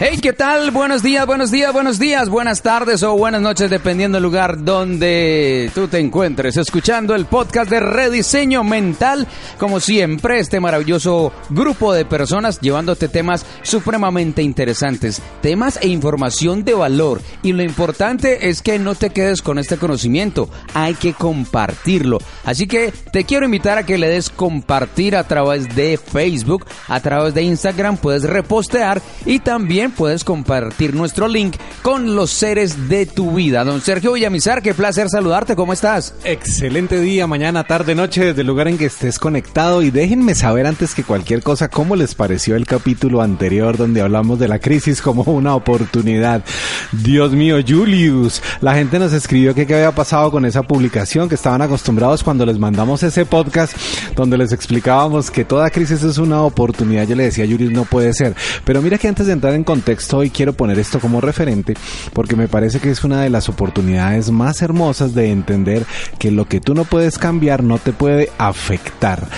Hey, 0.00 0.20
¿qué 0.22 0.32
tal? 0.32 0.70
Buenos 0.70 1.02
días, 1.02 1.26
buenos 1.26 1.50
días, 1.50 1.72
buenos 1.72 1.98
días, 1.98 2.28
buenas 2.28 2.62
tardes 2.62 3.02
o 3.02 3.18
buenas 3.18 3.40
noches, 3.40 3.68
dependiendo 3.68 4.14
del 4.14 4.22
lugar 4.22 4.62
donde 4.62 5.72
tú 5.74 5.88
te 5.88 5.98
encuentres, 5.98 6.56
escuchando 6.56 7.16
el 7.16 7.26
podcast 7.26 7.68
de 7.68 7.80
Rediseño 7.80 8.62
Mental. 8.62 9.26
Como 9.58 9.80
siempre, 9.80 10.38
este 10.38 10.60
maravilloso 10.60 11.32
grupo 11.50 11.92
de 11.92 12.04
personas 12.04 12.60
llevándote 12.60 13.08
temas 13.08 13.44
supremamente 13.62 14.40
interesantes, 14.40 15.20
temas 15.42 15.80
e 15.82 15.88
información 15.88 16.62
de 16.62 16.74
valor. 16.74 17.20
Y 17.42 17.52
lo 17.52 17.64
importante 17.64 18.48
es 18.50 18.62
que 18.62 18.78
no 18.78 18.94
te 18.94 19.10
quedes 19.10 19.42
con 19.42 19.58
este 19.58 19.78
conocimiento, 19.78 20.48
hay 20.74 20.94
que 20.94 21.12
compartirlo. 21.12 22.18
Así 22.44 22.68
que 22.68 22.92
te 23.12 23.24
quiero 23.24 23.46
invitar 23.46 23.78
a 23.78 23.84
que 23.84 23.98
le 23.98 24.08
des 24.08 24.30
compartir 24.30 25.16
a 25.16 25.24
través 25.24 25.74
de 25.74 25.98
Facebook, 25.98 26.66
a 26.86 27.00
través 27.00 27.34
de 27.34 27.42
Instagram, 27.42 27.96
puedes 27.96 28.22
repostear 28.22 29.02
y 29.26 29.40
también 29.40 29.87
puedes 29.90 30.24
compartir 30.24 30.94
nuestro 30.94 31.28
link 31.28 31.56
con 31.82 32.14
los 32.14 32.30
seres 32.30 32.88
de 32.88 33.06
tu 33.06 33.32
vida. 33.32 33.64
Don 33.64 33.80
Sergio 33.80 34.12
Villamizar, 34.12 34.62
qué 34.62 34.74
placer 34.74 35.08
saludarte, 35.08 35.56
¿cómo 35.56 35.72
estás? 35.72 36.14
Excelente 36.24 37.00
día, 37.00 37.26
mañana, 37.26 37.64
tarde, 37.64 37.94
noche, 37.94 38.26
desde 38.26 38.42
el 38.42 38.46
lugar 38.46 38.68
en 38.68 38.78
que 38.78 38.86
estés 38.86 39.18
conectado 39.18 39.82
y 39.82 39.90
déjenme 39.90 40.34
saber 40.34 40.66
antes 40.66 40.94
que 40.94 41.04
cualquier 41.04 41.42
cosa 41.42 41.68
cómo 41.68 41.96
les 41.96 42.14
pareció 42.14 42.56
el 42.56 42.66
capítulo 42.66 43.22
anterior 43.22 43.76
donde 43.76 44.00
hablamos 44.00 44.38
de 44.38 44.48
la 44.48 44.58
crisis 44.58 45.00
como 45.00 45.22
una 45.22 45.54
oportunidad. 45.54 46.44
Dios 46.92 47.32
mío, 47.32 47.56
Julius, 47.66 48.42
la 48.60 48.74
gente 48.74 48.98
nos 48.98 49.12
escribió 49.12 49.54
que 49.54 49.66
qué 49.66 49.74
había 49.74 49.92
pasado 49.92 50.30
con 50.30 50.44
esa 50.44 50.62
publicación, 50.62 51.28
que 51.28 51.34
estaban 51.34 51.62
acostumbrados 51.62 52.22
cuando 52.22 52.44
les 52.46 52.58
mandamos 52.58 53.02
ese 53.02 53.26
podcast 53.26 53.76
donde 54.14 54.38
les 54.38 54.52
explicábamos 54.52 55.30
que 55.30 55.44
toda 55.44 55.70
crisis 55.70 56.02
es 56.02 56.18
una 56.18 56.42
oportunidad. 56.42 57.06
Yo 57.06 57.16
le 57.16 57.24
decía 57.24 57.44
a 57.44 57.48
Julius, 57.48 57.72
no 57.72 57.84
puede 57.84 58.12
ser. 58.12 58.34
Pero 58.64 58.82
mira 58.82 58.98
que 58.98 59.08
antes 59.08 59.26
de 59.26 59.32
entrar 59.32 59.54
en 59.54 59.64
contexto 59.78 60.24
y 60.24 60.30
quiero 60.30 60.54
poner 60.54 60.78
esto 60.80 60.98
como 60.98 61.20
referente 61.20 61.74
porque 62.12 62.34
me 62.34 62.48
parece 62.48 62.80
que 62.80 62.90
es 62.90 63.04
una 63.04 63.22
de 63.22 63.30
las 63.30 63.48
oportunidades 63.48 64.30
más 64.32 64.60
hermosas 64.60 65.14
de 65.14 65.30
entender 65.30 65.84
que 66.18 66.32
lo 66.32 66.46
que 66.46 66.60
tú 66.60 66.74
no 66.74 66.84
puedes 66.84 67.16
cambiar 67.16 67.62
no 67.62 67.78
te 67.78 67.92
puede 67.92 68.30
afectar. 68.38 69.28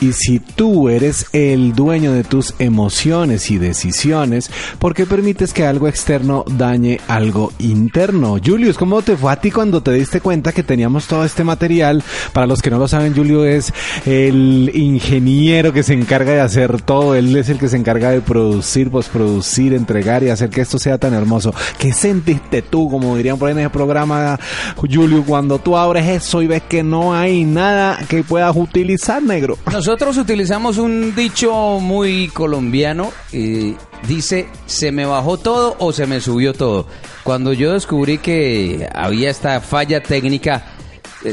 Y 0.00 0.12
si 0.12 0.38
tú 0.38 0.88
eres 0.88 1.26
el 1.32 1.74
dueño 1.74 2.12
de 2.12 2.24
tus 2.24 2.54
emociones 2.58 3.50
y 3.50 3.58
decisiones, 3.58 4.50
¿por 4.78 4.94
qué 4.94 5.04
permites 5.04 5.52
que 5.52 5.66
algo 5.66 5.86
externo 5.86 6.44
dañe 6.48 6.98
algo 7.08 7.52
interno? 7.58 8.38
Julius, 8.42 8.78
¿cómo 8.78 9.02
te 9.02 9.18
fue 9.18 9.32
a 9.32 9.40
ti 9.40 9.50
cuando 9.50 9.82
te 9.82 9.92
diste 9.92 10.22
cuenta 10.22 10.52
que 10.52 10.62
teníamos 10.62 11.06
todo 11.06 11.26
este 11.26 11.44
material? 11.44 12.02
Para 12.32 12.46
los 12.46 12.62
que 12.62 12.70
no 12.70 12.78
lo 12.78 12.88
saben, 12.88 13.14
Julio 13.14 13.44
es 13.44 13.72
el 14.06 14.70
ingeniero 14.74 15.74
que 15.74 15.82
se 15.82 15.92
encarga 15.92 16.32
de 16.32 16.40
hacer 16.40 16.80
todo, 16.80 17.14
él 17.14 17.36
es 17.36 17.50
el 17.50 17.58
que 17.58 17.68
se 17.68 17.76
encarga 17.76 18.10
de 18.10 18.22
producir, 18.22 18.90
postproducir, 18.90 19.74
entregar 19.74 19.89
y 19.98 20.28
hacer 20.28 20.50
que 20.50 20.60
esto 20.60 20.78
sea 20.78 20.98
tan 20.98 21.14
hermoso. 21.14 21.52
¿Qué 21.78 21.92
sentiste 21.92 22.62
tú, 22.62 22.88
como 22.88 23.16
dirían 23.16 23.38
por 23.38 23.48
ahí 23.48 23.52
en 23.52 23.60
el 23.60 23.70
programa, 23.70 24.38
Julio, 24.76 25.24
cuando 25.26 25.58
tú 25.58 25.76
abres 25.76 26.06
eso 26.06 26.42
y 26.42 26.46
ves 26.46 26.62
que 26.68 26.82
no 26.82 27.14
hay 27.14 27.44
nada 27.44 27.98
que 28.08 28.22
puedas 28.22 28.54
utilizar, 28.56 29.22
negro? 29.22 29.58
Nosotros 29.70 30.16
utilizamos 30.16 30.78
un 30.78 31.14
dicho 31.14 31.78
muy 31.80 32.28
colombiano, 32.28 33.10
y 33.32 33.74
dice, 34.06 34.48
se 34.66 34.92
me 34.92 35.06
bajó 35.06 35.38
todo 35.38 35.76
o 35.78 35.92
se 35.92 36.06
me 36.06 36.20
subió 36.20 36.52
todo. 36.52 36.86
Cuando 37.24 37.52
yo 37.52 37.72
descubrí 37.72 38.18
que 38.18 38.88
había 38.94 39.30
esta 39.30 39.60
falla 39.60 40.02
técnica, 40.02 40.64
eh, 40.64 40.79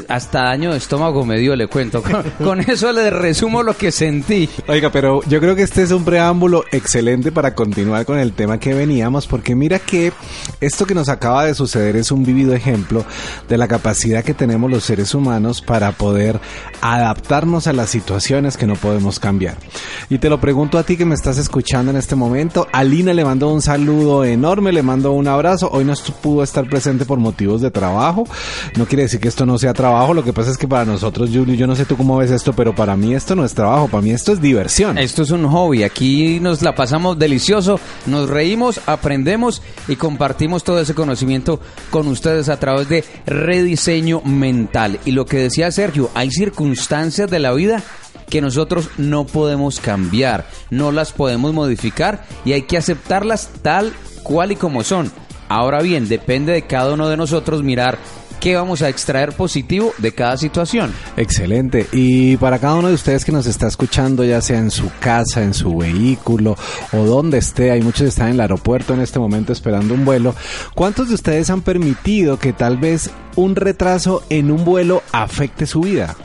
hasta 0.08 0.44
daño 0.44 0.72
de 0.72 0.78
estómago 0.78 1.25
me 1.25 1.38
dio, 1.40 1.56
le 1.56 1.68
cuento. 1.68 2.02
Con, 2.08 2.24
con, 2.44 2.59
eso 2.62 2.92
le 2.92 3.09
resumo 3.09 3.64
lo 3.64 3.75
que 3.75 3.92
sentí. 3.92 4.50
Oiga, 4.68 4.92
pero 4.92 5.22
yo 5.24 5.40
creo 5.40 5.56
que 5.56 5.64
este 5.64 5.84
es 5.84 5.92
un 5.92 6.03
preámbulo 6.06 6.64
excelente 6.72 7.31
para 7.31 7.53
continuar 7.53 8.06
con 8.06 8.18
el 8.18 8.34
tema 8.34 8.59
que 8.59 8.74
veníamos, 8.74 9.28
porque 9.28 9.56
mira 9.56 9.80
que 9.80 10.14
esto 10.62 10.86
que 10.86 10.94
nos 10.94 11.09
acaba 11.09 11.46
de 11.46 11.53
suceder 11.53 11.96
es 11.96 12.12
un 12.12 12.24
vivido 12.24 12.53
ejemplo 12.53 13.06
de 13.48 13.58
la 13.58 13.68
capacidad 13.68 14.24
que 14.24 14.34
tenemos 14.34 14.70
los 14.72 14.84
seres 14.84 15.14
humanos 15.14 15.62
para 15.62 15.92
poder 15.92 16.40
adaptarnos 16.81 17.68
a 17.68 17.74
las 17.74 17.90
situaciones 17.90 18.58
que 18.58 18.68
no 18.68 18.75
podemos 18.75 19.19
cambiar. 19.19 19.58
Y 20.09 20.19
te 20.19 20.30
lo 20.30 20.40
pregunto 20.40 20.78
a 20.78 20.84
ti 20.84 20.98
que 20.98 21.06
me 21.06 21.16
estás 21.16 21.38
escuchando 21.38 21.92
en 21.92 21.98
este 21.98 22.16
momento. 22.16 22.68
Alina 22.72 23.14
le 23.14 23.25
mando 23.25 23.50
un 23.50 23.62
saludo 23.62 24.24
enorme, 24.24 24.72
le 24.72 24.84
mando 24.84 25.12
un 25.12 25.28
abrazo. 25.28 25.69
Hoy 25.72 25.84
no 25.84 25.94
pudo 26.22 26.44
estar 26.44 26.68
presente 26.69 27.06
por 27.06 27.19
motivos 27.19 27.62
de 27.62 27.72
trabajo. 27.72 28.25
No 28.78 28.86
quiere 28.86 29.04
decir 29.04 29.19
que 29.19 29.28
esto 29.28 29.46
no 29.46 29.58
sea 29.58 29.74
trabajo, 29.78 30.14
lo 30.14 30.24
que 30.26 30.34
pasa 30.34 30.52
es 30.52 30.58
que 30.58 30.68
para 30.68 30.84
nosotros, 30.84 31.30
Julio, 31.32 31.56
yo 31.56 31.68
no 31.68 31.76
sé 31.76 31.86
tú 31.86 31.96
cómo 31.96 32.18
ves 32.18 32.32
esto, 32.32 32.52
pero 32.52 32.76
para 32.76 32.98
mí 32.98 33.16
esto 33.16 33.36
no 33.36 33.46
es 33.46 33.54
trabajo, 33.54 33.88
para 33.88 34.02
mí 34.02 34.12
esto 34.12 34.34
es 34.34 34.42
diversión. 34.42 34.98
Esto 34.98 35.24
es 35.24 35.32
un 35.32 35.48
hobby, 35.48 35.84
aquí 35.84 36.42
nos 36.42 36.62
la 36.62 36.76
pasamos 36.76 37.18
delicioso, 37.18 37.80
nos 38.06 38.28
reímos, 38.28 38.82
aprendemos 38.88 39.62
y 39.88 39.96
compartimos 39.96 40.66
todo 40.66 40.82
ese 40.82 40.94
conocimiento 40.94 41.62
con 41.90 42.08
ustedes 42.08 42.50
a 42.50 42.60
través 42.60 42.90
de 42.90 43.06
rediseño 43.26 44.22
mental. 44.22 45.00
Y 45.06 45.12
lo 45.12 45.26
que 45.26 45.38
decía 45.38 45.72
Sergio, 45.72 46.10
hay 46.14 46.32
circunstancias 46.32 47.30
de 47.30 47.40
la 47.40 47.54
vida 47.54 47.82
que 48.30 48.42
nosotros 48.42 48.90
no 48.98 49.26
podemos 49.26 49.80
cambiar, 49.80 50.46
no 50.70 50.92
las 50.92 51.14
podemos 51.14 51.54
modificar 51.54 52.26
y 52.44 52.52
hay 52.52 52.64
que 52.64 52.78
aceptarlas 52.78 53.52
tal 53.62 53.94
cual 54.24 54.52
y 54.52 54.56
como 54.56 54.84
son. 54.84 55.12
Ahora 55.50 55.82
bien, 55.82 56.10
depende 56.10 56.52
de 56.52 56.64
cada 56.64 56.94
uno 56.94 57.08
de 57.08 57.16
nosotros 57.16 57.64
mirar 57.64 57.98
qué 58.40 58.56
vamos 58.56 58.81
a 58.81 58.90
extraer 58.90 59.34
positivo 59.34 59.94
de 59.98 60.12
cada 60.12 60.38
situación. 60.38 60.94
Excelente. 61.16 61.88
Y 61.92 62.38
para 62.38 62.59
cada 62.59 62.75
uno 62.75 62.90
de 62.90 62.94
ustedes 62.94 63.25
que 63.25 63.31
nos 63.31 63.46
está 63.46 63.68
escuchando, 63.68 64.24
ya 64.24 64.42
sea 64.42 64.59
en 64.59 64.72
su 64.72 64.90
casa, 65.00 65.44
en 65.44 65.53
su 65.53 65.78
vehículo 65.78 66.56
o 66.92 66.98
donde 66.98 67.38
esté, 67.38 67.72
hay 67.72 67.81
muchos 67.81 68.03
que 68.03 68.09
están 68.09 68.28
en 68.28 68.34
el 68.36 68.42
aeropuerto 68.42 68.94
en 68.94 69.02
este 69.02 69.20
momento 69.20 69.53
esperando 69.53 69.94
un 69.94 70.06
vuelo. 70.06 70.36
¿Cuántos 70.75 71.09
de 71.09 71.16
ustedes 71.16 71.50
han 71.50 71.62
permitido 71.62 72.38
que 72.40 72.53
tal 72.53 72.78
vez 72.78 73.09
un 73.36 73.56
retraso 73.56 74.24
en 74.30 74.52
un 74.52 74.66
vuelo 74.66 75.04
afecte 75.12 75.66
su 75.66 75.81
vida? 75.81 76.16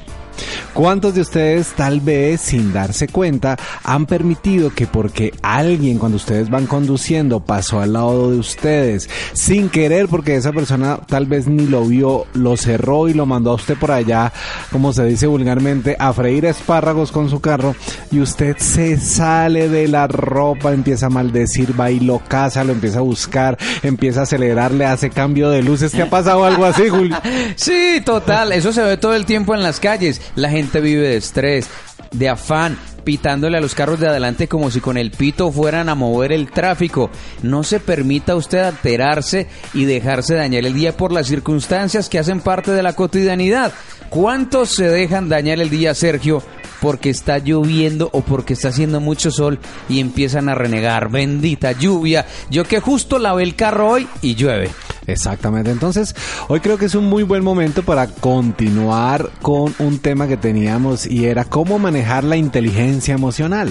¿Cuántos 0.75 1.15
de 1.15 1.21
ustedes 1.21 1.73
tal 1.73 2.01
vez 2.01 2.41
sin 2.41 2.73
darse 2.73 3.09
cuenta 3.09 3.57
han 3.85 4.07
permitido 4.07 4.71
que 4.71 4.87
porque 4.87 5.35
alguien 5.43 5.99
cuando 5.99 6.17
ustedes 6.17 6.51
van 6.51 6.67
conduciendo 6.67 7.41
pasó 7.41 7.81
al 7.81 7.93
lado 7.93 8.31
de 8.31 8.39
ustedes 8.39 9.09
sin 9.33 9.69
querer 9.69 10.09
porque 10.09 10.37
esa 10.37 10.53
persona 10.53 10.99
tal 11.07 11.27
vez 11.27 11.47
ni 11.47 11.67
lo 11.67 11.85
vio, 11.85 12.27
lo 12.35 12.57
cerró 12.57 13.09
y 13.09 13.15
lo 13.15 13.27
mandó 13.27 13.51
a 13.51 13.55
usted 13.55 13.77
por 13.77 13.93
allá, 13.93 14.33
como 14.71 14.93
se 14.93 15.05
dice 15.05 15.27
vulgarmente, 15.27 15.97
a 15.99 16.13
freír 16.13 16.47
espárragos 16.47 17.13
con 17.13 17.29
su 17.29 17.41
carro 17.41 17.75
y 18.11 18.21
usted 18.21 18.57
se 18.59 18.99
sale 18.99 19.69
de 19.69 19.89
la 19.89 20.07
ropa, 20.07 20.73
empieza 20.73 21.07
a 21.07 21.11
maldecir, 21.11 21.79
va 21.79 21.91
y 21.91 22.01
lo 22.01 22.21
caza, 22.21 22.65
lo 22.65 22.73
empieza 22.73 22.99
a 22.99 23.03
buscar, 23.03 23.59
empieza 23.83 24.21
a 24.21 24.23
acelerarle, 24.25 24.87
hace 24.87 25.11
cambio 25.11 25.51
de 25.51 25.63
luces. 25.63 25.93
¿Te 25.93 26.03
ha 26.03 26.11
pasado 26.11 26.45
algo 26.45 26.65
así, 26.65 26.89
Julio? 26.89 27.17
Sí, 27.57 28.01
total, 28.05 28.53
eso 28.53 28.73
se 28.73 28.83
ve 28.83 28.97
todo 28.97 29.15
el 29.15 29.27
tiempo 29.27 29.55
en 29.55 29.63
las 29.63 29.79
calles. 29.79 30.21
La 30.35 30.51
gente 30.51 30.81
vive 30.81 31.09
de 31.09 31.17
estrés, 31.17 31.69
de 32.13 32.29
afán, 32.29 32.79
pitándole 33.05 33.59
a 33.59 33.61
los 33.61 33.75
carros 33.75 34.01
de 34.01 34.09
adelante 34.09 34.49
como 34.49 34.71
si 34.71 34.81
con 34.81 34.97
el 34.97 35.11
pito 35.11 35.51
fueran 35.51 35.89
a 35.89 35.95
mover 35.95 36.33
el 36.33 36.51
tráfico. 36.51 37.11
No 37.43 37.63
se 37.65 37.81
permita 37.81 38.37
usted 38.37 38.61
alterarse 38.61 39.49
y 39.75 39.85
dejarse 39.85 40.35
dañar 40.35 40.65
el 40.65 40.75
día 40.75 40.97
por 40.97 41.13
las 41.13 41.27
circunstancias 41.27 42.09
que 42.09 42.19
hacen 42.19 42.41
parte 42.41 42.71
de 42.71 42.83
la 42.83 42.95
cotidianidad. 42.95 43.73
¿Cuántos 44.09 44.75
se 44.75 44.89
dejan 44.89 45.29
dañar 45.29 45.61
el 45.61 45.71
día, 45.71 45.95
Sergio? 45.95 46.43
porque 46.83 47.11
está 47.11 47.39
lloviendo 47.39 48.11
o 48.13 48.23
porque 48.23 48.55
está 48.55 48.69
haciendo 48.69 49.01
mucho 49.01 49.31
sol 49.31 49.61
y 49.89 50.01
empiezan 50.01 50.49
a 50.49 50.57
renegar. 50.57 51.11
Bendita 51.11 51.71
lluvia. 51.71 52.27
Yo 52.51 52.65
que 52.65 52.81
justo 52.81 53.21
lavé 53.21 53.45
el 53.45 53.55
carro 53.55 53.89
hoy 53.89 54.09
y 54.21 54.35
llueve. 54.35 54.69
Exactamente, 55.07 55.71
entonces 55.71 56.15
hoy 56.49 56.61
creo 56.61 56.79
que 56.79 56.85
es 56.85 56.95
un 56.95 57.07
muy 57.07 57.25
buen 57.25 57.43
momento 57.43 57.83
para 57.83 58.07
continuar 58.07 59.31
con 59.43 59.75
un 59.79 59.99
tema 59.99 60.29
que 60.29 60.37
teníamos 60.37 61.07
y 61.07 61.27
era 61.27 61.45
cómo 61.45 61.79
manejar 61.79 62.23
la 62.23 62.37
inteligencia 62.37 63.15
emocional. 63.15 63.69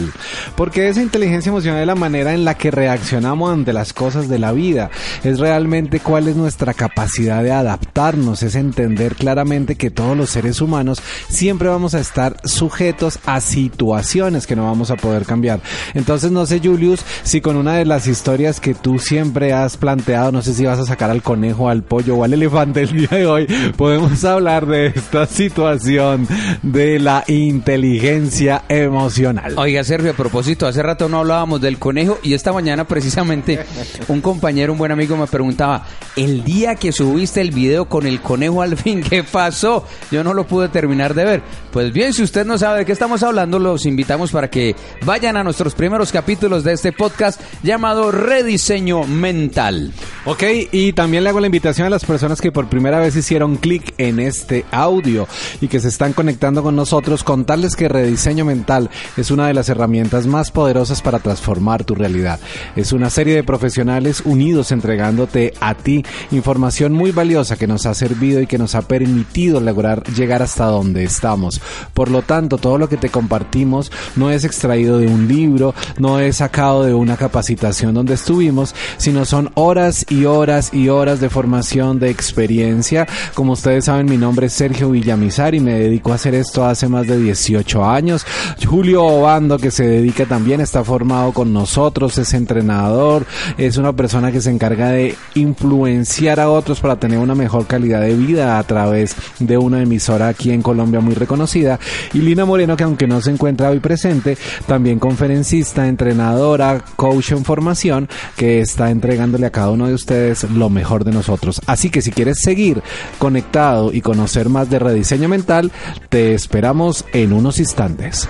Porque 0.56 0.90
esa 0.90 1.02
inteligencia 1.02 1.50
emocional 1.50 1.80
es 1.82 1.88
la 1.88 1.96
manera 1.96 2.34
en 2.34 2.44
la 2.44 2.56
que 2.56 2.70
reaccionamos 2.70 3.52
ante 3.52 3.72
las 3.72 3.94
cosas 3.94 4.28
de 4.28 4.40
la 4.40 4.52
vida. 4.52 4.90
Es 5.24 5.40
realmente 5.40 6.00
cuál 6.00 6.28
es 6.28 6.36
nuestra 6.36 6.74
capacidad 6.74 7.44
de 7.44 7.52
adaptarnos, 7.52 8.44
es 8.44 8.56
entender 8.56 9.16
claramente 9.16 9.76
que 9.76 9.90
todos 9.90 10.18
los 10.18 10.30
seres 10.30 10.60
humanos 10.60 11.02
siempre 11.30 11.70
vamos 11.70 11.94
a 11.94 12.00
estar 12.00 12.38
sujetos 12.44 13.20
a 13.26 13.40
situaciones 13.40 14.48
que 14.48 14.56
no 14.56 14.66
vamos 14.66 14.92
a 14.92 14.98
poder 14.98 15.26
cambiar. 15.26 15.62
Entonces 15.94 16.32
no 16.32 16.46
sé 16.46 16.60
Julius 16.60 17.02
si 17.24 17.40
con 17.40 17.56
una 17.56 17.76
de 17.76 17.86
las 17.86 18.08
historias 18.08 18.60
que 18.60 18.74
tú 18.74 19.00
siempre 19.00 19.54
has 19.54 19.78
planteado, 19.78 20.32
no 20.32 20.42
sé 20.42 20.54
si 20.54 20.66
vas 20.66 20.80
a 20.80 20.86
sacar 20.86 21.10
al 21.10 21.21
al 21.22 21.24
conejo, 21.24 21.70
al 21.70 21.84
pollo 21.84 22.16
o 22.16 22.24
al 22.24 22.34
elefante, 22.34 22.82
el 22.82 22.92
día 22.92 23.10
de 23.12 23.28
hoy 23.28 23.46
podemos 23.78 24.24
hablar 24.26 24.66
de 24.66 24.88
esta 24.88 25.28
situación 25.28 26.28
de 26.64 27.00
la 27.00 27.24
inteligencia 27.28 28.64
emocional. 28.68 29.54
Oiga, 29.58 29.84
Sergio, 29.84 30.12
a 30.12 30.14
propósito, 30.16 30.66
hace 30.66 30.82
rato 30.82 31.08
no 31.08 31.20
hablábamos 31.20 31.62
del 31.62 31.78
conejo 31.78 32.18
y 32.24 32.34
esta 32.34 32.52
mañana 32.52 32.86
precisamente 32.86 33.60
un 34.08 34.22
compañero, 34.22 34.74
un 34.74 34.80
buen 34.80 34.92
amigo 34.92 35.16
me 35.16 35.28
preguntaba, 35.28 35.86
el 36.16 36.44
día 36.44 36.74
que 36.76 36.92
subiste 36.92 37.40
el 37.40 37.52
video 37.52 37.86
con 37.86 38.08
el 38.08 38.20
conejo 38.22 38.64
al 38.64 38.76
fin, 38.76 39.04
¿qué 39.08 39.24
pasó? 39.24 39.86
Yo 40.10 40.24
no 40.24 40.34
lo 40.34 40.48
pude 40.48 40.70
terminar 40.70 41.14
de 41.14 41.26
ver. 41.26 41.44
Pues 41.72 41.94
bien, 41.94 42.14
si 42.14 42.24
usted 42.24 42.46
no 42.46 42.58
sabe 42.58 42.80
de 42.80 42.86
qué 42.86 42.92
estamos 42.94 43.22
hablando, 43.22 43.60
los 43.60 43.86
invitamos 43.86 44.32
para 44.32 44.50
que 44.50 44.76
vayan 45.06 45.38
a 45.38 45.44
nuestros 45.44 45.76
primeros 45.76 46.12
capítulos 46.12 46.64
de 46.64 46.74
este 46.74 46.92
podcast 46.92 47.40
llamado 47.62 48.12
Rediseño 48.12 49.04
Mental. 49.04 49.94
Ok, 50.26 50.44
y 50.72 50.94
también 50.94 51.11
le 51.20 51.30
hago 51.30 51.42
la 51.42 51.48
invitación 51.48 51.88
a 51.88 51.90
las 51.90 52.06
personas 52.06 52.40
que 52.40 52.54
por 52.54 52.70
primera 52.70 53.00
vez 53.00 53.16
hicieron 53.18 53.58
clic 53.58 53.94
en 53.98 54.20
este 54.20 54.64
audio 54.72 55.28
y 55.60 55.68
que 55.68 55.82
se 55.82 55.90
están 55.90 56.14
conectando 56.14 56.64
con 56.64 56.74
nosotros, 56.76 57.26
contarles 57.26 57.76
que 57.76 57.90
Rediseño 57.90 58.46
Mental 58.46 58.90
es 59.18 59.30
una 59.30 59.48
de 59.48 59.54
las 59.54 59.68
herramientas 59.68 60.26
más 60.26 60.52
poderosas 60.52 61.02
para 61.02 61.20
transformar 61.20 61.84
tu 61.84 61.96
realidad. 61.96 62.40
Es 62.78 62.94
una 62.94 63.10
serie 63.10 63.36
de 63.36 63.44
profesionales 63.44 64.22
unidos 64.24 64.72
entregándote 64.72 65.54
a 65.60 65.74
ti 65.74 66.06
información 66.32 66.94
muy 66.94 67.12
valiosa 67.12 67.58
que 67.58 67.68
nos 67.68 67.86
ha 67.86 67.94
servido 67.94 68.40
y 68.40 68.48
que 68.48 68.58
nos 68.58 68.76
ha 68.76 68.84
permitido 68.84 69.60
lograr 69.60 70.04
llegar 70.14 70.42
hasta 70.42 70.66
donde 70.66 71.04
estamos. 71.04 71.60
Por 71.94 72.10
lo 72.10 72.22
tanto, 72.22 72.58
todo 72.58 72.78
lo 72.78 72.88
que 72.88 72.98
te 72.98 73.10
compartimos 73.10 73.92
no 74.16 74.32
es 74.32 74.46
extraído 74.46 74.98
de 74.98 75.08
un 75.08 75.28
libro, 75.28 75.76
no 75.98 76.22
es 76.22 76.38
sacado 76.38 76.86
de 76.86 76.94
una 76.94 77.18
capacitación 77.18 77.94
donde 77.94 78.14
estuvimos, 78.14 78.74
sino 78.98 79.26
son 79.26 79.52
horas 79.56 80.06
y 80.10 80.24
horas 80.24 80.74
y 80.74 80.88
horas 80.88 81.01
de 81.02 81.30
formación, 81.32 81.98
de 81.98 82.12
experiencia. 82.12 83.08
Como 83.34 83.54
ustedes 83.54 83.86
saben, 83.86 84.06
mi 84.06 84.18
nombre 84.18 84.46
es 84.46 84.54
Sergio 84.54 84.92
Villamizar 84.92 85.56
y 85.56 85.60
me 85.60 85.74
dedico 85.74 86.12
a 86.12 86.16
hacer 86.16 86.36
esto 86.36 86.64
hace 86.64 86.88
más 86.88 87.08
de 87.08 87.18
18 87.18 87.84
años. 87.84 88.24
Julio 88.64 89.04
Obando, 89.04 89.58
que 89.58 89.72
se 89.72 89.88
dedica 89.88 90.28
también, 90.28 90.62
está 90.62 90.84
formado 90.84 91.34
con 91.34 91.54
nosotros, 91.54 92.20
es 92.20 92.36
entrenador, 92.36 93.26
es 93.58 93.78
una 93.78 93.94
persona 93.94 94.32
que 94.32 94.42
se 94.42 94.52
encarga 94.52 94.90
de 94.90 95.16
influenciar 95.34 96.40
a 96.40 96.52
otros 96.52 96.80
para 96.80 96.98
tener 96.98 97.18
una 97.18 97.34
mejor 97.34 97.66
calidad 97.66 98.02
de 98.02 98.16
vida 98.16 98.60
a 98.60 98.64
través 98.64 99.16
de 99.40 99.58
una 99.58 99.82
emisora 99.82 100.28
aquí 100.28 100.52
en 100.52 100.62
Colombia 100.62 101.00
muy 101.00 101.16
reconocida. 101.16 101.80
Y 102.14 102.20
Lina 102.20 102.46
Moreno, 102.46 102.78
que 102.78 102.84
aunque 102.84 103.08
no 103.08 103.22
se 103.22 103.32
encuentra 103.32 103.72
hoy 103.72 103.80
presente, 103.80 104.38
también 104.68 105.00
conferencista, 105.00 105.88
entrenadora, 105.88 106.84
coach 106.96 107.32
en 107.32 107.44
formación, 107.44 108.08
que 108.38 108.62
está 108.62 108.92
entregándole 108.92 109.48
a 109.48 109.52
cada 109.52 109.72
uno 109.72 109.88
de 109.88 109.96
ustedes 109.96 110.44
lo 110.44 110.70
mejor 110.70 110.91
de 111.00 111.12
nosotros. 111.12 111.62
Así 111.66 111.90
que 111.90 112.02
si 112.02 112.12
quieres 112.12 112.40
seguir 112.42 112.84
conectado 113.18 113.92
y 113.94 114.02
conocer 114.02 114.50
más 114.50 114.70
de 114.70 114.80
rediseño 114.80 115.30
mental, 115.30 115.72
te 116.10 116.34
esperamos 116.34 117.06
en 117.14 117.34
unos 117.34 117.60
instantes. 117.60 118.30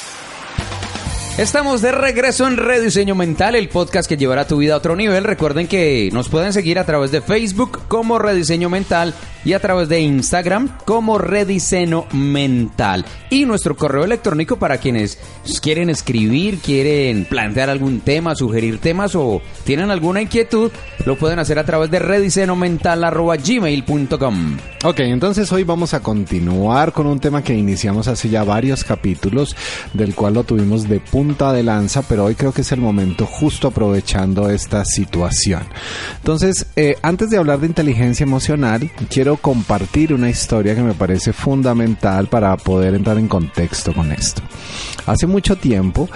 Estamos 1.41 1.81
de 1.81 1.91
regreso 1.91 2.45
en 2.45 2.55
Rediseño 2.55 3.15
Mental, 3.15 3.55
el 3.55 3.67
podcast 3.67 4.07
que 4.07 4.15
llevará 4.15 4.45
tu 4.45 4.57
vida 4.57 4.75
a 4.75 4.77
otro 4.77 4.95
nivel. 4.95 5.23
Recuerden 5.23 5.67
que 5.67 6.11
nos 6.13 6.29
pueden 6.29 6.53
seguir 6.53 6.77
a 6.77 6.85
través 6.85 7.09
de 7.09 7.19
Facebook 7.19 7.79
como 7.87 8.19
Rediseño 8.19 8.69
Mental 8.69 9.15
y 9.43 9.53
a 9.53 9.59
través 9.59 9.89
de 9.89 10.01
Instagram 10.01 10.69
como 10.85 11.17
Rediseño 11.17 12.05
Mental. 12.11 13.03
Y 13.29 13.45
nuestro 13.45 13.75
correo 13.75 14.03
electrónico 14.03 14.57
para 14.57 14.77
quienes 14.77 15.17
quieren 15.61 15.89
escribir, 15.89 16.59
quieren 16.59 17.25
plantear 17.25 17.69
algún 17.69 18.01
tema, 18.01 18.35
sugerir 18.35 18.79
temas 18.79 19.15
o 19.15 19.41
tienen 19.63 19.89
alguna 19.91 20.21
inquietud, 20.21 20.71
lo 21.05 21.17
pueden 21.17 21.39
hacer 21.39 21.57
a 21.59 21.65
través 21.65 21.89
de 21.91 21.99
rediseñomental.gmail.com. 21.99 24.57
Ok, 24.83 24.99
entonces 24.99 25.51
hoy 25.51 25.63
vamos 25.63 25.93
a 25.93 26.01
continuar 26.01 26.91
con 26.91 27.07
un 27.07 27.19
tema 27.19 27.43
que 27.43 27.53
iniciamos 27.53 28.07
hace 28.07 28.29
ya 28.29 28.43
varios 28.43 28.83
capítulos, 28.83 29.55
del 29.93 30.15
cual 30.15 30.33
lo 30.33 30.43
tuvimos 30.43 30.89
de 30.89 30.99
punta 30.99 31.53
de 31.53 31.63
lanza, 31.63 32.01
pero 32.01 32.25
hoy 32.25 32.35
creo 32.35 32.51
que 32.51 32.61
es 32.61 32.71
el 32.71 32.81
momento 32.81 33.25
justo 33.25 33.67
aprovechando 33.67 34.49
esta 34.49 34.83
situación. 34.85 35.63
Entonces, 36.17 36.67
eh, 36.75 36.95
antes 37.01 37.29
de 37.29 37.37
hablar 37.37 37.59
de 37.59 37.67
inteligencia 37.67 38.23
emocional, 38.23 38.91
quiero 39.09 39.30
compartir 39.37 40.13
una 40.13 40.29
historia 40.29 40.75
que 40.75 40.81
me 40.81 40.93
parece 40.93 41.33
fundamental 41.33 42.27
para 42.27 42.55
poder 42.57 42.95
entrar 42.95 43.17
en 43.17 43.27
contexto 43.27 43.93
con 43.93 44.11
esto. 44.11 44.41
Hace 45.05 45.27
mucho 45.27 45.55
tiempo, 45.55 46.09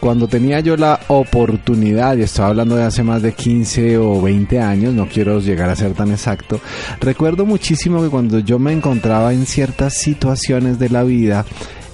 cuando 0.00 0.26
tenía 0.26 0.60
yo 0.60 0.76
la 0.76 1.00
oportunidad, 1.08 2.16
y 2.16 2.22
estoy 2.22 2.46
hablando 2.46 2.76
de 2.76 2.84
hace 2.84 3.02
más 3.02 3.22
de 3.22 3.32
15 3.32 3.98
o 3.98 4.22
20 4.22 4.60
años, 4.60 4.94
no 4.94 5.06
quiero 5.06 5.40
llegar 5.40 5.68
a 5.68 5.76
ser 5.76 5.92
tan 5.92 6.10
exacto, 6.10 6.60
recuerdo 7.00 7.44
muchísimo 7.44 8.02
que 8.02 8.08
cuando 8.08 8.38
yo 8.38 8.58
me 8.58 8.72
encontraba 8.72 9.32
en 9.32 9.46
ciertas 9.46 9.94
situaciones 9.94 10.78
de 10.78 10.88
la 10.88 11.02
vida, 11.04 11.44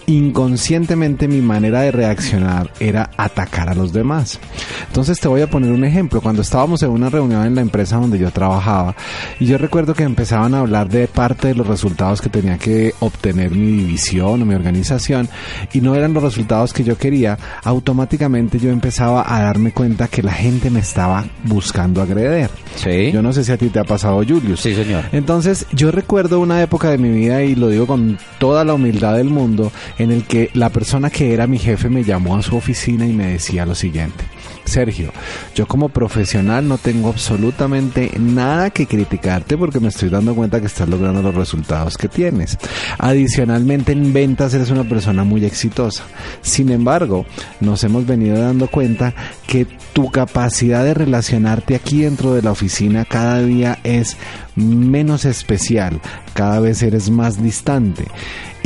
inconscientemente 0.06 1.28
mi 1.28 1.40
manera 1.40 1.82
de 1.82 1.90
reaccionar 1.90 2.70
era 2.80 3.10
atacar 3.16 3.68
a 3.68 3.74
los 3.74 3.92
demás. 3.92 4.38
Entonces 4.86 5.18
te 5.20 5.28
voy 5.28 5.42
a 5.42 5.50
poner 5.50 5.72
un 5.72 5.84
ejemplo. 5.84 6.20
Cuando 6.20 6.42
estábamos 6.42 6.82
en 6.82 6.90
una 6.90 7.10
reunión 7.10 7.44
en 7.44 7.54
la 7.54 7.60
empresa 7.60 7.96
donde 7.96 8.18
yo 8.18 8.30
trabajaba 8.30 8.94
y 9.40 9.46
yo 9.46 9.58
recuerdo 9.58 9.94
que 9.94 10.04
empezaban 10.04 10.54
a 10.54 10.60
hablar 10.60 10.88
de 10.88 11.08
parte 11.08 11.48
de 11.48 11.54
los 11.54 11.66
resultados 11.66 12.20
que 12.20 12.28
tenía 12.28 12.58
que 12.58 12.94
obtener 13.00 13.50
mi 13.50 13.70
división 13.72 14.42
o 14.42 14.46
mi 14.46 14.54
organización 14.54 15.28
y 15.72 15.80
no 15.80 15.94
eran 15.94 16.14
los 16.14 16.22
resultados 16.22 16.72
que 16.72 16.84
yo 16.84 16.96
quería, 16.96 17.38
automáticamente 17.64 18.58
yo 18.58 18.70
empezaba 18.70 19.24
a 19.26 19.42
darme 19.42 19.72
cuenta 19.72 20.08
que 20.08 20.22
la 20.22 20.32
gente 20.32 20.70
me 20.70 20.80
estaba 20.80 21.24
buscando 21.44 22.02
agreder. 22.02 22.50
Sí. 22.76 23.10
Yo 23.12 23.22
no 23.22 23.32
sé 23.32 23.44
si 23.44 23.52
a 23.52 23.56
ti 23.56 23.68
te 23.68 23.78
ha 23.78 23.84
pasado, 23.84 24.16
Julius. 24.16 24.60
Sí, 24.60 24.74
señor. 24.74 25.04
Entonces, 25.12 25.66
yo 25.72 25.90
recuerdo 25.90 26.40
una 26.40 26.62
época 26.62 26.90
de 26.90 26.98
mi 26.98 27.10
vida 27.10 27.42
y 27.42 27.54
lo 27.54 27.68
digo 27.68 27.86
con 27.86 28.18
toda 28.38 28.64
la 28.64 28.74
humildad 28.74 29.16
del 29.16 29.28
mundo, 29.28 29.72
en 29.98 30.10
el 30.10 30.24
que 30.24 30.50
la 30.54 30.70
persona 30.70 31.10
que 31.10 31.32
era 31.32 31.46
mi 31.46 31.58
jefe 31.58 31.88
me 31.88 32.04
llamó 32.04 32.36
a 32.36 32.42
su 32.42 32.56
oficina 32.56 33.06
y 33.06 33.12
me 33.12 33.32
decía 33.32 33.66
lo 33.66 33.74
siguiente. 33.74 34.24
Sergio, 34.66 35.12
yo 35.54 35.66
como 35.66 35.88
profesional 35.88 36.66
no 36.66 36.76
tengo 36.76 37.08
absolutamente 37.08 38.10
nada 38.18 38.70
que 38.70 38.86
criticarte 38.86 39.56
porque 39.56 39.80
me 39.80 39.88
estoy 39.88 40.08
dando 40.08 40.34
cuenta 40.34 40.60
que 40.60 40.66
estás 40.66 40.88
logrando 40.88 41.22
los 41.22 41.34
resultados 41.34 41.96
que 41.96 42.08
tienes. 42.08 42.58
Adicionalmente 42.98 43.92
en 43.92 44.12
ventas 44.12 44.54
eres 44.54 44.70
una 44.70 44.84
persona 44.84 45.24
muy 45.24 45.44
exitosa. 45.44 46.04
Sin 46.42 46.70
embargo, 46.70 47.26
nos 47.60 47.84
hemos 47.84 48.06
venido 48.06 48.38
dando 48.38 48.68
cuenta 48.68 49.14
que 49.46 49.66
tu 49.92 50.10
capacidad 50.10 50.84
de 50.84 50.94
relacionarte 50.94 51.76
aquí 51.76 52.02
dentro 52.02 52.34
de 52.34 52.42
la 52.42 52.50
oficina 52.50 53.04
cada 53.04 53.42
día 53.42 53.78
es 53.84 54.16
menos 54.56 55.24
especial, 55.24 56.00
cada 56.34 56.60
vez 56.60 56.82
eres 56.82 57.08
más 57.08 57.42
distante. 57.42 58.06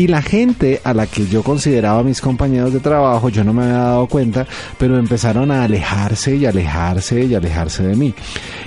Y 0.01 0.07
la 0.07 0.23
gente 0.23 0.81
a 0.83 0.95
la 0.95 1.07
que 1.07 1.27
yo 1.27 1.43
consideraba 1.43 2.03
mis 2.03 2.23
compañeros 2.23 2.73
de 2.73 2.81
trabajo, 2.81 3.29
yo 3.29 3.45
no 3.45 3.53
me 3.53 3.65
había 3.65 3.75
dado 3.75 4.07
cuenta, 4.07 4.47
pero 4.79 4.97
empezaron 4.97 5.51
a 5.51 5.65
alejarse 5.65 6.37
y 6.37 6.47
alejarse 6.47 7.27
y 7.27 7.35
alejarse 7.35 7.83
de 7.83 7.95
mí. 7.95 8.15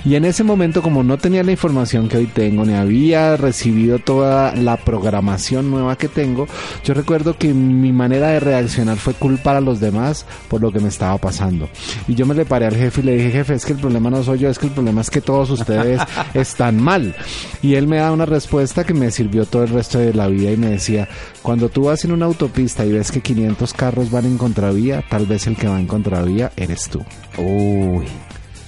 Y 0.04 0.14
en 0.14 0.26
ese 0.26 0.44
momento, 0.44 0.80
como 0.80 1.02
no 1.02 1.18
tenía 1.18 1.42
la 1.42 1.50
información 1.50 2.08
que 2.08 2.18
hoy 2.18 2.26
tengo, 2.26 2.64
ni 2.64 2.74
había 2.74 3.36
recibido 3.36 3.98
toda 3.98 4.54
la 4.54 4.76
programación 4.76 5.72
nueva 5.72 5.98
que 5.98 6.06
tengo, 6.06 6.46
yo 6.84 6.94
recuerdo 6.94 7.36
que 7.36 7.52
mi 7.52 7.90
manera 7.92 8.28
de 8.28 8.38
reaccionar 8.38 8.96
fue 8.96 9.14
culpar 9.14 9.56
a 9.56 9.60
los 9.60 9.80
demás 9.80 10.26
por 10.46 10.60
lo 10.60 10.70
que 10.70 10.78
me 10.78 10.88
estaba 10.88 11.18
pasando. 11.18 11.68
Y 12.06 12.14
yo 12.14 12.26
me 12.26 12.36
le 12.36 12.44
paré 12.44 12.66
al 12.66 12.76
jefe 12.76 13.00
y 13.00 13.04
le 13.06 13.16
dije, 13.16 13.32
jefe, 13.32 13.54
es 13.54 13.66
que 13.66 13.72
el 13.72 13.80
problema 13.80 14.08
no 14.08 14.22
soy 14.22 14.38
yo, 14.38 14.50
es 14.50 14.60
que 14.60 14.66
el 14.66 14.72
problema 14.72 15.00
es 15.00 15.10
que 15.10 15.20
todos 15.20 15.50
ustedes 15.50 16.00
están 16.34 16.80
mal. 16.80 17.16
Y 17.60 17.74
él 17.74 17.88
me 17.88 17.96
da 17.96 18.12
una 18.12 18.24
respuesta 18.24 18.84
que 18.84 18.94
me 18.94 19.10
sirvió 19.10 19.46
todo 19.46 19.64
el 19.64 19.70
resto 19.70 19.98
de 19.98 20.14
la 20.14 20.28
vida 20.28 20.52
y 20.52 20.56
me 20.56 20.68
decía, 20.68 21.08
cuando 21.42 21.68
tú 21.68 21.84
vas 21.84 22.04
en 22.04 22.12
una 22.12 22.26
autopista 22.26 22.84
y 22.84 22.92
ves 22.92 23.10
que 23.10 23.20
500 23.20 23.72
carros 23.72 24.10
van 24.10 24.26
en 24.26 24.38
contravía, 24.38 25.04
tal 25.08 25.26
vez 25.26 25.46
el 25.46 25.56
que 25.56 25.68
va 25.68 25.78
en 25.78 25.86
contravía 25.86 26.52
eres 26.56 26.88
tú. 26.88 27.02
Uy. 27.38 28.06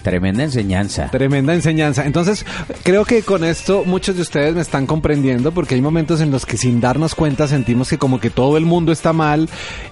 Tremenda 0.07 0.45
enseñanza. 0.45 1.09
Tremenda 1.11 1.53
enseñanza. 1.53 2.07
Entonces, 2.07 2.47
creo 2.85 3.05
que 3.05 3.25
con 3.25 3.43
esto 3.43 3.83
muchos 3.85 4.15
de 4.15 4.23
ustedes 4.23 4.55
me 4.55 4.61
están 4.61 4.87
comprendiendo 4.87 5.51
porque 5.51 5.75
hay 5.75 5.81
momentos 5.81 6.21
en 6.21 6.31
los 6.31 6.47
que 6.47 6.57
sin 6.57 6.81
darnos 6.81 7.17
cuenta 7.17 7.49
sentimos 7.49 7.91
que 7.91 7.99
como 7.99 8.21
que 8.21 8.31
todo 8.31 8.57
el 8.57 8.65
mundo 8.65 8.93
está 8.93 9.13
mal 9.13 9.49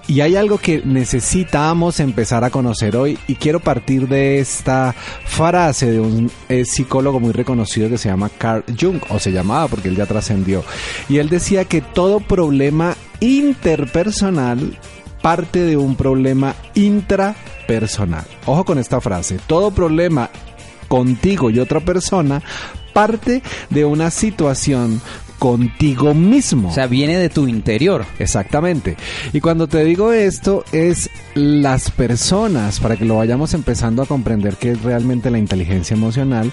y 0.07 0.21
hay 0.21 0.37
algo 0.37 0.57
que 0.57 0.81
necesitamos 0.85 1.99
empezar 1.99 2.45
a 2.45 2.49
conocer 2.49 2.95
hoy 2.95 3.19
y 3.27 3.35
quiero 3.35 3.59
partir 3.59 4.07
de 4.07 4.39
esta 4.39 4.95
frase 5.25 5.91
de 5.91 5.99
un 5.99 6.31
eh, 6.47 6.63
psicólogo 6.63 7.19
muy 7.19 7.33
reconocido 7.33 7.89
que 7.89 7.97
se 7.97 8.07
llama 8.07 8.29
Carl 8.37 8.63
Jung 8.79 9.01
o 9.09 9.19
se 9.19 9.33
llamaba 9.33 9.67
porque 9.67 9.89
él 9.89 9.97
ya 9.97 10.05
trascendió 10.05 10.63
y 11.09 11.17
él 11.17 11.27
decía 11.27 11.65
que 11.65 11.81
todo 11.81 12.21
problema 12.21 12.95
interpersonal 13.19 14.77
parte 15.25 15.61
de 15.61 15.75
un 15.75 15.95
problema 15.95 16.53
intrapersonal. 16.75 18.25
Ojo 18.45 18.63
con 18.63 18.77
esta 18.77 19.01
frase, 19.01 19.39
todo 19.47 19.71
problema 19.71 20.29
contigo 20.87 21.49
y 21.49 21.57
otra 21.57 21.79
persona 21.79 22.43
parte 22.93 23.41
de 23.71 23.85
una 23.85 24.11
situación 24.11 25.01
contigo 25.39 26.13
mismo. 26.13 26.69
O 26.69 26.71
sea, 26.71 26.85
viene 26.85 27.17
de 27.17 27.29
tu 27.29 27.47
interior. 27.47 28.05
Exactamente. 28.19 28.97
Y 29.33 29.41
cuando 29.41 29.67
te 29.67 29.83
digo 29.83 30.13
esto, 30.13 30.63
es 30.71 31.09
las 31.33 31.89
personas, 31.89 32.79
para 32.79 32.95
que 32.95 33.05
lo 33.05 33.17
vayamos 33.17 33.55
empezando 33.55 34.03
a 34.03 34.05
comprender 34.05 34.57
qué 34.57 34.73
es 34.73 34.83
realmente 34.83 35.31
la 35.31 35.39
inteligencia 35.39 35.95
emocional, 35.95 36.51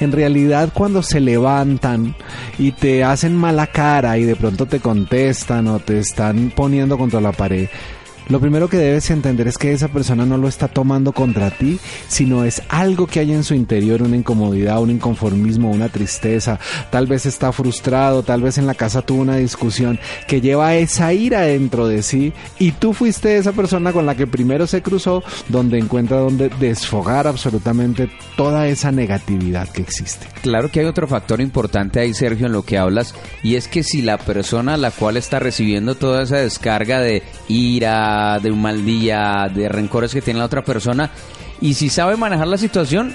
en 0.00 0.12
realidad 0.12 0.70
cuando 0.72 1.02
se 1.02 1.20
levantan 1.20 2.16
y 2.58 2.72
te 2.72 3.04
hacen 3.04 3.36
mala 3.36 3.66
cara 3.66 4.16
y 4.16 4.24
de 4.24 4.34
pronto 4.34 4.64
te 4.64 4.80
contestan 4.80 5.68
o 5.68 5.78
te 5.78 5.98
están 5.98 6.50
poniendo 6.56 6.96
contra 6.96 7.20
la 7.20 7.32
pared, 7.32 7.68
lo 8.28 8.40
primero 8.40 8.68
que 8.68 8.76
debes 8.76 9.10
entender 9.10 9.48
es 9.48 9.58
que 9.58 9.72
esa 9.72 9.88
persona 9.88 10.24
no 10.24 10.38
lo 10.38 10.48
está 10.48 10.68
tomando 10.68 11.12
contra 11.12 11.50
ti, 11.50 11.78
sino 12.08 12.44
es 12.44 12.62
algo 12.68 13.06
que 13.06 13.20
hay 13.20 13.32
en 13.32 13.44
su 13.44 13.54
interior, 13.54 14.02
una 14.02 14.16
incomodidad, 14.16 14.80
un 14.80 14.90
inconformismo, 14.90 15.70
una 15.70 15.88
tristeza. 15.88 16.58
Tal 16.90 17.06
vez 17.06 17.26
está 17.26 17.52
frustrado, 17.52 18.22
tal 18.22 18.42
vez 18.42 18.58
en 18.58 18.66
la 18.66 18.74
casa 18.74 19.02
tuvo 19.02 19.22
una 19.22 19.36
discusión 19.36 19.98
que 20.26 20.40
lleva 20.40 20.74
esa 20.74 21.12
ira 21.12 21.42
dentro 21.42 21.86
de 21.86 22.02
sí 22.02 22.32
y 22.58 22.72
tú 22.72 22.92
fuiste 22.92 23.36
esa 23.36 23.52
persona 23.52 23.92
con 23.92 24.06
la 24.06 24.14
que 24.14 24.26
primero 24.26 24.66
se 24.66 24.82
cruzó, 24.82 25.22
donde 25.48 25.78
encuentra 25.78 26.18
donde 26.18 26.48
desfogar 26.48 27.26
absolutamente 27.26 28.10
toda 28.36 28.68
esa 28.68 28.90
negatividad 28.90 29.68
que 29.68 29.82
existe. 29.82 30.26
Claro 30.42 30.70
que 30.70 30.80
hay 30.80 30.86
otro 30.86 31.06
factor 31.06 31.40
importante 31.40 32.00
ahí, 32.00 32.14
Sergio, 32.14 32.46
en 32.46 32.52
lo 32.52 32.62
que 32.62 32.78
hablas, 32.78 33.14
y 33.42 33.56
es 33.56 33.68
que 33.68 33.82
si 33.82 34.02
la 34.02 34.18
persona 34.18 34.74
a 34.74 34.78
la 34.78 34.90
cual 34.90 35.16
está 35.16 35.38
recibiendo 35.38 35.94
toda 35.94 36.22
esa 36.22 36.38
descarga 36.38 37.00
de 37.00 37.22
ira, 37.48 38.13
de 38.40 38.50
un 38.50 38.60
mal 38.60 38.84
día, 38.84 39.50
de 39.52 39.68
rencores 39.68 40.12
que 40.12 40.22
tiene 40.22 40.38
la 40.38 40.46
otra 40.46 40.64
persona. 40.64 41.10
Y 41.60 41.74
si 41.74 41.88
sabe 41.88 42.16
manejar 42.16 42.48
la 42.48 42.58
situación, 42.58 43.14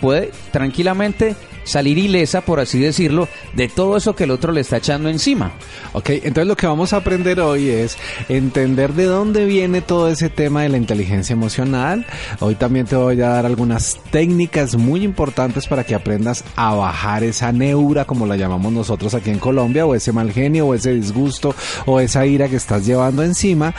puede 0.00 0.32
tranquilamente 0.50 1.36
salir 1.64 1.98
ilesa, 1.98 2.40
por 2.42 2.60
así 2.60 2.78
decirlo, 2.78 3.28
de 3.54 3.68
todo 3.68 3.96
eso 3.96 4.14
que 4.14 4.24
el 4.24 4.30
otro 4.30 4.52
le 4.52 4.60
está 4.60 4.78
echando 4.78 5.08
encima. 5.08 5.52
Ok, 5.92 6.10
entonces 6.10 6.46
lo 6.46 6.56
que 6.56 6.66
vamos 6.66 6.92
a 6.92 6.98
aprender 6.98 7.40
hoy 7.40 7.68
es 7.68 7.96
entender 8.28 8.94
de 8.94 9.04
dónde 9.04 9.44
viene 9.44 9.80
todo 9.80 10.08
ese 10.08 10.28
tema 10.28 10.62
de 10.62 10.68
la 10.70 10.76
inteligencia 10.76 11.32
emocional. 11.32 12.06
Hoy 12.40 12.54
también 12.54 12.86
te 12.86 12.96
voy 12.96 13.20
a 13.20 13.28
dar 13.28 13.46
algunas 13.46 13.98
técnicas 14.10 14.76
muy 14.76 15.04
importantes 15.04 15.66
para 15.66 15.84
que 15.84 15.94
aprendas 15.94 16.44
a 16.56 16.74
bajar 16.74 17.24
esa 17.24 17.52
neura, 17.52 18.04
como 18.04 18.26
la 18.26 18.36
llamamos 18.36 18.72
nosotros 18.72 19.14
aquí 19.14 19.30
en 19.30 19.38
Colombia, 19.38 19.86
o 19.86 19.94
ese 19.94 20.12
mal 20.12 20.32
genio, 20.32 20.66
o 20.66 20.74
ese 20.74 20.94
disgusto, 20.94 21.54
o 21.86 22.00
esa 22.00 22.26
ira 22.26 22.48
que 22.48 22.56
estás 22.56 22.86
llevando 22.86 23.22
encima. 23.22 23.74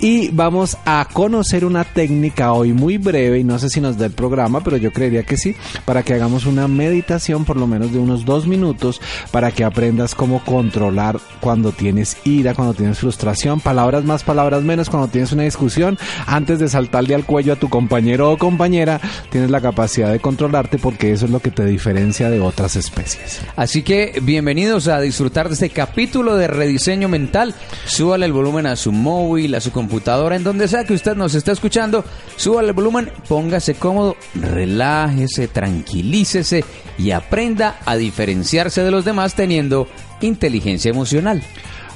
Y 0.00 0.30
vamos 0.30 0.76
a 0.84 1.06
conocer 1.12 1.64
una 1.64 1.84
técnica 1.84 2.52
hoy 2.52 2.72
muy 2.72 2.98
breve, 2.98 3.38
y 3.38 3.44
no 3.44 3.58
sé 3.58 3.68
si 3.68 3.80
nos 3.80 3.98
da 3.98 4.06
el 4.06 4.12
programa, 4.12 4.62
pero 4.64 4.76
yo 4.76 4.92
creería 4.92 5.22
que 5.22 5.36
sí, 5.36 5.54
para 5.84 6.02
que 6.02 6.14
hagamos 6.14 6.46
una 6.46 6.66
meditación 6.68 7.27
por 7.44 7.56
lo 7.56 7.66
menos 7.66 7.92
de 7.92 7.98
unos 7.98 8.24
dos 8.24 8.46
minutos 8.46 9.00
para 9.30 9.52
que 9.52 9.64
aprendas 9.64 10.14
cómo 10.14 10.44
controlar 10.44 11.18
cuando 11.40 11.70
tienes 11.70 12.16
ira, 12.24 12.54
cuando 12.54 12.74
tienes 12.74 12.98
frustración, 12.98 13.60
palabras 13.60 14.04
más, 14.04 14.24
palabras 14.24 14.62
menos, 14.62 14.90
cuando 14.90 15.08
tienes 15.08 15.32
una 15.32 15.44
discusión, 15.44 15.98
antes 16.26 16.58
de 16.58 16.68
saltarle 16.68 17.14
al 17.14 17.24
cuello 17.24 17.52
a 17.52 17.56
tu 17.56 17.68
compañero 17.68 18.32
o 18.32 18.38
compañera, 18.38 19.00
tienes 19.30 19.50
la 19.50 19.60
capacidad 19.60 20.10
de 20.10 20.20
controlarte 20.20 20.78
porque 20.78 21.12
eso 21.12 21.26
es 21.26 21.30
lo 21.30 21.40
que 21.40 21.50
te 21.50 21.68
diferencia 21.68 22.30
de 22.30 22.40
otras 22.40 22.76
especies. 22.76 23.40
Así 23.56 23.82
que 23.82 24.18
bienvenidos 24.22 24.88
a 24.88 25.00
disfrutar 25.00 25.48
de 25.48 25.54
este 25.54 25.70
capítulo 25.70 26.36
de 26.36 26.48
rediseño 26.48 27.08
mental. 27.08 27.54
Súbale 27.86 28.26
el 28.26 28.32
volumen 28.32 28.66
a 28.66 28.76
su 28.76 28.92
móvil, 28.92 29.54
a 29.54 29.60
su 29.60 29.70
computadora, 29.70 30.36
en 30.36 30.44
donde 30.44 30.68
sea 30.68 30.84
que 30.84 30.94
usted 30.94 31.14
nos 31.14 31.34
esté 31.34 31.52
escuchando. 31.52 32.04
Súbale 32.36 32.68
el 32.68 32.74
volumen, 32.74 33.10
póngase 33.28 33.74
cómodo, 33.74 34.16
relájese, 34.34 35.48
tranquilícese 35.48 36.64
y 36.98 37.10
aprenda 37.18 37.76
a 37.84 37.96
diferenciarse 37.96 38.82
de 38.82 38.90
los 38.90 39.04
demás 39.04 39.34
teniendo 39.34 39.88
inteligencia 40.20 40.90
emocional. 40.90 41.42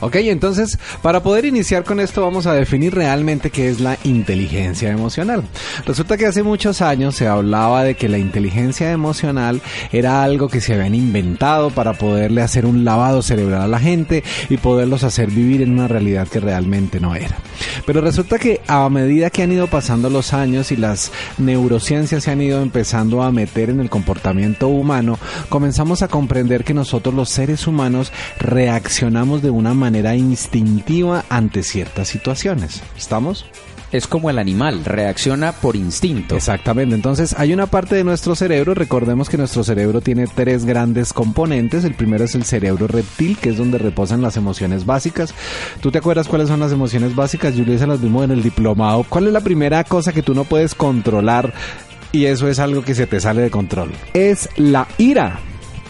Ok, 0.03 0.17
entonces 0.17 0.81
para 1.01 1.23
poder 1.23 1.45
iniciar 1.45 1.85
con 1.85 2.01
esto 2.01 2.23
vamos 2.23 2.47
a 2.47 2.55
definir 2.55 2.93
realmente 2.93 3.51
qué 3.51 3.69
es 3.69 3.79
la 3.79 3.97
inteligencia 4.03 4.91
emocional. 4.91 5.45
Resulta 5.87 6.17
que 6.17 6.27
hace 6.27 6.43
muchos 6.43 6.83
años 6.83 7.15
se 7.15 7.29
hablaba 7.29 7.85
de 7.85 7.95
que 7.95 8.09
la 8.09 8.19
inteligencia 8.19 8.91
emocional 8.91 9.63
era 9.93 10.25
algo 10.25 10.49
que 10.49 10.61
se 10.61 10.75
habían 10.75 10.97
inventado 10.97 11.71
para 11.71 11.93
poderle 11.93 12.43
hacer 12.43 12.67
un 12.67 12.85
lavado 12.85 13.23
cerebral 13.23 13.63
a 13.63 13.69
la 13.69 13.79
gente 13.79 14.25
y 14.51 14.57
poderlos 14.57 15.05
hacer 15.05 15.31
vivir 15.31 15.63
en 15.63 15.71
una 15.71 15.87
realidad 15.87 16.27
que 16.27 16.41
realmente 16.41 16.99
no 16.99 17.15
era. 17.15 17.37
Pero 17.87 18.01
resulta 18.01 18.41
que 18.41 18.61
a 18.67 18.89
medida 18.89 19.31
que 19.31 19.45
han 19.45 19.53
ido 19.53 19.69
pasando 19.69 20.11
los 20.11 20.33
años 20.33 20.73
y 20.73 20.77
las 20.77 21.13
neurociencias 21.39 22.25
se 22.25 22.33
han 22.33 22.43
ido 22.43 22.61
empezando 22.61 23.23
a 23.23 23.31
meter 23.31 23.71
en 23.71 23.79
el 23.79 23.89
comportamiento 23.89 24.67
humano, 24.67 25.17
comenzamos 25.49 26.03
a 26.03 26.09
comprender 26.09 26.65
que 26.65 26.75
nosotros 26.75 27.15
los 27.15 27.29
seres 27.29 27.69
humanos 27.69 28.11
reaccionamos 28.41 29.43
de 29.43 29.51
una 29.51 29.75
manera 29.75 29.92
manera 29.93 30.17
instintiva 30.17 31.23
ante 31.29 31.63
ciertas 31.63 32.09
situaciones. 32.09 32.83
¿Estamos? 32.97 33.45
es 33.91 34.07
como 34.07 34.31
el 34.31 34.39
animal, 34.39 34.87
reacciona 34.87 35.53
por 35.53 35.77
instinto. 35.77 36.35
Exactamente, 36.35 36.95
entonces 36.95 37.35
hay 37.37 37.53
una 37.53 37.67
parte 37.67 37.95
de 37.95 38.05
nuestro 38.05 38.35
cerebro, 38.35 38.73
recordemos 38.73 39.29
que 39.29 39.37
nuestro 39.37 39.63
cerebro 39.65 40.01
tiene 40.01 40.27
tres 40.27 40.65
grandes 40.65 41.13
componentes, 41.13 41.85
el 41.85 41.93
primero 41.93 42.25
es 42.25 42.35
el 42.35 42.45
cerebro 42.45 42.87
reptil, 42.87 43.37
que 43.37 43.51
es 43.51 43.59
donde 43.59 43.77
reposan 43.77 44.23
las 44.23 44.39
emociones 44.39 44.87
básicas. 44.87 45.35
¿Tú 45.83 45.91
te 45.91 45.99
acuerdas 45.99 46.27
cuáles 46.27 46.49
son 46.49 46.61
las 46.61 46.73
emociones 46.73 47.15
básicas? 47.15 47.53
Julio 47.55 47.79
se 47.79 47.87
las 47.87 48.01
vimos 48.01 48.25
en 48.25 48.31
el 48.31 48.43
diplomado. 48.43 49.05
¿Cuál 49.07 49.27
es 49.27 49.33
la 49.35 49.43
primera 49.43 49.85
cosa 49.85 50.15
que 50.15 50.23
tú 50.23 50.33
no 50.33 50.45
puedes 50.45 50.75
controlar 50.75 51.53
y 52.13 52.25
eso 52.25 52.49
es 52.49 52.61
algo 52.61 52.83
que 52.83 52.95
se 52.95 53.07
te 53.07 53.21
sale 53.21 53.43
de 53.43 53.51
control? 53.51 53.93
Es 54.15 54.49
la 54.57 54.89
ira. 54.97 55.39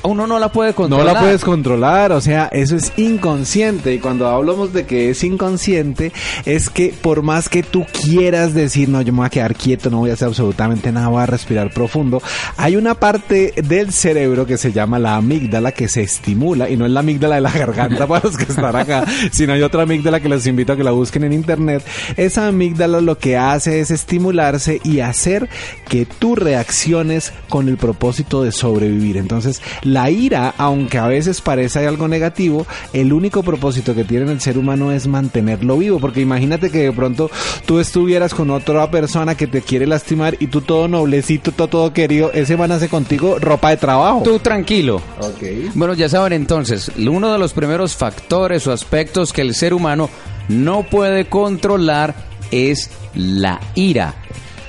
Uno 0.04 0.26
no 0.26 0.38
la 0.38 0.50
puede 0.50 0.70
No 0.70 0.76
controlar. 0.76 1.14
la 1.14 1.20
puedes 1.20 1.44
controlar, 1.44 2.12
o 2.12 2.20
sea, 2.20 2.48
eso 2.52 2.76
es 2.76 2.92
inconsciente. 2.96 3.94
Y 3.94 3.98
cuando 3.98 4.26
hablamos 4.28 4.72
de 4.72 4.84
que 4.86 5.10
es 5.10 5.22
inconsciente, 5.24 6.12
es 6.44 6.70
que 6.70 6.94
por 7.00 7.22
más 7.22 7.48
que 7.48 7.62
tú 7.62 7.86
quieras 8.02 8.54
decir, 8.54 8.88
no, 8.88 9.02
yo 9.02 9.12
me 9.12 9.18
voy 9.18 9.26
a 9.26 9.30
quedar 9.30 9.54
quieto, 9.54 9.90
no 9.90 9.98
voy 9.98 10.10
a 10.10 10.14
hacer 10.14 10.28
absolutamente 10.28 10.92
nada, 10.92 11.08
voy 11.08 11.22
a 11.22 11.26
respirar 11.26 11.70
profundo, 11.72 12.22
hay 12.56 12.76
una 12.76 12.94
parte 12.94 13.54
del 13.56 13.92
cerebro 13.92 14.46
que 14.46 14.56
se 14.58 14.72
llama 14.72 14.98
la 14.98 15.16
amígdala 15.16 15.72
que 15.72 15.88
se 15.88 16.02
estimula, 16.02 16.68
y 16.68 16.76
no 16.76 16.86
es 16.86 16.92
la 16.92 17.00
amígdala 17.00 17.36
de 17.36 17.40
la 17.40 17.50
garganta 17.52 18.06
para 18.08 18.24
los 18.24 18.36
que 18.36 18.44
están 18.44 18.74
acá, 18.76 19.04
sino 19.30 19.52
hay 19.52 19.62
otra 19.62 19.82
amígdala 19.82 20.20
que 20.20 20.28
les 20.28 20.46
invito 20.46 20.72
a 20.72 20.76
que 20.76 20.84
la 20.84 20.90
busquen 20.90 21.24
en 21.24 21.32
internet. 21.32 21.84
Esa 22.16 22.48
amígdala 22.48 23.00
lo 23.00 23.18
que 23.18 23.36
hace 23.36 23.80
es 23.80 23.90
estimularse 23.90 24.80
y 24.84 25.00
hacer 25.00 25.48
que 25.88 26.06
tú 26.06 26.34
reacciones 26.34 27.32
con 27.48 27.68
el 27.68 27.76
propósito 27.76 28.42
de 28.42 28.52
sobrevivir. 28.52 29.16
Entonces, 29.16 29.60
la 29.92 30.10
ira, 30.10 30.54
aunque 30.56 30.98
a 30.98 31.06
veces 31.06 31.40
parece 31.40 31.86
algo 31.86 32.08
negativo, 32.08 32.66
el 32.92 33.12
único 33.12 33.42
propósito 33.42 33.94
que 33.94 34.04
tiene 34.04 34.30
el 34.32 34.40
ser 34.40 34.56
humano 34.56 34.90
es 34.92 35.06
mantenerlo 35.06 35.78
vivo. 35.78 35.98
Porque 36.00 36.20
imagínate 36.20 36.70
que 36.70 36.84
de 36.84 36.92
pronto 36.92 37.30
tú 37.66 37.78
estuvieras 37.78 38.34
con 38.34 38.50
otra 38.50 38.90
persona 38.90 39.34
que 39.34 39.46
te 39.46 39.60
quiere 39.60 39.86
lastimar 39.86 40.36
y 40.40 40.46
tú 40.46 40.62
todo 40.62 40.88
noblecito, 40.88 41.52
todo, 41.52 41.68
todo 41.68 41.92
querido, 41.92 42.32
ese 42.32 42.56
man 42.56 42.72
hace 42.72 42.88
contigo 42.88 43.38
ropa 43.38 43.70
de 43.70 43.76
trabajo. 43.76 44.22
Tú 44.24 44.38
tranquilo. 44.38 44.96
Ok. 45.20 45.74
Bueno, 45.74 45.94
ya 45.94 46.08
saben 46.08 46.32
entonces, 46.32 46.90
uno 46.96 47.32
de 47.32 47.38
los 47.38 47.52
primeros 47.52 47.94
factores 47.94 48.66
o 48.66 48.72
aspectos 48.72 49.32
que 49.32 49.42
el 49.42 49.54
ser 49.54 49.74
humano 49.74 50.08
no 50.48 50.84
puede 50.84 51.26
controlar 51.26 52.14
es 52.50 52.90
la 53.14 53.60
ira. 53.74 54.14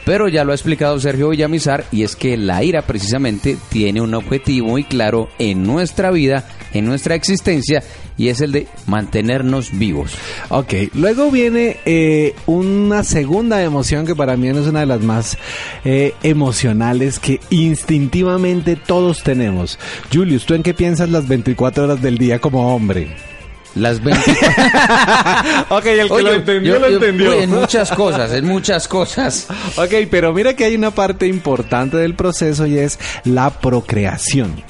Pero 0.06 0.28
ya 0.28 0.44
lo 0.44 0.52
ha 0.52 0.56
explicado 0.56 1.00
Sergio 1.00 1.30
Villamizar 1.30 1.86
y 1.92 2.04
es 2.04 2.16
que 2.16 2.38
la 2.38 2.64
ira 2.64 2.82
precisamente 2.82 3.58
tiene 3.70 4.02
un 4.02 4.14
objetivo 4.14 4.68
muy 4.68 4.84
claro 4.84 5.30
en 5.40 5.64
nuestra 5.64 6.12
vida, 6.12 6.46
en 6.74 6.86
nuestra 6.86 7.16
existencia 7.16 7.84
y 8.18 8.28
es 8.28 8.42
el 8.42 8.52
de 8.52 8.68
mantenernos 8.86 9.78
vivos. 9.78 10.14
Ok, 10.50 10.74
luego 10.94 11.32
viene 11.32 11.78
eh, 11.86 12.36
una 12.46 13.04
segunda 13.04 13.64
emoción 13.64 14.06
que 14.06 14.16
para 14.16 14.38
mí 14.38 14.50
es 14.50 14.68
una 14.68 14.82
de 14.82 14.86
las 14.86 15.02
más 15.02 15.38
eh, 15.86 16.14
emocionales 16.22 17.20
que 17.20 17.40
instintivamente 17.50 18.76
todos 18.76 19.24
tenemos. 19.24 19.80
Julius, 20.14 20.46
¿tú 20.46 20.54
en 20.54 20.64
qué 20.64 20.74
piensas 20.74 21.10
las 21.10 21.28
24 21.28 21.86
horas 21.86 22.02
del 22.02 22.18
día 22.18 22.40
como 22.40 22.76
hombre? 22.76 23.33
Las 23.76 24.04
20... 24.04 24.22
ok, 25.70 25.86
el 25.86 26.08
que 26.08 26.14
Oye, 26.14 26.24
lo 26.24 26.34
entendió, 26.34 26.74
yo- 26.74 26.80
lo 26.80 26.90
yo- 26.90 26.96
entendió. 26.98 27.34
en 27.34 27.50
muchas 27.50 27.92
cosas, 27.92 28.32
en 28.34 28.46
muchas 28.46 28.88
cosas. 28.88 29.48
Ok, 29.78 29.94
pero 30.12 30.32
mira 30.34 30.56
que 30.56 30.66
hay 30.66 30.76
una 30.76 30.92
parte 30.92 31.26
importante 31.28 31.98
del 31.98 32.14
proceso 32.16 32.66
y 32.68 32.78
es 32.78 33.00
la 33.24 33.50
procreación. 33.50 34.62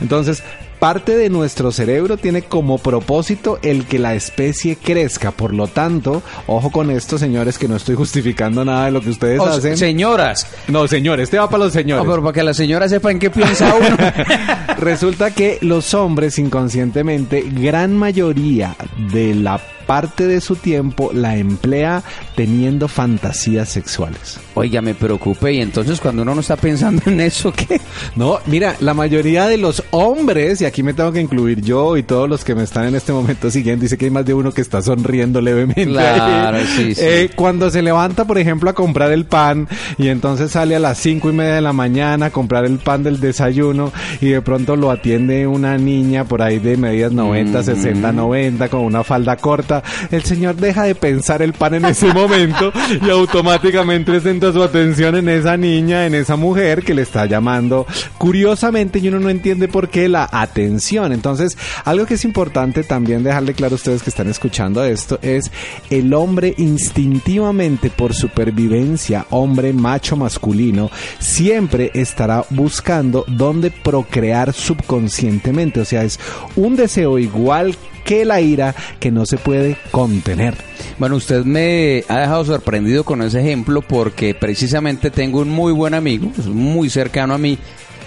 Entonces, 0.00 0.42
parte 0.78 1.16
de 1.16 1.30
nuestro 1.30 1.72
cerebro 1.72 2.16
tiene 2.16 2.42
como 2.42 2.78
propósito 2.78 3.58
el 3.62 3.84
que 3.86 3.98
la 3.98 4.14
especie 4.14 4.76
crezca. 4.76 5.30
Por 5.30 5.54
lo 5.54 5.66
tanto, 5.66 6.22
ojo 6.46 6.70
con 6.70 6.90
esto, 6.90 7.18
señores, 7.18 7.58
que 7.58 7.68
no 7.68 7.76
estoy 7.76 7.94
justificando 7.96 8.64
nada 8.64 8.86
de 8.86 8.90
lo 8.92 9.00
que 9.00 9.10
ustedes 9.10 9.40
O- 9.40 9.46
hacen. 9.46 9.76
señoras, 9.76 10.46
no, 10.68 10.86
señores, 10.86 11.24
este 11.24 11.38
va 11.38 11.48
para 11.48 11.64
los 11.64 11.74
No, 11.74 11.80
señores. 11.80 12.04
pero 12.08 12.22
para 12.22 12.32
que 12.32 12.42
la 12.42 12.54
señora 12.54 12.88
sepa 12.88 13.10
en 13.10 13.18
qué 13.18 13.30
piensa 13.30 13.74
uno. 13.74 13.96
Resulta 14.78 15.30
que 15.30 15.58
los 15.62 15.94
hombres 15.94 16.38
inconscientemente, 16.38 17.44
gran 17.50 17.96
mayoría 17.96 18.76
de 19.12 19.34
la 19.34 19.60
parte 19.86 20.26
de 20.26 20.40
su 20.40 20.56
tiempo 20.56 21.10
la 21.12 21.36
emplea 21.36 22.02
teniendo 22.34 22.88
fantasías 22.88 23.68
sexuales. 23.68 24.38
Oiga, 24.54 24.82
me 24.82 24.94
preocupé 24.94 25.54
y 25.54 25.60
entonces 25.60 26.00
cuando 26.00 26.22
uno 26.22 26.34
no 26.34 26.40
está 26.40 26.56
pensando 26.56 27.02
en 27.06 27.20
eso, 27.20 27.52
¿qué? 27.52 27.80
No, 28.14 28.38
mira, 28.46 28.76
la 28.80 28.94
mayoría 28.94 29.46
de 29.46 29.56
los 29.56 29.82
hombres, 29.90 30.60
y 30.60 30.64
aquí 30.64 30.82
me 30.82 30.94
tengo 30.94 31.12
que 31.12 31.20
incluir 31.20 31.60
yo 31.62 31.96
y 31.96 32.02
todos 32.02 32.28
los 32.28 32.44
que 32.44 32.54
me 32.54 32.62
están 32.62 32.86
en 32.86 32.94
este 32.94 33.12
momento 33.12 33.50
siguiendo, 33.50 33.82
dice 33.82 33.96
que 33.96 34.06
hay 34.06 34.10
más 34.10 34.24
de 34.24 34.34
uno 34.34 34.52
que 34.52 34.60
está 34.60 34.82
sonriendo 34.82 35.40
levemente. 35.40 35.86
Claro, 35.86 36.58
sí, 36.76 36.94
sí. 36.94 37.00
Eh, 37.02 37.30
cuando 37.34 37.70
se 37.70 37.82
levanta, 37.82 38.24
por 38.24 38.38
ejemplo, 38.38 38.70
a 38.70 38.74
comprar 38.74 39.12
el 39.12 39.24
pan 39.24 39.68
y 39.98 40.08
entonces 40.08 40.50
sale 40.50 40.76
a 40.76 40.78
las 40.78 40.98
cinco 40.98 41.30
y 41.30 41.32
media 41.32 41.54
de 41.54 41.60
la 41.60 41.72
mañana 41.72 42.26
a 42.26 42.30
comprar 42.30 42.64
el 42.64 42.78
pan 42.78 43.02
del 43.02 43.20
desayuno 43.20 43.92
y 44.20 44.28
de 44.28 44.42
pronto 44.42 44.76
lo 44.76 44.90
atiende 44.90 45.46
una 45.46 45.78
niña 45.78 46.24
por 46.24 46.42
ahí 46.42 46.58
de 46.58 46.76
medidas 46.76 47.12
90, 47.12 47.62
60, 47.62 48.12
90 48.12 48.68
con 48.68 48.80
una 48.80 49.04
falda 49.04 49.36
corta, 49.36 49.75
el 50.10 50.22
señor 50.24 50.56
deja 50.56 50.84
de 50.84 50.94
pensar 50.94 51.42
el 51.42 51.52
pan 51.52 51.74
en 51.74 51.84
ese 51.86 52.12
momento 52.12 52.72
y 53.04 53.10
automáticamente 53.10 54.20
centra 54.20 54.52
su 54.52 54.62
atención 54.62 55.16
en 55.16 55.28
esa 55.28 55.56
niña, 55.56 56.06
en 56.06 56.14
esa 56.14 56.36
mujer 56.36 56.82
que 56.82 56.94
le 56.94 57.02
está 57.02 57.26
llamando. 57.26 57.86
Curiosamente, 58.18 58.98
y 58.98 59.08
uno 59.08 59.20
no 59.20 59.30
entiende 59.30 59.68
por 59.68 59.88
qué 59.88 60.08
la 60.08 60.28
atención. 60.30 61.12
Entonces, 61.12 61.56
algo 61.84 62.06
que 62.06 62.14
es 62.14 62.24
importante 62.24 62.82
también 62.82 63.22
dejarle 63.22 63.54
claro 63.54 63.74
a 63.74 63.76
ustedes 63.76 64.02
que 64.02 64.10
están 64.10 64.28
escuchando 64.28 64.84
esto 64.84 65.18
es 65.22 65.50
el 65.90 66.12
hombre 66.14 66.54
instintivamente 66.58 67.90
por 67.90 68.14
supervivencia, 68.14 69.26
hombre 69.30 69.72
macho 69.72 70.16
masculino, 70.16 70.90
siempre 71.18 71.90
estará 71.94 72.44
buscando 72.50 73.24
dónde 73.28 73.70
procrear 73.70 74.52
subconscientemente. 74.52 75.80
O 75.80 75.84
sea, 75.84 76.04
es 76.04 76.18
un 76.56 76.76
deseo 76.76 77.18
igual 77.18 77.76
que 78.06 78.24
la 78.24 78.40
ira 78.40 78.74
que 78.98 79.10
no 79.10 79.26
se 79.26 79.36
puede 79.36 79.76
contener. 79.90 80.54
Bueno, 80.98 81.16
usted 81.16 81.44
me 81.44 82.04
ha 82.08 82.20
dejado 82.20 82.44
sorprendido 82.44 83.04
con 83.04 83.20
ese 83.20 83.40
ejemplo 83.40 83.82
porque 83.82 84.34
precisamente 84.34 85.10
tengo 85.10 85.40
un 85.40 85.50
muy 85.50 85.72
buen 85.72 85.92
amigo, 85.92 86.32
muy 86.46 86.88
cercano 86.88 87.34
a 87.34 87.38
mí, 87.38 87.58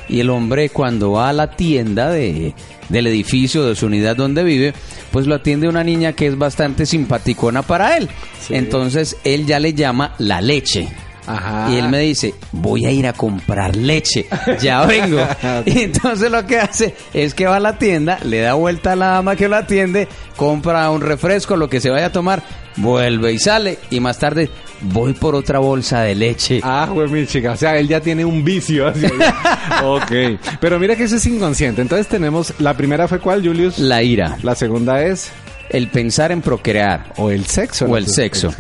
y 0.07 0.21
el 0.21 0.29
hombre 0.31 0.69
cuando 0.69 1.11
va 1.11 1.29
a 1.29 1.33
la 1.33 1.51
tienda 1.51 2.09
de, 2.09 2.55
del 2.87 3.07
edificio, 3.07 3.65
de 3.65 3.75
su 3.75 3.85
unidad 3.85 4.15
donde 4.15 4.43
vive, 4.43 4.73
pues 5.11 5.27
lo 5.27 5.35
atiende 5.35 5.67
una 5.67 5.83
niña 5.83 6.13
que 6.13 6.27
es 6.27 6.37
bastante 6.37 6.85
simpaticona 6.85 7.61
para 7.61 7.97
él. 7.97 8.09
Entonces 8.49 9.17
él 9.23 9.45
ya 9.45 9.59
le 9.59 9.73
llama 9.73 10.15
la 10.17 10.41
leche. 10.41 10.87
Ajá. 11.29 11.71
Y 11.71 11.77
él 11.77 11.89
me 11.89 11.99
dice, 11.99 12.33
voy 12.51 12.85
a 12.85 12.91
ir 12.91 13.07
a 13.07 13.13
comprar 13.13 13.75
leche, 13.75 14.25
ya 14.59 14.85
vengo. 14.87 15.19
Y 15.65 15.83
entonces 15.83 16.31
lo 16.31 16.45
que 16.45 16.59
hace 16.59 16.95
es 17.13 17.33
que 17.33 17.45
va 17.45 17.57
a 17.57 17.59
la 17.59 17.77
tienda, 17.77 18.19
le 18.23 18.39
da 18.41 18.55
vuelta 18.55 18.93
a 18.93 18.95
la 18.95 19.07
dama 19.07 19.35
que 19.35 19.47
lo 19.47 19.55
atiende, 19.55 20.07
compra 20.35 20.89
un 20.89 21.01
refresco, 21.01 21.55
lo 21.55 21.69
que 21.69 21.79
se 21.79 21.89
vaya 21.89 22.07
a 22.07 22.11
tomar, 22.11 22.41
vuelve 22.77 23.31
y 23.33 23.39
sale. 23.39 23.77
Y 23.91 23.99
más 23.99 24.17
tarde, 24.17 24.49
voy 24.81 25.13
por 25.13 25.35
otra 25.35 25.59
bolsa 25.59 26.01
de 26.01 26.15
leche. 26.15 26.61
Ah, 26.63 26.87
güey, 26.91 27.07
mi 27.09 27.27
chica. 27.27 27.51
O 27.51 27.57
sea, 27.57 27.77
él 27.77 27.87
ya 27.87 27.99
tiene 28.01 28.25
un 28.25 28.43
vicio. 28.43 28.87
así. 28.87 29.05
ok. 29.83 30.11
Pero 30.59 30.79
mira 30.79 30.95
que 30.95 31.03
eso 31.03 31.17
es 31.17 31.25
inconsciente. 31.25 31.81
Entonces 31.81 32.07
tenemos, 32.07 32.53
la 32.59 32.75
primera 32.75 33.07
fue 33.07 33.19
cuál, 33.19 33.45
Julius? 33.45 33.79
La 33.79 34.01
ira, 34.01 34.37
La 34.43 34.55
segunda 34.55 35.03
es... 35.03 35.31
el 35.69 35.89
pensar 35.89 36.31
en 36.31 36.41
procrear. 36.41 37.13
O 37.17 37.31
el 37.31 37.45
sexo. 37.45 37.85
O 37.85 37.89
¿no? 37.89 37.97
el 37.97 38.07
sexo. 38.07 38.53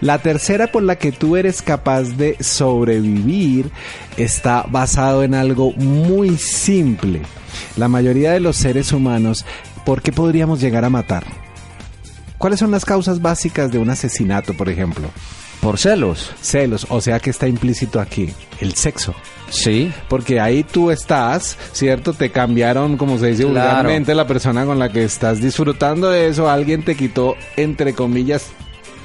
La 0.00 0.18
tercera 0.18 0.66
por 0.68 0.82
la 0.82 0.96
que 0.96 1.12
tú 1.12 1.36
eres 1.36 1.62
capaz 1.62 2.16
de 2.16 2.36
sobrevivir 2.40 3.70
está 4.16 4.64
basado 4.68 5.22
en 5.22 5.34
algo 5.34 5.72
muy 5.72 6.36
simple. 6.36 7.22
La 7.76 7.88
mayoría 7.88 8.32
de 8.32 8.40
los 8.40 8.56
seres 8.56 8.92
humanos, 8.92 9.44
¿por 9.84 10.02
qué 10.02 10.12
podríamos 10.12 10.60
llegar 10.60 10.84
a 10.84 10.90
matar? 10.90 11.24
¿Cuáles 12.38 12.60
son 12.60 12.70
las 12.70 12.84
causas 12.84 13.22
básicas 13.22 13.72
de 13.72 13.78
un 13.78 13.88
asesinato, 13.88 14.54
por 14.54 14.68
ejemplo? 14.68 15.08
Por 15.60 15.78
celos. 15.78 16.30
Celos, 16.40 16.86
o 16.90 17.00
sea 17.00 17.18
que 17.18 17.30
está 17.30 17.48
implícito 17.48 18.00
aquí, 18.00 18.32
el 18.60 18.74
sexo. 18.74 19.14
Sí. 19.48 19.92
Porque 20.08 20.40
ahí 20.40 20.62
tú 20.64 20.90
estás, 20.90 21.56
¿cierto? 21.72 22.12
Te 22.12 22.30
cambiaron, 22.30 22.96
como 22.96 23.18
se 23.18 23.28
dice 23.28 23.44
Claro. 23.44 23.52
vulgarmente, 23.68 24.14
la 24.14 24.26
persona 24.26 24.64
con 24.64 24.78
la 24.78 24.90
que 24.90 25.04
estás 25.04 25.40
disfrutando 25.40 26.10
de 26.10 26.28
eso. 26.28 26.48
Alguien 26.50 26.84
te 26.84 26.94
quitó, 26.96 27.34
entre 27.56 27.94
comillas, 27.94 28.46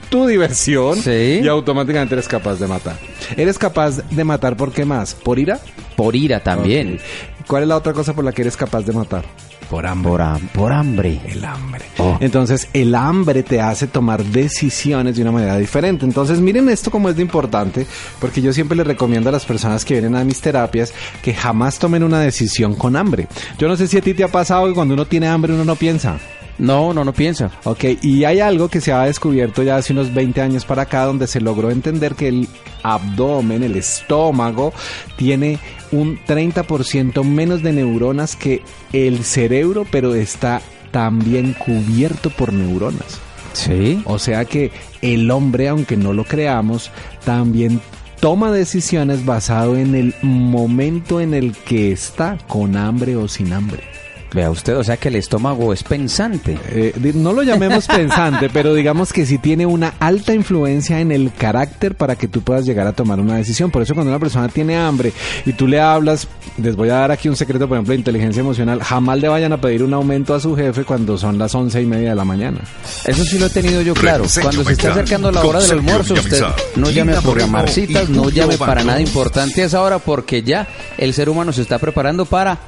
tu 0.09 0.25
diversión 0.27 0.97
Sí. 1.01 1.39
y 1.43 1.47
automáticamente 1.47 2.15
eres 2.15 2.27
capaz 2.27 2.55
de 2.55 2.67
matar. 2.67 2.97
¿Eres 3.37 3.57
capaz 3.57 3.97
de 4.09 4.23
matar 4.23 4.57
por 4.57 4.71
qué 4.71 4.83
más? 4.85 5.13
¿Por 5.13 5.39
ira? 5.39 5.59
Por 5.95 6.15
ira 6.15 6.41
también. 6.41 6.99
¿Cuál 7.47 7.63
es 7.63 7.69
la 7.69 7.77
otra 7.77 7.93
cosa 7.93 8.13
por 8.13 8.23
la 8.25 8.31
que 8.31 8.41
eres 8.41 8.57
capaz 8.57 8.81
de 8.81 8.93
matar? 8.93 9.23
Por 9.69 9.85
hambre. 9.87 10.09
Por, 10.11 10.21
ham- 10.21 10.47
por 10.49 10.73
hambre. 10.73 11.21
El 11.25 11.45
hambre. 11.45 11.85
Oh. 11.97 12.17
Entonces, 12.19 12.67
el 12.73 12.93
hambre 12.95 13.41
te 13.43 13.61
hace 13.61 13.87
tomar 13.87 14.23
decisiones 14.23 15.15
de 15.15 15.21
una 15.21 15.31
manera 15.31 15.57
diferente. 15.57 16.05
Entonces, 16.05 16.39
miren 16.39 16.67
esto 16.69 16.91
como 16.91 17.09
es 17.09 17.15
de 17.15 17.21
importante, 17.21 17.85
porque 18.19 18.41
yo 18.41 18.51
siempre 18.51 18.75
les 18.77 18.85
recomiendo 18.87 19.29
a 19.29 19.31
las 19.31 19.45
personas 19.45 19.85
que 19.85 19.93
vienen 19.93 20.15
a 20.15 20.23
mis 20.25 20.41
terapias 20.41 20.93
que 21.23 21.33
jamás 21.33 21.79
tomen 21.79 22.03
una 22.03 22.19
decisión 22.19 22.75
con 22.75 22.95
hambre. 22.95 23.27
Yo 23.57 23.67
no 23.67 23.77
sé 23.77 23.87
si 23.87 23.97
a 23.97 24.01
ti 24.01 24.13
te 24.13 24.23
ha 24.23 24.27
pasado 24.27 24.67
que 24.67 24.73
cuando 24.73 24.93
uno 24.93 25.05
tiene 25.05 25.27
hambre 25.27 25.53
uno 25.53 25.63
no 25.63 25.75
piensa. 25.75 26.17
No, 26.57 26.93
no, 26.93 27.03
no 27.03 27.13
piensa. 27.13 27.51
Ok, 27.63 27.85
y 28.01 28.23
hay 28.23 28.39
algo 28.39 28.69
que 28.69 28.81
se 28.81 28.91
ha 28.91 29.03
descubierto 29.03 29.63
ya 29.63 29.77
hace 29.77 29.93
unos 29.93 30.13
20 30.13 30.41
años 30.41 30.65
para 30.65 30.83
acá 30.83 31.05
donde 31.05 31.27
se 31.27 31.41
logró 31.41 31.71
entender 31.71 32.15
que 32.15 32.27
el 32.27 32.47
abdomen, 32.83 33.63
el 33.63 33.75
estómago, 33.75 34.73
tiene 35.15 35.59
un 35.91 36.19
30% 36.19 37.23
menos 37.23 37.63
de 37.63 37.73
neuronas 37.73 38.35
que 38.35 38.61
el 38.93 39.23
cerebro, 39.23 39.85
pero 39.89 40.13
está 40.15 40.61
también 40.91 41.53
cubierto 41.53 42.29
por 42.29 42.53
neuronas. 42.53 43.19
Sí. 43.53 44.01
O 44.05 44.19
sea 44.19 44.45
que 44.45 44.71
el 45.01 45.29
hombre, 45.31 45.67
aunque 45.67 45.97
no 45.97 46.13
lo 46.13 46.23
creamos, 46.23 46.91
también 47.25 47.81
toma 48.19 48.51
decisiones 48.51 49.25
basado 49.25 49.75
en 49.75 49.95
el 49.95 50.13
momento 50.21 51.19
en 51.19 51.33
el 51.33 51.53
que 51.53 51.91
está, 51.91 52.37
con 52.47 52.77
hambre 52.77 53.15
o 53.17 53.27
sin 53.27 53.51
hambre. 53.51 53.90
Vea 54.33 54.49
usted, 54.49 54.77
o 54.77 54.83
sea 54.83 54.95
que 54.95 55.09
el 55.09 55.15
estómago 55.17 55.73
es 55.73 55.83
pensante. 55.83 56.57
Eh, 56.69 57.11
no 57.15 57.33
lo 57.33 57.43
llamemos 57.43 57.85
pensante, 57.95 58.49
pero 58.49 58.73
digamos 58.73 59.11
que 59.11 59.25
sí 59.25 59.37
tiene 59.37 59.65
una 59.65 59.95
alta 59.99 60.33
influencia 60.33 61.01
en 61.01 61.11
el 61.11 61.33
carácter 61.33 61.95
para 61.95 62.15
que 62.15 62.29
tú 62.29 62.41
puedas 62.41 62.65
llegar 62.65 62.87
a 62.87 62.93
tomar 62.93 63.19
una 63.19 63.35
decisión. 63.35 63.71
Por 63.71 63.81
eso 63.81 63.93
cuando 63.93 64.09
una 64.09 64.19
persona 64.19 64.47
tiene 64.47 64.77
hambre 64.77 65.11
y 65.45 65.51
tú 65.51 65.67
le 65.67 65.81
hablas, 65.81 66.29
les 66.57 66.77
voy 66.77 66.87
a 66.89 66.95
dar 66.95 67.11
aquí 67.11 67.27
un 67.27 67.35
secreto, 67.35 67.67
por 67.67 67.75
ejemplo, 67.75 67.91
de 67.91 67.97
inteligencia 67.97 68.39
emocional, 68.39 68.81
jamás 68.81 69.19
le 69.19 69.27
vayan 69.27 69.51
a 69.51 69.59
pedir 69.59 69.83
un 69.83 69.93
aumento 69.93 70.33
a 70.33 70.39
su 70.39 70.55
jefe 70.55 70.85
cuando 70.85 71.17
son 71.17 71.37
las 71.37 71.53
once 71.53 71.81
y 71.81 71.85
media 71.85 72.11
de 72.11 72.15
la 72.15 72.25
mañana. 72.25 72.61
Eso 73.05 73.25
sí 73.25 73.37
lo 73.37 73.47
he 73.47 73.49
tenido 73.49 73.81
yo 73.81 73.93
claro. 73.93 74.23
Cuando 74.41 74.63
se 74.63 74.73
está 74.73 74.91
acercando 74.91 75.29
la 75.29 75.43
hora 75.43 75.59
del 75.59 75.71
almuerzo, 75.71 76.13
usted 76.13 76.41
no 76.77 76.89
llame 76.89 77.17
a 77.17 77.21
programar 77.21 77.69
citas, 77.69 78.07
no 78.07 78.29
llame 78.29 78.57
para 78.57 78.83
nada 78.85 79.01
importante 79.01 79.61
a 79.61 79.65
esa 79.65 79.81
hora 79.81 79.99
porque 79.99 80.41
ya 80.41 80.69
el 80.97 81.13
ser 81.13 81.27
humano 81.27 81.51
se 81.51 81.63
está 81.63 81.79
preparando 81.79 82.25
para 82.25 82.59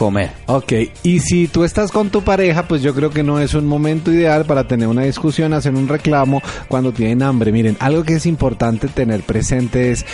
comer. 0.00 0.30
Ok, 0.46 0.72
y 1.02 1.18
si 1.18 1.46
tú 1.46 1.62
estás 1.62 1.92
con 1.92 2.08
tu 2.08 2.22
pareja, 2.22 2.66
pues 2.66 2.80
yo 2.80 2.94
creo 2.94 3.10
que 3.10 3.22
no 3.22 3.38
es 3.38 3.52
un 3.52 3.66
momento 3.66 4.10
ideal 4.10 4.46
para 4.46 4.66
tener 4.66 4.88
una 4.88 5.02
discusión, 5.02 5.52
hacer 5.52 5.74
un 5.74 5.88
reclamo 5.88 6.40
cuando 6.68 6.90
tienen 6.90 7.22
hambre. 7.22 7.52
Miren, 7.52 7.76
algo 7.80 8.02
que 8.02 8.14
es 8.14 8.24
importante 8.24 8.88
tener 8.88 9.20
presente 9.20 9.90
es... 9.90 10.06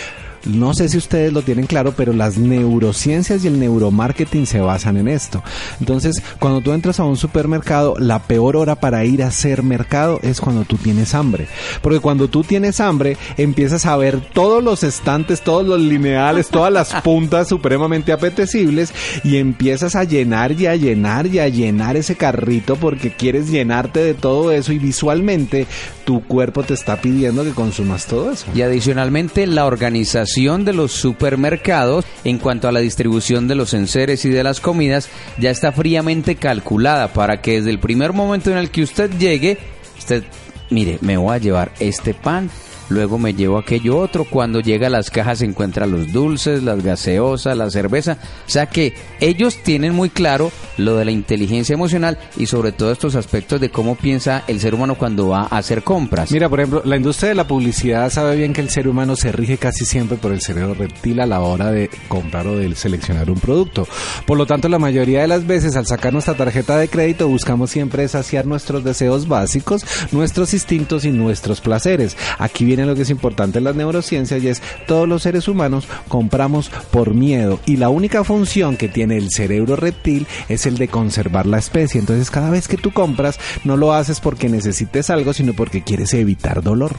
No 0.47 0.73
sé 0.73 0.87
si 0.89 0.97
ustedes 0.97 1.33
lo 1.33 1.41
tienen 1.41 1.65
claro, 1.65 1.93
pero 1.95 2.13
las 2.13 2.37
neurociencias 2.37 3.43
y 3.43 3.47
el 3.47 3.59
neuromarketing 3.59 4.45
se 4.45 4.61
basan 4.61 4.97
en 4.97 5.07
esto. 5.07 5.43
Entonces, 5.79 6.21
cuando 6.39 6.61
tú 6.61 6.73
entras 6.73 6.99
a 6.99 7.03
un 7.03 7.17
supermercado, 7.17 7.95
la 7.99 8.19
peor 8.19 8.55
hora 8.55 8.75
para 8.75 9.03
ir 9.03 9.23
a 9.23 9.27
hacer 9.27 9.63
mercado 9.63 10.19
es 10.23 10.39
cuando 10.39 10.63
tú 10.63 10.77
tienes 10.77 11.13
hambre. 11.13 11.47
Porque 11.81 11.99
cuando 11.99 12.29
tú 12.29 12.43
tienes 12.43 12.79
hambre, 12.79 13.17
empiezas 13.37 13.85
a 13.85 13.97
ver 13.97 14.21
todos 14.33 14.63
los 14.63 14.83
estantes, 14.83 15.41
todos 15.41 15.65
los 15.65 15.81
lineales, 15.81 16.47
todas 16.47 16.71
las 16.71 16.93
puntas 17.03 17.49
supremamente 17.49 18.11
apetecibles 18.11 18.93
y 19.23 19.37
empiezas 19.37 19.95
a 19.95 20.03
llenar 20.03 20.53
y 20.53 20.67
a 20.67 20.75
llenar 20.75 21.27
y 21.27 21.39
a 21.39 21.49
llenar 21.49 21.97
ese 21.97 22.15
carrito 22.15 22.75
porque 22.75 23.11
quieres 23.11 23.49
llenarte 23.49 23.99
de 23.99 24.13
todo 24.13 24.51
eso 24.51 24.71
y 24.71 24.79
visualmente 24.79 25.67
tu 26.05 26.23
cuerpo 26.23 26.63
te 26.63 26.73
está 26.73 27.01
pidiendo 27.01 27.43
que 27.43 27.51
consumas 27.51 28.05
todo 28.05 28.31
eso. 28.31 28.45
Y 28.55 28.61
adicionalmente 28.61 29.45
la 29.45 29.65
organización 29.65 30.36
de 30.37 30.71
los 30.71 30.91
supermercados 30.91 32.05
en 32.23 32.37
cuanto 32.37 32.67
a 32.67 32.71
la 32.71 32.79
distribución 32.79 33.47
de 33.47 33.55
los 33.55 33.73
enseres 33.73 34.23
y 34.23 34.29
de 34.29 34.43
las 34.43 34.59
comidas 34.59 35.09
ya 35.39 35.49
está 35.49 35.71
fríamente 35.71 36.35
calculada 36.35 37.07
para 37.07 37.41
que 37.41 37.53
desde 37.53 37.71
el 37.71 37.79
primer 37.79 38.13
momento 38.13 38.51
en 38.51 38.57
el 38.57 38.69
que 38.69 38.83
usted 38.83 39.09
llegue, 39.17 39.57
usted, 39.97 40.23
mire, 40.69 40.99
me 41.01 41.17
voy 41.17 41.33
a 41.33 41.39
llevar 41.39 41.71
este 41.79 42.13
pan, 42.13 42.51
luego 42.89 43.17
me 43.17 43.33
llevo 43.33 43.57
aquello 43.57 43.97
otro, 43.97 44.25
cuando 44.25 44.59
llega 44.59 44.87
a 44.87 44.89
las 44.89 45.09
cajas 45.09 45.39
se 45.39 45.45
encuentra 45.45 45.85
los 45.85 46.11
dulces, 46.11 46.63
las 46.63 46.83
gaseosas, 46.83 47.57
la 47.57 47.69
cerveza, 47.69 48.17
o 48.45 48.49
sea 48.49 48.67
que 48.67 48.93
ellos 49.19 49.57
tienen 49.63 49.93
muy 49.93 50.09
claro 50.09 50.51
lo 50.77 50.95
de 50.95 51.05
la 51.05 51.11
inteligencia 51.11 51.73
emocional 51.73 52.17
y 52.37 52.45
sobre 52.45 52.71
todo 52.71 52.91
estos 52.91 53.15
aspectos 53.15 53.59
de 53.59 53.69
cómo 53.69 53.95
piensa 53.95 54.43
el 54.47 54.59
ser 54.59 54.75
humano 54.75 54.95
cuando 54.95 55.29
va 55.29 55.41
a 55.41 55.57
hacer 55.57 55.83
compras. 55.83 56.31
Mira, 56.31 56.49
por 56.49 56.59
ejemplo, 56.59 56.81
la 56.85 56.97
industria 56.97 57.29
de 57.29 57.35
la 57.35 57.47
publicidad 57.47 58.11
sabe 58.11 58.35
bien 58.35 58.53
que 58.53 58.61
el 58.61 58.69
ser 58.69 58.87
humano 58.87 59.15
se 59.15 59.31
rige 59.31 59.57
casi 59.57 59.85
siempre 59.85 60.17
por 60.17 60.31
el 60.31 60.41
cerebro 60.41 60.73
reptil 60.73 61.19
a 61.19 61.25
la 61.25 61.39
hora 61.39 61.71
de 61.71 61.89
comprar 62.07 62.47
o 62.47 62.57
de 62.57 62.73
seleccionar 62.75 63.29
un 63.29 63.39
producto. 63.39 63.87
Por 64.25 64.37
lo 64.37 64.45
tanto, 64.45 64.69
la 64.69 64.79
mayoría 64.79 65.21
de 65.21 65.27
las 65.27 65.47
veces 65.47 65.75
al 65.75 65.87
sacar 65.87 66.13
nuestra 66.13 66.35
tarjeta 66.35 66.77
de 66.77 66.87
crédito 66.87 67.27
buscamos 67.27 67.71
siempre 67.71 68.07
saciar 68.07 68.45
nuestros 68.45 68.83
deseos 68.83 69.27
básicos, 69.27 69.85
nuestros 70.11 70.53
instintos 70.53 71.05
y 71.05 71.11
nuestros 71.11 71.61
placeres. 71.61 72.17
Aquí 72.37 72.65
viene 72.65 72.76
lo 72.85 72.95
que 72.95 73.01
es 73.01 73.09
importante 73.09 73.57
en 73.57 73.63
las 73.63 73.75
neurociencias 73.75 74.43
y 74.43 74.49
es 74.49 74.61
todos 74.85 75.07
los 75.07 75.23
seres 75.23 75.47
humanos 75.47 75.87
compramos 76.07 76.69
por 76.91 77.13
miedo 77.13 77.59
y 77.65 77.77
la 77.77 77.89
única 77.89 78.23
función 78.23 78.77
que 78.77 78.87
tiene 78.87 79.17
el 79.17 79.29
cerebro 79.29 79.75
reptil 79.75 80.27
es 80.49 80.65
el 80.65 80.77
de 80.77 80.87
conservar 80.87 81.45
la 81.45 81.57
especie. 81.57 81.99
Entonces, 81.99 82.31
cada 82.31 82.49
vez 82.49 82.67
que 82.67 82.77
tú 82.77 82.91
compras, 82.91 83.39
no 83.63 83.77
lo 83.77 83.93
haces 83.93 84.19
porque 84.19 84.49
necesites 84.49 85.09
algo, 85.09 85.33
sino 85.33 85.53
porque 85.53 85.83
quieres 85.83 86.13
evitar 86.13 86.61
dolor. 86.61 86.95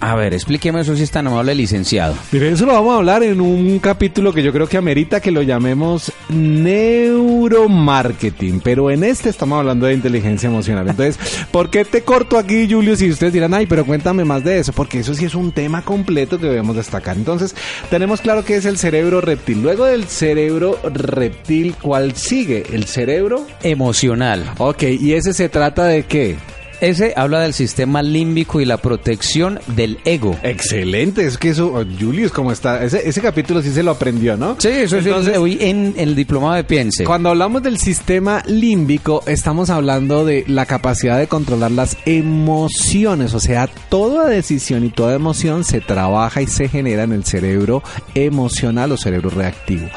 A 0.00 0.14
ver, 0.14 0.34
explíqueme 0.34 0.80
eso 0.80 0.94
si 0.94 1.04
es 1.04 1.10
tan 1.10 1.26
amable, 1.26 1.54
licenciado. 1.54 2.14
Mire, 2.30 2.50
eso 2.50 2.66
lo 2.66 2.74
vamos 2.74 2.92
a 2.92 2.96
hablar 2.98 3.22
en 3.22 3.40
un 3.40 3.78
capítulo 3.78 4.34
que 4.34 4.42
yo 4.42 4.52
creo 4.52 4.68
que 4.68 4.76
amerita 4.76 5.20
que 5.20 5.30
lo 5.30 5.40
llamemos 5.40 6.12
neuromarketing, 6.28 8.60
pero 8.60 8.90
en 8.90 9.04
este 9.04 9.30
estamos 9.30 9.58
hablando 9.58 9.86
de 9.86 9.94
inteligencia 9.94 10.48
emocional. 10.48 10.86
Entonces, 10.88 11.18
¿por 11.50 11.70
qué 11.70 11.86
te 11.86 12.02
corto 12.02 12.36
aquí, 12.36 12.70
Julio? 12.70 12.94
Si 12.94 13.10
ustedes 13.10 13.32
dirán, 13.32 13.54
ay, 13.54 13.64
pero 13.66 13.86
cuéntame 13.86 14.26
más 14.26 14.44
de 14.44 14.58
eso, 14.58 14.72
porque 14.72 14.98
eso 14.98 15.14
sí 15.14 15.24
es 15.24 15.34
un 15.34 15.52
tema 15.52 15.80
completo 15.82 16.38
que 16.38 16.44
debemos 16.46 16.76
destacar. 16.76 17.16
Entonces, 17.16 17.54
tenemos 17.88 18.20
claro 18.20 18.44
que 18.44 18.56
es 18.56 18.66
el 18.66 18.76
cerebro 18.76 19.22
reptil. 19.22 19.62
Luego 19.62 19.86
del 19.86 20.04
cerebro 20.04 20.78
reptil, 20.84 21.74
¿cuál 21.80 22.14
sigue? 22.14 22.64
El 22.70 22.84
cerebro. 22.84 23.46
Emocional. 23.62 24.44
Ok, 24.58 24.82
¿y 24.82 25.14
ese 25.14 25.32
se 25.32 25.48
trata 25.48 25.84
de 25.84 26.02
qué? 26.02 26.36
Ese 26.80 27.14
habla 27.16 27.40
del 27.40 27.54
sistema 27.54 28.02
límbico 28.02 28.60
y 28.60 28.64
la 28.64 28.76
protección 28.76 29.60
del 29.68 29.98
ego. 30.04 30.36
Excelente, 30.42 31.26
es 31.26 31.38
que 31.38 31.50
eso, 31.50 31.72
oh, 31.74 31.84
Julius, 31.98 32.32
¿cómo 32.32 32.52
está? 32.52 32.84
Ese, 32.84 33.08
ese 33.08 33.20
capítulo 33.20 33.62
sí 33.62 33.70
se 33.70 33.82
lo 33.82 33.92
aprendió, 33.92 34.36
¿no? 34.36 34.56
Sí, 34.58 34.68
eso 34.68 34.98
es 34.98 35.06
Entonces, 35.06 35.38
hoy 35.38 35.58
en 35.60 35.94
el 35.96 36.14
diplomado 36.14 36.54
de 36.54 36.64
Piense. 36.64 37.04
Cuando 37.04 37.30
hablamos 37.30 37.62
del 37.62 37.78
sistema 37.78 38.42
límbico, 38.46 39.22
estamos 39.26 39.70
hablando 39.70 40.24
de 40.24 40.44
la 40.48 40.66
capacidad 40.66 41.18
de 41.18 41.26
controlar 41.26 41.70
las 41.70 41.96
emociones, 42.04 43.34
o 43.34 43.40
sea, 43.40 43.68
toda 43.88 44.28
decisión 44.28 44.84
y 44.84 44.90
toda 44.90 45.14
emoción 45.14 45.64
se 45.64 45.80
trabaja 45.80 46.42
y 46.42 46.46
se 46.46 46.68
genera 46.68 47.04
en 47.04 47.12
el 47.12 47.24
cerebro 47.24 47.82
emocional 48.14 48.92
o 48.92 48.96
cerebro 48.96 49.30
reactivo. 49.30 49.88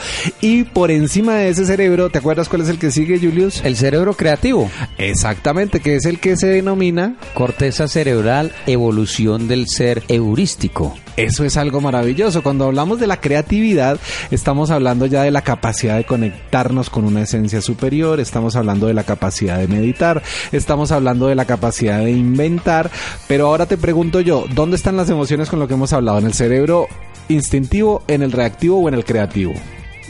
Y 0.42 0.64
por 0.64 0.92
encima 0.92 1.36
de 1.36 1.50
ese 1.50 1.66
cerebro, 1.66 2.10
¿te 2.10 2.20
acuerdas 2.20 2.50
cuál 2.50 2.62
es 2.62 2.70
el 2.70 2.80
que 2.80 2.92
sigue, 2.92 3.20
Julius? 3.20 3.62
El 3.64 3.76
cerebro 3.76 4.14
creativo. 4.14 4.70
Exactamente, 4.98 5.80
que 5.80 5.96
es 5.96 6.06
el 6.06 6.20
que 6.20 6.38
se 6.38 6.48
denomina 6.70 7.16
Corteza 7.34 7.88
cerebral, 7.88 8.52
evolución 8.68 9.48
del 9.48 9.68
ser 9.68 10.04
heurístico. 10.08 10.96
Eso 11.18 11.44
es 11.44 11.58
algo 11.58 11.82
maravilloso. 11.82 12.44
Cuando 12.44 12.66
hablamos 12.66 13.00
de 13.00 13.08
la 13.08 13.20
creatividad, 13.20 14.00
estamos 14.30 14.70
hablando 14.70 15.08
ya 15.08 15.24
de 15.24 15.32
la 15.32 15.42
capacidad 15.42 15.98
de 15.98 16.06
conectarnos 16.06 16.92
con 16.92 17.06
una 17.06 17.24
esencia 17.24 17.62
superior, 17.62 18.20
estamos 18.20 18.56
hablando 18.56 18.86
de 18.86 18.94
la 18.94 19.04
capacidad 19.04 19.58
de 19.58 19.68
meditar, 19.68 20.22
estamos 20.52 20.92
hablando 20.92 21.28
de 21.28 21.36
la 21.36 21.46
capacidad 21.46 22.00
de 22.00 22.12
inventar, 22.12 22.92
pero 23.28 23.48
ahora 23.48 23.66
te 23.66 23.78
pregunto 23.78 24.22
yo, 24.22 24.46
¿dónde 24.54 24.76
están 24.76 24.96
las 24.96 25.10
emociones 25.10 25.50
con 25.50 25.60
lo 25.60 25.68
que 25.68 25.74
hemos 25.74 25.92
hablado? 25.92 26.20
¿En 26.20 26.28
el 26.28 26.34
cerebro 26.34 26.88
instintivo, 27.30 28.04
en 28.08 28.22
el 28.22 28.32
reactivo 28.32 28.80
o 28.80 28.88
en 28.88 28.94
el 28.94 29.06
creativo? 29.06 29.54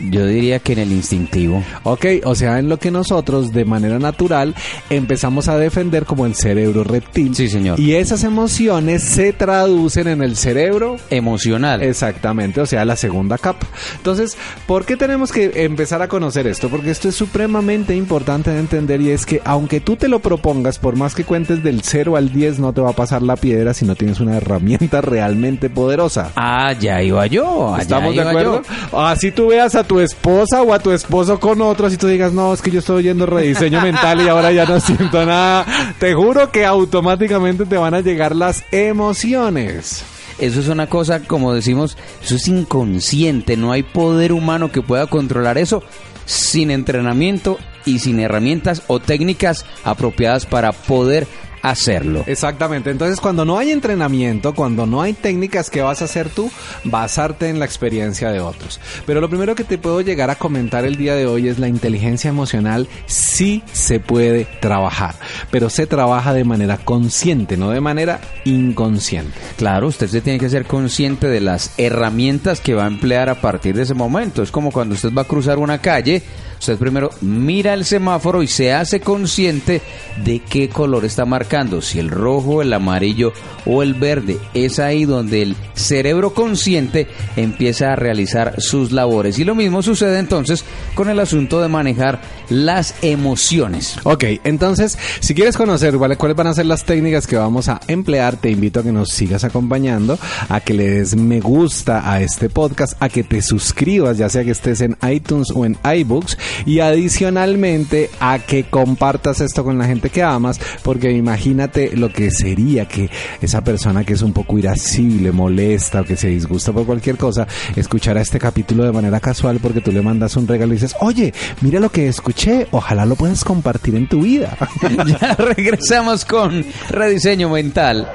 Yo 0.09 0.25
diría 0.25 0.59
que 0.59 0.73
en 0.73 0.79
el 0.79 0.91
instintivo. 0.91 1.63
Ok, 1.83 2.05
o 2.23 2.35
sea, 2.35 2.59
en 2.59 2.69
lo 2.69 2.77
que 2.79 2.91
nosotros 2.91 3.51
de 3.51 3.65
manera 3.65 3.99
natural 3.99 4.55
empezamos 4.89 5.47
a 5.47 5.57
defender 5.57 6.05
como 6.05 6.25
el 6.25 6.35
cerebro 6.35 6.83
reptil. 6.83 7.35
Sí, 7.35 7.49
señor. 7.49 7.79
Y 7.79 7.95
esas 7.95 8.23
emociones 8.23 9.03
se 9.03 9.33
traducen 9.33 10.07
en 10.07 10.21
el 10.21 10.35
cerebro 10.35 10.97
Emocional. 11.09 11.81
Exactamente, 11.83 12.61
o 12.61 12.65
sea, 12.65 12.85
la 12.85 12.95
segunda 12.95 13.37
capa. 13.37 13.67
Entonces, 13.97 14.37
¿por 14.67 14.85
qué 14.85 14.97
tenemos 14.97 15.31
que 15.31 15.63
empezar 15.63 16.01
a 16.01 16.07
conocer 16.07 16.47
esto? 16.47 16.69
Porque 16.69 16.91
esto 16.91 17.09
es 17.09 17.15
supremamente 17.15 17.95
importante 17.95 18.51
de 18.51 18.59
entender 18.59 19.01
y 19.01 19.09
es 19.11 19.25
que 19.25 19.41
aunque 19.45 19.79
tú 19.79 19.95
te 19.95 20.07
lo 20.07 20.19
propongas, 20.19 20.79
por 20.79 20.95
más 20.95 21.15
que 21.15 21.23
cuentes 21.23 21.63
del 21.63 21.81
0 21.81 22.15
al 22.15 22.31
10, 22.31 22.59
no 22.59 22.73
te 22.73 22.81
va 22.81 22.89
a 22.91 22.93
pasar 22.93 23.21
la 23.21 23.35
piedra 23.35 23.73
si 23.73 23.85
no 23.85 23.95
tienes 23.95 24.19
una 24.19 24.37
herramienta 24.37 25.01
realmente 25.01 25.69
poderosa. 25.69 26.31
Ah, 26.35 26.73
ya 26.73 27.01
iba 27.01 27.25
yo. 27.27 27.73
allá 27.73 27.81
¿Estamos 27.83 28.15
de 28.15 28.21
acuerdo? 28.21 28.61
yo. 28.91 28.99
Así 28.99 29.31
tú 29.31 29.47
veas 29.47 29.75
a 29.75 29.83
tu 29.89 29.99
esposa 29.99 30.61
o 30.61 30.71
a 30.71 30.77
tu 30.77 30.91
esposo 30.91 31.39
con 31.39 31.63
otros 31.63 31.91
y 31.91 31.97
tú 31.97 32.05
digas, 32.05 32.31
no, 32.31 32.53
es 32.53 32.61
que 32.61 32.69
yo 32.69 32.77
estoy 32.77 32.97
oyendo 32.97 33.25
rediseño 33.25 33.81
mental 33.81 34.21
y 34.21 34.29
ahora 34.29 34.51
ya 34.51 34.63
no 34.65 34.79
siento 34.79 35.25
nada. 35.25 35.65
Te 35.97 36.13
juro 36.13 36.51
que 36.51 36.63
automáticamente 36.63 37.65
te 37.65 37.75
van 37.75 37.95
a 37.95 38.01
llegar 38.01 38.35
las 38.35 38.63
emociones. 38.71 40.03
Eso 40.37 40.59
es 40.59 40.67
una 40.67 40.85
cosa, 40.85 41.21
como 41.21 41.55
decimos, 41.55 41.97
eso 42.23 42.35
es 42.35 42.47
inconsciente. 42.47 43.57
No 43.57 43.71
hay 43.71 43.81
poder 43.81 44.31
humano 44.31 44.71
que 44.71 44.83
pueda 44.83 45.07
controlar 45.07 45.57
eso 45.57 45.81
sin 46.25 46.69
entrenamiento 46.69 47.57
y 47.83 47.97
sin 47.97 48.19
herramientas 48.19 48.83
o 48.85 48.99
técnicas 48.99 49.65
apropiadas 49.83 50.45
para 50.45 50.71
poder 50.71 51.25
hacerlo. 51.61 52.23
Exactamente, 52.27 52.89
entonces 52.89 53.19
cuando 53.19 53.45
no 53.45 53.57
hay 53.57 53.71
entrenamiento, 53.71 54.53
cuando 54.53 54.85
no 54.85 55.01
hay 55.01 55.13
técnicas 55.13 55.69
que 55.69 55.81
vas 55.81 56.01
a 56.01 56.05
hacer 56.05 56.29
tú, 56.29 56.51
basarte 56.83 57.49
en 57.49 57.59
la 57.59 57.65
experiencia 57.65 58.31
de 58.31 58.39
otros. 58.39 58.79
Pero 59.05 59.21
lo 59.21 59.29
primero 59.29 59.55
que 59.55 59.63
te 59.63 59.77
puedo 59.77 60.01
llegar 60.01 60.29
a 60.29 60.35
comentar 60.35 60.85
el 60.85 60.95
día 60.95 61.15
de 61.15 61.27
hoy 61.27 61.47
es 61.47 61.59
la 61.59 61.67
inteligencia 61.67 62.29
emocional 62.29 62.87
sí 63.05 63.63
se 63.71 63.99
puede 63.99 64.45
trabajar, 64.59 65.15
pero 65.51 65.69
se 65.69 65.87
trabaja 65.87 66.33
de 66.33 66.43
manera 66.43 66.77
consciente, 66.77 67.57
no 67.57 67.71
de 67.71 67.81
manera 67.81 68.21
inconsciente. 68.45 69.37
Claro, 69.57 69.87
usted 69.87 70.07
se 70.07 70.21
tiene 70.21 70.39
que 70.39 70.49
ser 70.49 70.65
consciente 70.65 71.27
de 71.27 71.41
las 71.41 71.73
herramientas 71.77 72.61
que 72.61 72.73
va 72.73 72.85
a 72.85 72.87
emplear 72.87 73.29
a 73.29 73.41
partir 73.41 73.75
de 73.75 73.83
ese 73.83 73.93
momento. 73.93 74.43
Es 74.43 74.51
como 74.51 74.71
cuando 74.71 74.95
usted 74.95 75.13
va 75.13 75.23
a 75.23 75.27
cruzar 75.27 75.57
una 75.57 75.79
calle, 75.79 76.23
Usted 76.59 76.77
primero 76.77 77.09
mira 77.21 77.73
el 77.73 77.85
semáforo 77.85 78.43
y 78.43 78.47
se 78.47 78.73
hace 78.73 78.99
consciente 78.99 79.81
de 80.23 80.39
qué 80.39 80.69
color 80.69 81.05
está 81.05 81.25
marcando, 81.25 81.81
si 81.81 81.99
el 81.99 82.09
rojo, 82.09 82.61
el 82.61 82.73
amarillo 82.73 83.31
o 83.65 83.81
el 83.81 83.93
verde. 83.93 84.37
Es 84.53 84.79
ahí 84.79 85.05
donde 85.05 85.41
el 85.41 85.55
cerebro 85.73 86.33
consciente 86.33 87.07
empieza 87.35 87.93
a 87.93 87.95
realizar 87.95 88.61
sus 88.61 88.91
labores. 88.91 89.39
Y 89.39 89.45
lo 89.45 89.55
mismo 89.55 89.81
sucede 89.81 90.19
entonces 90.19 90.65
con 90.95 91.09
el 91.09 91.19
asunto 91.19 91.61
de 91.61 91.69
manejar 91.69 92.19
las 92.49 92.95
emociones. 93.01 93.97
Ok, 94.03 94.25
entonces, 94.43 94.97
si 95.19 95.33
quieres 95.33 95.55
conocer 95.55 95.95
cuáles 95.95 96.35
van 96.35 96.47
a 96.47 96.53
ser 96.53 96.65
las 96.65 96.83
técnicas 96.83 97.27
que 97.27 97.37
vamos 97.37 97.69
a 97.69 97.79
emplear, 97.87 98.35
te 98.37 98.49
invito 98.49 98.79
a 98.79 98.83
que 98.83 98.91
nos 98.91 99.09
sigas 99.09 99.43
acompañando, 99.43 100.19
a 100.49 100.59
que 100.59 100.73
le 100.73 100.89
des 100.89 101.15
me 101.15 101.39
gusta 101.39 102.11
a 102.11 102.21
este 102.21 102.49
podcast, 102.49 102.93
a 102.99 103.09
que 103.09 103.23
te 103.23 103.41
suscribas, 103.41 104.17
ya 104.17 104.29
sea 104.29 104.43
que 104.43 104.51
estés 104.51 104.81
en 104.81 104.97
iTunes 105.09 105.51
o 105.51 105.65
en 105.65 105.77
iBooks, 105.83 106.37
y 106.65 106.79
adicionalmente 106.79 108.09
a 108.19 108.39
que 108.39 108.65
compartas 108.65 109.41
esto 109.41 109.63
con 109.63 109.77
la 109.77 109.85
gente 109.85 110.09
que 110.09 110.23
amas, 110.23 110.59
porque 110.83 111.11
imagínate 111.11 111.95
lo 111.95 112.11
que 112.11 112.31
sería 112.31 112.87
que 112.87 113.09
esa 113.41 113.63
persona 113.63 114.03
que 114.03 114.13
es 114.13 114.21
un 114.21 114.33
poco 114.33 114.57
irascible, 114.57 115.31
molesta 115.31 116.01
o 116.01 116.03
que 116.03 116.15
se 116.15 116.27
disgusta 116.27 116.71
por 116.71 116.85
cualquier 116.85 117.17
cosa, 117.17 117.47
escuchara 117.75 118.21
este 118.21 118.39
capítulo 118.39 118.83
de 118.83 118.91
manera 118.91 119.19
casual 119.19 119.59
porque 119.61 119.81
tú 119.81 119.91
le 119.91 120.01
mandas 120.01 120.35
un 120.35 120.47
regalo 120.47 120.73
y 120.73 120.77
dices, 120.77 120.95
oye, 121.01 121.33
mira 121.61 121.79
lo 121.79 121.91
que 121.91 122.07
escuché, 122.07 122.67
ojalá 122.71 123.05
lo 123.05 123.15
puedas 123.15 123.43
compartir 123.43 123.95
en 123.95 124.07
tu 124.07 124.21
vida. 124.21 124.57
ya 125.05 125.35
regresamos 125.35 126.25
con 126.25 126.65
rediseño 126.89 127.49
mental. 127.49 128.07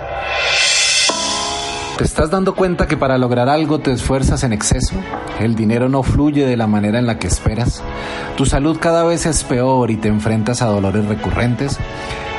¿Te 1.96 2.02
estás 2.02 2.28
dando 2.28 2.56
cuenta 2.56 2.88
que 2.88 2.96
para 2.96 3.18
lograr 3.18 3.48
algo 3.48 3.78
te 3.78 3.92
esfuerzas 3.92 4.42
en 4.42 4.52
exceso? 4.52 4.96
El 5.38 5.54
dinero 5.54 5.88
no 5.88 6.02
fluye 6.02 6.44
de 6.44 6.56
la 6.56 6.66
manera 6.66 6.98
en 6.98 7.06
la 7.06 7.20
que 7.20 7.28
esperas. 7.28 7.84
Tu 8.36 8.46
salud 8.46 8.78
cada 8.80 9.04
vez 9.04 9.26
es 9.26 9.44
peor 9.44 9.92
y 9.92 9.96
te 9.96 10.08
enfrentas 10.08 10.60
a 10.60 10.66
dolores 10.66 11.06
recurrentes. 11.06 11.78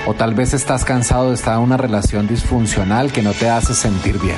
O 0.08 0.13
tal 0.13 0.34
vez 0.34 0.54
estás 0.54 0.84
cansado 0.84 1.30
de 1.30 1.36
estar 1.36 1.56
en 1.56 1.63
una 1.63 1.78
relación 1.78 2.28
disfuncional 2.28 3.13
que 3.13 3.22
no 3.22 3.32
te 3.32 3.50
hace 3.50 3.74
sentir 3.74 4.20
bien. 4.20 4.38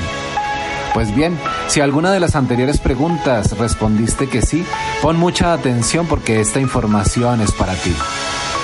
Pues 0.94 1.14
bien, 1.16 1.36
si 1.68 1.82
alguna 1.82 2.12
de 2.12 2.20
las 2.20 2.36
anteriores 2.36 2.78
preguntas 2.78 3.58
respondiste 3.58 4.30
que 4.30 4.44
sí, 4.44 4.64
pon 5.02 5.18
mucha 5.18 5.52
atención 5.52 6.06
porque 6.06 6.42
esta 6.42 6.60
información 6.60 7.42
es 7.42 7.52
para 7.54 7.74
ti. 7.74 7.94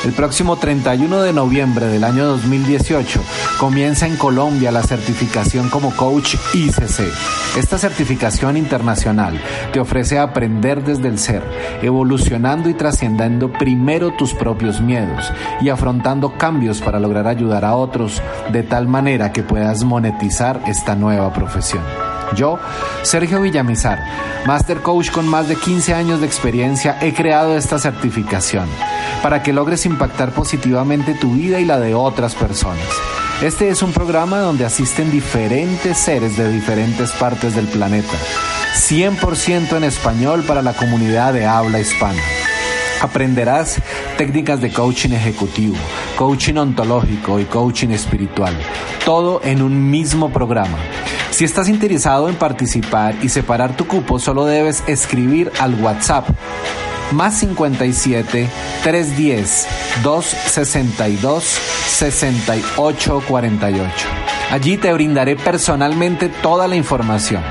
El 0.03 0.11
próximo 0.11 0.57
31 0.57 1.21
de 1.21 1.31
noviembre 1.31 1.85
del 1.85 2.03
año 2.03 2.25
2018 2.25 3.21
comienza 3.57 4.05
en 4.05 4.17
Colombia 4.17 4.69
la 4.69 4.83
certificación 4.83 5.69
como 5.69 5.95
coach 5.95 6.35
ICC. 6.53 7.57
Esta 7.57 7.77
certificación 7.77 8.57
internacional 8.57 9.39
te 9.71 9.79
ofrece 9.79 10.19
aprender 10.19 10.83
desde 10.83 11.07
el 11.07 11.17
ser, 11.17 11.41
evolucionando 11.81 12.67
y 12.67 12.73
trascendiendo 12.73 13.53
primero 13.53 14.11
tus 14.11 14.33
propios 14.33 14.81
miedos 14.81 15.31
y 15.61 15.69
afrontando 15.69 16.37
cambios 16.37 16.81
para 16.81 16.99
lograr 16.99 17.25
ayudar 17.25 17.63
a 17.63 17.77
otros 17.77 18.21
de 18.51 18.63
tal 18.63 18.89
manera 18.89 19.31
que 19.31 19.43
puedas 19.43 19.85
monetizar 19.85 20.59
esta 20.67 20.95
nueva 20.95 21.31
profesión. 21.31 21.83
Yo, 22.35 22.59
Sergio 23.03 23.41
Villamizar, 23.41 23.99
Master 24.45 24.79
Coach 24.79 25.11
con 25.11 25.27
más 25.29 25.47
de 25.47 25.55
15 25.55 25.93
años 25.93 26.19
de 26.19 26.25
experiencia, 26.25 26.97
he 27.01 27.13
creado 27.13 27.55
esta 27.55 27.79
certificación 27.79 28.67
para 29.23 29.41
que 29.41 29.53
logres 29.53 29.85
impactar 29.85 30.31
positivamente 30.33 31.13
tu 31.13 31.31
vida 31.31 31.61
y 31.61 31.65
la 31.65 31.79
de 31.79 31.95
otras 31.95 32.35
personas. 32.35 32.85
Este 33.41 33.69
es 33.69 33.81
un 33.81 33.93
programa 33.93 34.39
donde 34.39 34.65
asisten 34.65 35.09
diferentes 35.09 35.97
seres 35.97 36.37
de 36.37 36.51
diferentes 36.51 37.11
partes 37.13 37.55
del 37.55 37.67
planeta, 37.67 38.13
100% 38.75 39.77
en 39.77 39.85
español 39.85 40.43
para 40.43 40.61
la 40.61 40.73
comunidad 40.73 41.33
de 41.33 41.45
habla 41.45 41.79
hispana. 41.79 42.21
Aprenderás 43.01 43.77
técnicas 44.17 44.61
de 44.61 44.71
coaching 44.71 45.11
ejecutivo, 45.11 45.75
coaching 46.17 46.55
ontológico 46.55 47.39
y 47.39 47.45
coaching 47.45 47.89
espiritual, 47.89 48.53
todo 49.05 49.41
en 49.43 49.61
un 49.61 49.89
mismo 49.89 50.31
programa. 50.31 50.77
Si 51.31 51.45
estás 51.45 51.69
interesado 51.69 52.29
en 52.29 52.35
participar 52.35 53.15
y 53.21 53.29
separar 53.29 53.75
tu 53.75 53.87
cupo, 53.87 54.19
solo 54.19 54.45
debes 54.45 54.83
escribir 54.85 55.51
al 55.59 55.75
WhatsApp 55.81 56.27
más 57.11 57.39
57 57.39 58.47
310 58.83 59.67
262 60.03 61.43
6848. 61.87 64.07
Allí 64.51 64.77
te 64.77 64.93
brindaré 64.93 65.35
personalmente 65.35 66.29
toda 66.29 66.67
la 66.67 66.75
información. 66.75 67.41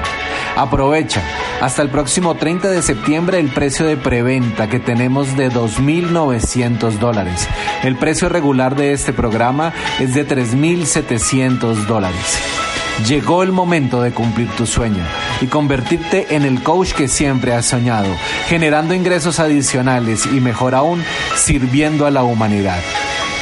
Aprovecha 0.57 1.23
hasta 1.61 1.83
el 1.83 1.89
próximo 1.89 2.35
30 2.35 2.71
de 2.71 2.83
septiembre 2.83 3.39
el 3.39 3.49
precio 3.49 3.87
de 3.87 3.97
preventa 3.97 4.69
que 4.69 4.81
tenemos 4.81 5.37
de 5.37 5.51
2.900 5.51 6.99
dólares. 6.99 7.49
El 7.83 7.97
precio 7.97 8.29
regular 8.29 8.77
de 8.77 8.93
este 8.93 9.13
programa 9.13 9.73
es 10.01 10.15
de 10.15 10.27
3.700 10.27 11.87
dólares. 11.87 12.72
Llegó 13.07 13.43
el 13.43 13.53
momento 13.53 14.01
de 14.01 14.13
cumplir 14.13 14.49
tu 14.51 14.67
sueño 14.67 15.05
y 15.41 15.47
convertirte 15.47 16.35
en 16.37 16.45
el 16.45 16.63
coach 16.63 16.93
que 16.93 17.09
siempre 17.09 17.53
has 17.53 17.67
soñado, 17.67 18.09
generando 18.49 18.95
ingresos 18.95 19.41
adicionales 19.41 20.27
y 20.27 20.41
mejor 20.41 20.75
aún, 20.75 21.03
sirviendo 21.35 22.07
a 22.07 22.11
la 22.11 22.23
humanidad. 22.23 22.81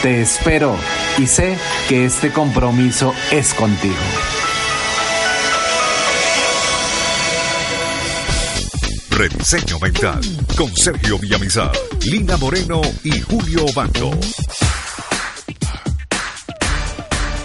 Te 0.02 0.22
espero 0.22 0.76
y 1.18 1.26
sé 1.26 1.58
que 1.88 2.06
este 2.06 2.32
compromiso 2.32 3.12
es 3.30 3.52
contigo. 3.52 3.94
Rediseño 9.10 9.78
Mental 9.80 10.20
con 10.56 10.74
Sergio 10.74 11.18
Villamizar, 11.18 11.72
Lina 12.06 12.38
Moreno 12.38 12.80
y 13.04 13.20
Julio 13.20 13.66
Bando. 13.74 14.10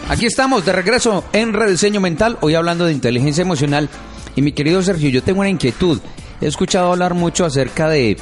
Aquí 0.07 0.27
estamos 0.27 0.63
de 0.63 0.71
regreso 0.71 1.23
en 1.33 1.51
Rediseño 1.51 1.99
Mental, 1.99 2.37
hoy 2.41 2.53
hablando 2.53 2.85
de 2.85 2.93
inteligencia 2.93 3.41
emocional. 3.41 3.89
Y 4.35 4.43
mi 4.43 4.51
querido 4.51 4.83
Sergio, 4.83 5.09
yo 5.09 5.23
tengo 5.23 5.39
una 5.39 5.49
inquietud. 5.49 5.99
He 6.39 6.45
escuchado 6.45 6.91
hablar 6.91 7.15
mucho 7.15 7.43
acerca 7.43 7.89
de, 7.89 8.15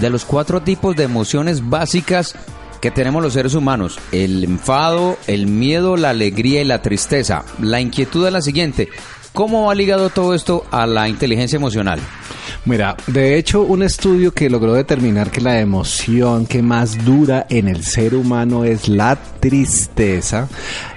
de 0.00 0.10
los 0.10 0.24
cuatro 0.24 0.62
tipos 0.62 0.94
de 0.94 1.02
emociones 1.02 1.68
básicas 1.68 2.36
que 2.80 2.92
tenemos 2.92 3.20
los 3.20 3.32
seres 3.32 3.54
humanos. 3.54 3.98
El 4.12 4.44
enfado, 4.44 5.18
el 5.26 5.48
miedo, 5.48 5.96
la 5.96 6.10
alegría 6.10 6.62
y 6.62 6.66
la 6.66 6.82
tristeza. 6.82 7.44
La 7.60 7.80
inquietud 7.80 8.24
es 8.26 8.32
la 8.32 8.40
siguiente. 8.40 8.88
¿Cómo 9.32 9.66
va 9.66 9.74
ligado 9.74 10.10
todo 10.10 10.34
esto 10.34 10.64
a 10.70 10.86
la 10.86 11.08
inteligencia 11.08 11.56
emocional? 11.56 11.98
Mira, 12.66 12.96
de 13.08 13.36
hecho, 13.36 13.62
un 13.62 13.82
estudio 13.82 14.32
que 14.32 14.48
logró 14.48 14.72
determinar 14.72 15.32
que 15.32 15.40
la 15.40 15.58
emoción 15.58 16.46
que 16.46 16.62
más 16.62 17.04
dura 17.04 17.44
en 17.50 17.66
el 17.66 17.82
ser 17.82 18.14
humano 18.14 18.64
es 18.64 18.88
la 18.88 19.16
tristeza 19.40 20.48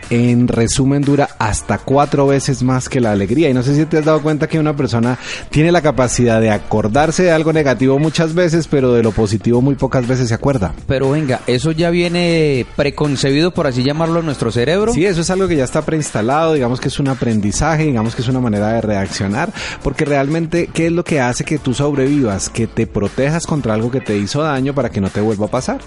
en 0.09 0.47
resumen 0.47 1.01
dura 1.01 1.29
hasta 1.39 1.77
cuatro 1.77 2.27
veces 2.27 2.63
más 2.63 2.89
que 2.89 2.99
la 2.99 3.11
alegría. 3.11 3.49
Y 3.49 3.53
no 3.53 3.63
sé 3.63 3.75
si 3.75 3.85
te 3.85 3.97
has 3.97 4.05
dado 4.05 4.21
cuenta 4.21 4.47
que 4.47 4.59
una 4.59 4.75
persona 4.75 5.17
tiene 5.49 5.71
la 5.71 5.81
capacidad 5.81 6.41
de 6.41 6.49
acordarse 6.49 7.23
de 7.23 7.31
algo 7.31 7.53
negativo 7.53 7.99
muchas 7.99 8.33
veces, 8.33 8.67
pero 8.67 8.93
de 8.93 9.03
lo 9.03 9.11
positivo 9.11 9.61
muy 9.61 9.75
pocas 9.75 10.07
veces 10.07 10.29
se 10.29 10.33
acuerda. 10.33 10.73
Pero 10.87 11.11
venga, 11.11 11.41
¿eso 11.47 11.71
ya 11.71 11.89
viene 11.89 12.65
preconcebido, 12.75 13.51
por 13.51 13.67
así 13.67 13.83
llamarlo, 13.83 14.19
en 14.19 14.25
nuestro 14.25 14.51
cerebro? 14.51 14.93
Sí, 14.93 15.05
eso 15.05 15.21
es 15.21 15.29
algo 15.29 15.47
que 15.47 15.55
ya 15.55 15.63
está 15.63 15.81
preinstalado, 15.83 16.53
digamos 16.53 16.79
que 16.79 16.87
es 16.87 16.99
un 16.99 17.07
aprendizaje, 17.07 17.85
digamos 17.85 18.15
que 18.15 18.21
es 18.21 18.27
una 18.27 18.39
manera 18.39 18.69
de 18.73 18.81
reaccionar, 18.81 19.51
porque 19.83 20.05
realmente, 20.05 20.69
¿qué 20.73 20.87
es 20.87 20.91
lo 20.91 21.03
que 21.03 21.19
hace 21.19 21.43
que 21.43 21.57
tú 21.57 21.73
sobrevivas? 21.73 22.49
Que 22.49 22.67
te 22.67 22.87
protejas 22.87 23.45
contra 23.45 23.73
algo 23.73 23.91
que 23.91 24.01
te 24.01 24.17
hizo 24.17 24.41
daño 24.41 24.73
para 24.73 24.89
que 24.89 25.01
no 25.01 25.09
te 25.09 25.21
vuelva 25.21 25.47
a 25.47 25.49
pasar. 25.49 25.79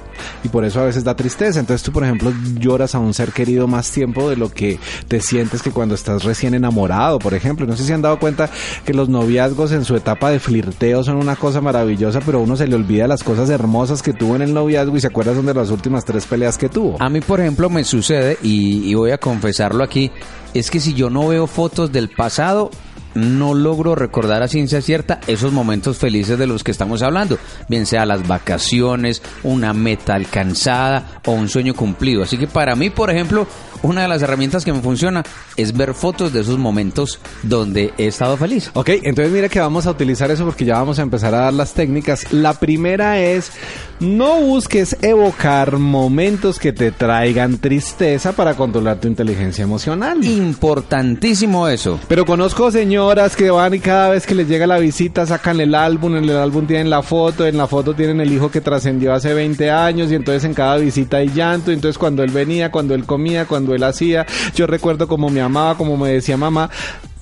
Y 0.45 0.49
por 0.49 0.65
eso 0.65 0.81
a 0.81 0.85
veces 0.85 1.05
da 1.05 1.15
tristeza. 1.17 1.61
Entonces 1.61 1.83
tú, 1.83 1.93
por 1.93 2.05
ejemplo, 2.05 2.33
lloras 2.59 2.95
a 2.95 2.99
un 2.99 3.15
ser 3.15 3.33
querido 3.33 3.67
más 3.67 3.91
tiempo 3.91 4.10
de 4.13 4.37
lo 4.37 4.51
que 4.51 4.79
te 5.09 5.21
sientes 5.21 5.63
que 5.63 5.71
cuando 5.71 5.95
estás 5.95 6.25
recién 6.25 6.55
enamorado, 6.55 7.19
por 7.19 7.35
ejemplo. 7.35 7.67
No 7.67 7.77
sé 7.77 7.85
si 7.85 7.93
han 7.93 8.03
dado 8.03 8.19
cuenta 8.19 8.51
que 8.85 8.93
los 8.93 9.09
noviazgos 9.09 9.73
en 9.73 9.85
su 9.85 9.97
etapa 9.97 10.31
de 10.31 10.39
flirteo 10.39 11.03
son 11.03 11.17
una 11.17 11.37
cosa 11.37 11.61
maravillosa, 11.61 12.21
pero 12.21 12.41
uno 12.41 12.57
se 12.57 12.67
le 12.67 12.75
olvida 12.75 13.07
las 13.07 13.25
cosas 13.25 13.49
hermosas 13.49 14.03
que 14.03 14.13
tuvo 14.13 14.37
en 14.37 14.43
el 14.43 14.53
noviazgo 14.53 14.97
y 14.97 15.01
se 15.01 15.07
acuerda 15.07 15.31
de 15.35 15.55
las 15.55 15.71
últimas 15.71 16.05
tres 16.05 16.27
peleas 16.27 16.59
que 16.59 16.69
tuvo. 16.69 16.97
A 17.01 17.09
mí, 17.09 17.21
por 17.21 17.41
ejemplo, 17.41 17.71
me 17.71 17.85
sucede, 17.85 18.37
y 18.43 18.93
voy 18.95 19.13
a 19.13 19.19
confesarlo 19.19 19.85
aquí, 19.85 20.11
es 20.55 20.71
que 20.71 20.81
si 20.81 20.95
yo 20.95 21.09
no 21.09 21.29
veo 21.29 21.47
fotos 21.47 21.93
del 21.93 22.09
pasado, 22.09 22.71
no 23.15 23.55
logro 23.55 23.95
recordar 23.95 24.43
a 24.43 24.49
ciencia 24.49 24.81
cierta 24.81 25.21
esos 25.27 25.53
momentos 25.53 25.99
felices 25.99 26.39
de 26.39 26.47
los 26.47 26.63
que 26.63 26.71
estamos 26.71 27.03
hablando, 27.03 27.39
bien 27.69 27.87
sea 27.87 28.07
las 28.07 28.27
vacaciones, 28.27 29.23
una 29.43 29.73
meta 29.73 30.15
alcanzada 30.15 31.21
o 31.27 31.33
un 31.33 31.49
sueño 31.49 31.75
cumplido. 31.75 32.23
Así 32.23 32.39
que 32.39 32.47
para 32.47 32.77
mí, 32.77 32.91
por 32.91 33.11
ejemplo, 33.11 33.47
una 33.83 34.03
de 34.03 34.09
las 34.09 34.23
herramientas 34.23 34.65
que 34.65 34.73
me 34.73 34.81
funciona 34.81 35.23
es 35.57 35.77
ver 35.77 35.95
fotos 35.95 36.33
de 36.33 36.41
esos 36.41 36.59
momentos 36.59 37.21
donde 37.43 37.93
he 37.99 38.07
estado 38.07 38.37
feliz. 38.37 38.71
Ok, 38.75 38.91
entonces 39.03 39.33
mira 39.33 39.49
que 39.49 39.61
vamos 39.61 39.87
a 39.87 39.91
utilizar 39.91 40.31
eso 40.31 40.45
porque 40.45 40.65
ya 40.65 40.75
vamos 40.75 40.99
a 40.99 41.03
empezar 41.03 41.35
a 41.35 41.41
dar 41.41 41.53
las 41.53 41.75
técnicas. 41.75 42.33
La 42.33 42.55
primera 42.55 43.21
es 43.21 43.53
no 44.01 44.41
busques 44.41 44.97
evocar 45.03 45.79
momentos 45.79 46.59
que 46.59 46.73
te 46.73 46.91
traigan 46.91 47.59
tristeza 47.59 48.33
para 48.33 48.55
controlar 48.55 48.99
tu 49.01 49.09
inteligencia 49.09 49.63
emocional. 49.63 50.25
Importantísimo 50.25 51.69
eso. 51.69 51.99
Pero 52.09 52.25
conozco 52.27 52.71
señor 52.71 52.91
señoras 52.91 53.37
que 53.37 53.51
van 53.51 53.73
y 53.75 53.79
cada 53.79 54.11
vez 54.11 54.27
que 54.27 54.35
les 54.35 54.49
llega 54.49 54.67
la 54.67 54.79
visita 54.79 55.25
sacan 55.25 55.61
el 55.61 55.77
álbum, 55.77 56.17
en 56.17 56.25
el 56.25 56.37
álbum 56.37 56.67
tienen 56.67 56.91
la 56.91 57.03
foto, 57.03 57.47
en 57.47 57.57
la 57.57 57.69
foto 57.69 57.95
tienen 57.95 58.21
el 58.21 58.33
hijo 58.33 58.51
que 58.51 58.61
trascendió 58.61 59.15
hace 59.15 59.33
20 59.33 59.71
años 59.71 60.11
y 60.11 60.17
entonces 60.17 60.45
en 60.45 60.55
cada 60.55 60.77
visita 60.77 61.19
hay 61.19 61.29
llanto, 61.29 61.71
entonces 61.71 61.99
cuando 61.99 62.25
él 62.25 62.33
venía, 62.33 62.73
cuando 62.73 62.97
él 62.97 63.05
comía, 63.07 63.45
cuando 63.45 63.77
él 63.77 63.85
hacía, 63.85 64.27
yo 64.57 64.67
recuerdo 64.67 65.07
como 65.07 65.31
me 65.31 65.41
amaba, 65.41 65.77
como 65.77 65.97
me 65.97 66.11
decía 66.11 66.37
mamá, 66.37 66.69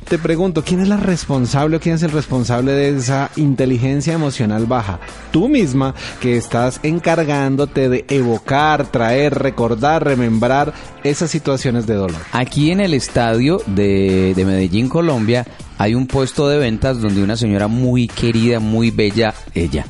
te 0.09 0.19
pregunto, 0.19 0.65
¿quién 0.65 0.81
es 0.81 0.89
la 0.89 0.97
responsable 0.97 1.77
o 1.77 1.81
quién 1.81 1.97
es 1.97 2.03
el 2.03 2.13
responsable 2.13 2.73
de 2.73 2.97
esa 2.97 3.31
inteligencia 3.37 4.15
emocional 4.15 4.65
baja? 4.65 5.01
Tú 5.31 5.49
misma 5.49 5.95
que 6.21 6.39
estás 6.39 6.81
encargándote 6.83 7.91
de 7.91 8.07
evocar, 8.09 8.91
traer, 8.91 9.35
recordar, 9.35 10.05
remembrar 10.05 10.73
esas 11.05 11.31
situaciones 11.31 11.87
de 11.87 11.95
dolor. 11.95 12.21
Aquí 12.33 12.71
en 12.71 12.81
el 12.81 12.95
estadio 12.95 13.61
de, 13.67 14.33
de 14.35 14.45
Medellín, 14.47 14.89
Colombia, 14.89 15.47
hay 15.77 15.95
un 15.95 16.07
puesto 16.07 16.49
de 16.49 16.57
ventas 16.57 17.01
donde 17.03 17.23
una 17.23 17.37
señora 17.37 17.69
muy 17.69 18.09
querida, 18.09 18.61
muy 18.61 18.91
bella, 18.91 19.35
ella. 19.55 19.85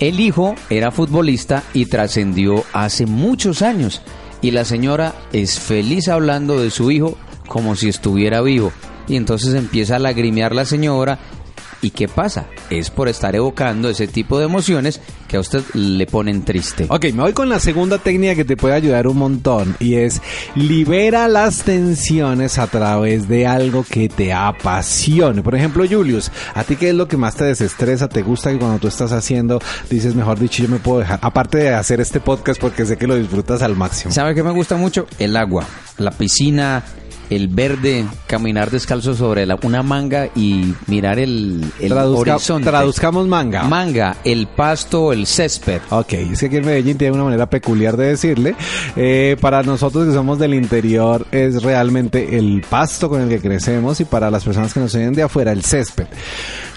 El 0.00 0.18
hijo 0.18 0.56
era 0.68 0.90
futbolista 0.90 1.62
y 1.72 1.86
trascendió 1.86 2.64
hace 2.72 3.06
muchos 3.06 3.62
años. 3.62 4.02
Y 4.42 4.50
la 4.50 4.64
señora 4.64 5.14
es 5.32 5.60
feliz 5.60 6.08
hablando 6.08 6.60
de 6.60 6.70
su 6.70 6.90
hijo 6.90 7.16
como 7.46 7.76
si 7.76 7.88
estuviera 7.88 8.40
vivo 8.40 8.72
y 9.08 9.16
entonces 9.16 9.54
empieza 9.54 9.96
a 9.96 9.98
lagrimear 10.00 10.54
la 10.54 10.64
señora. 10.64 11.18
¿Y 11.84 11.90
qué 11.90 12.08
pasa? 12.08 12.46
Es 12.70 12.88
por 12.88 13.08
estar 13.10 13.36
evocando 13.36 13.90
ese 13.90 14.08
tipo 14.08 14.38
de 14.38 14.46
emociones 14.46 15.02
que 15.28 15.36
a 15.36 15.40
usted 15.40 15.62
le 15.74 16.06
ponen 16.06 16.42
triste. 16.42 16.86
Ok, 16.88 17.04
me 17.12 17.20
voy 17.22 17.34
con 17.34 17.50
la 17.50 17.60
segunda 17.60 17.98
técnica 17.98 18.34
que 18.34 18.46
te 18.46 18.56
puede 18.56 18.74
ayudar 18.74 19.06
un 19.06 19.18
montón 19.18 19.76
y 19.80 19.96
es 19.96 20.22
libera 20.54 21.28
las 21.28 21.62
tensiones 21.62 22.58
a 22.58 22.68
través 22.68 23.28
de 23.28 23.46
algo 23.46 23.84
que 23.84 24.08
te 24.08 24.32
apasione. 24.32 25.42
Por 25.42 25.54
ejemplo, 25.54 25.84
Julius, 25.86 26.30
¿a 26.54 26.64
ti 26.64 26.76
qué 26.76 26.88
es 26.88 26.94
lo 26.94 27.06
que 27.06 27.18
más 27.18 27.36
te 27.36 27.44
desestresa? 27.44 28.08
¿Te 28.08 28.22
gusta 28.22 28.50
que 28.50 28.58
cuando 28.58 28.78
tú 28.78 28.88
estás 28.88 29.12
haciendo 29.12 29.60
dices, 29.90 30.14
mejor 30.14 30.38
dicho, 30.38 30.62
yo 30.62 30.70
me 30.70 30.78
puedo 30.78 31.00
dejar? 31.00 31.18
Aparte 31.20 31.58
de 31.58 31.74
hacer 31.74 32.00
este 32.00 32.18
podcast 32.18 32.58
porque 32.58 32.86
sé 32.86 32.96
que 32.96 33.06
lo 33.06 33.16
disfrutas 33.16 33.60
al 33.60 33.76
máximo. 33.76 34.10
¿Sabe 34.10 34.34
qué 34.34 34.42
me 34.42 34.52
gusta 34.52 34.76
mucho? 34.76 35.06
El 35.18 35.36
agua, 35.36 35.66
la 35.98 36.12
piscina, 36.12 36.82
el 37.30 37.48
verde, 37.48 38.04
caminar 38.26 38.70
descalzo 38.70 39.14
sobre 39.14 39.46
la, 39.46 39.58
una 39.62 39.82
manga 39.82 40.28
y 40.34 40.74
mirar 40.86 41.18
el, 41.18 41.64
el 41.80 41.92
horizonte. 41.92 42.68
Traduzcamos 42.68 43.26
manga. 43.26 43.64
Manga, 43.64 44.16
el 44.24 44.46
pasto, 44.46 45.12
el 45.12 45.26
césped. 45.26 45.80
Ok, 45.90 46.12
es 46.12 46.40
que 46.40 46.46
aquí 46.46 46.56
en 46.56 46.66
Medellín 46.66 46.98
tiene 46.98 47.14
una 47.14 47.24
manera 47.24 47.46
peculiar 47.46 47.96
de 47.96 48.06
decirle. 48.06 48.54
Eh, 48.96 49.36
para 49.40 49.62
nosotros 49.62 50.06
que 50.06 50.12
somos 50.12 50.38
del 50.38 50.54
interior 50.54 51.26
es 51.30 51.62
realmente 51.62 52.38
el 52.38 52.64
pasto 52.68 53.08
con 53.08 53.22
el 53.22 53.28
que 53.28 53.40
crecemos 53.40 54.00
y 54.00 54.04
para 54.04 54.30
las 54.30 54.44
personas 54.44 54.72
que 54.72 54.80
nos 54.80 54.94
vienen 54.94 55.14
de 55.14 55.22
afuera 55.22 55.52
el 55.52 55.64
césped. 55.64 56.06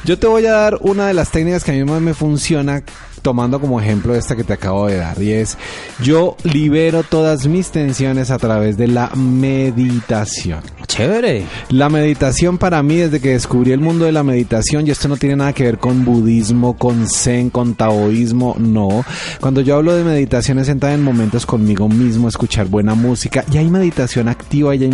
Yo 0.06 0.18
te 0.18 0.28
voy 0.28 0.46
a 0.46 0.52
dar 0.52 0.78
una 0.82 1.08
de 1.08 1.14
las 1.14 1.32
técnicas 1.32 1.64
que 1.64 1.72
a 1.72 1.74
mí 1.74 1.84
más 1.84 2.02
me 2.02 2.14
funciona 2.14 2.84
tomando 3.28 3.60
como 3.60 3.82
ejemplo 3.82 4.16
esta 4.16 4.38
que 4.38 4.46
te 4.46 4.54
acabo 4.54 4.88
de 4.88 4.96
dar 4.96 5.22
y 5.22 5.34
es 5.34 5.58
yo 6.02 6.38
libero 6.44 7.04
todas 7.04 7.46
mis 7.46 7.72
tensiones 7.72 8.32
a 8.32 8.38
través 8.38 8.78
de 8.78 8.88
la 8.88 9.10
meditación. 9.16 10.62
Chévere. 10.88 11.44
La 11.70 11.90
meditación 11.90 12.58
para 12.58 12.82
mí 12.82 12.96
desde 12.96 13.20
que 13.20 13.32
descubrí 13.32 13.74
el 13.74 13.82
mundo 13.82 14.06
de 14.06 14.14
la 14.14 14.24
meditación 14.24 14.88
y 14.88 14.92
esto 14.92 15.10
no 15.10 15.18
tiene 15.18 15.36
nada 15.36 15.52
que 15.52 15.66
ver 15.66 15.78
con 15.78 16.06
budismo, 16.06 16.78
con 16.78 17.10
zen, 17.10 17.50
con 17.50 17.76
taoísmo, 17.76 18.56
no. 18.58 19.04
Cuando 19.42 19.60
yo 19.60 19.76
hablo 19.76 19.94
de 19.94 20.06
meditación 20.06 20.60
es 20.60 20.68
sentada 20.68 20.94
en 20.94 21.04
momentos 21.04 21.46
conmigo 21.46 21.90
mismo, 21.90 22.30
escuchar 22.30 22.68
buena 22.68 22.96
música 22.96 23.44
y 23.52 23.58
hay 23.58 23.70
meditación 23.70 24.30
activa 24.30 24.74
y 24.74 24.86
hay 24.86 24.90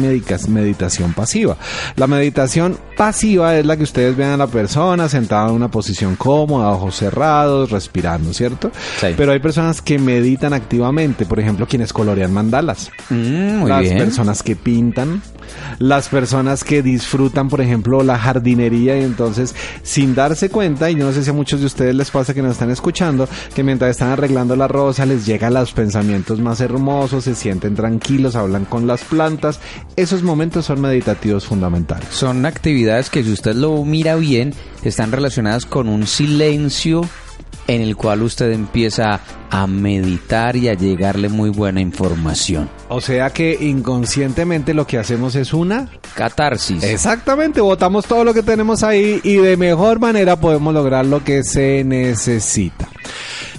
meditación 0.48 1.13
pasiva. 1.13 1.58
La 1.96 2.08
meditación 2.08 2.80
pasiva 2.98 3.56
es 3.56 3.65
la 3.65 3.78
que 3.78 3.84
ustedes 3.84 4.17
vean 4.17 4.32
a 4.32 4.38
la 4.38 4.48
persona 4.48 5.08
sentada 5.08 5.50
en 5.50 5.56
una 5.56 5.69
posición 5.69 6.15
cómoda, 6.15 6.72
ojos 6.72 6.96
cerrados, 6.96 7.69
respirando, 7.69 8.22
¿cierto? 8.31 8.71
Pero 9.01 9.31
hay 9.31 9.39
personas 9.39 9.81
que 9.81 9.99
meditan 9.99 10.53
activamente, 10.53 11.25
por 11.25 11.39
ejemplo, 11.39 11.67
quienes 11.67 11.91
colorean 11.91 12.31
mandalas. 12.31 12.91
Mm, 13.09 13.65
las 13.65 13.88
personas 13.89 14.43
que 14.43 14.55
pintan, 14.55 15.21
las 15.79 16.09
personas 16.09 16.63
que 16.63 16.81
disfrutan, 16.81 17.49
por 17.49 17.62
ejemplo, 17.62 18.03
la 18.03 18.17
jardinería 18.17 18.97
y 18.97 19.03
entonces 19.03 19.55
sin 19.81 20.15
darse 20.15 20.49
cuenta, 20.49 20.89
y 20.89 20.95
yo 20.95 21.05
no 21.05 21.12
sé 21.12 21.23
si 21.23 21.29
a 21.29 21.33
muchos 21.33 21.59
de 21.59 21.65
ustedes 21.65 21.95
les 21.95 22.12
pasa 22.12 22.33
que 22.33 22.41
nos 22.41 22.53
están 22.53 22.71
escuchando, 22.71 23.27
que 23.53 23.63
mientras 23.63 23.91
están 23.91 24.09
arreglando 24.09 24.55
la 24.55 24.67
rosa 24.67 25.05
les 25.05 25.25
llegan 25.25 25.53
los 25.53 25.73
pensamientos 25.73 26.39
más 26.39 26.62
hermosos, 26.62 27.23
se 27.25 27.36
sienten 27.36 27.75
tranquilos, 27.75 28.36
hablan 28.36 28.65
con 28.65 28.88
las 28.88 29.03
plantas. 29.03 29.59
Esos 29.95 30.23
momentos 30.23 30.65
son 30.65 30.81
meditativos 30.81 31.45
fundamentales. 31.45 32.07
Son 32.12 32.45
actividades 32.45 33.09
que 33.09 33.23
si 33.23 33.31
usted 33.31 33.55
lo 33.55 33.83
mira 33.83 34.15
bien, 34.15 34.53
están 34.83 35.12
relacionadas 35.12 35.65
con 35.65 35.88
un 35.88 36.07
silencio 36.07 37.07
en 37.67 37.82
el 37.82 37.95
cual 37.95 38.23
usted 38.23 38.52
empieza 38.52 39.19
a 39.49 39.67
meditar 39.67 40.56
y 40.56 40.67
a 40.69 40.73
llegarle 40.73 41.30
muy 41.30 41.49
buena 41.49 41.80
información. 41.80 42.69
O 42.89 43.02
sea 43.02 43.30
que 43.30 43.58
inconscientemente 43.62 44.73
lo 44.73 44.88
que 44.88 44.97
hacemos 44.97 45.36
es 45.36 45.54
una 45.54 45.89
catarsis. 46.15 46.84
Exactamente, 46.84 47.62
botamos 47.62 48.06
todo 48.06 48.23
lo 48.23 48.34
que 48.34 48.43
tenemos 48.43 48.84
ahí 48.84 49.21
y 49.23 49.36
de 49.36 49.58
mejor 49.58 49.99
manera 49.99 50.36
podemos 50.36 50.73
lograr 50.73 51.06
lo 51.06 51.23
que 51.23 51.43
se 51.43 51.84
necesita. 51.84 52.88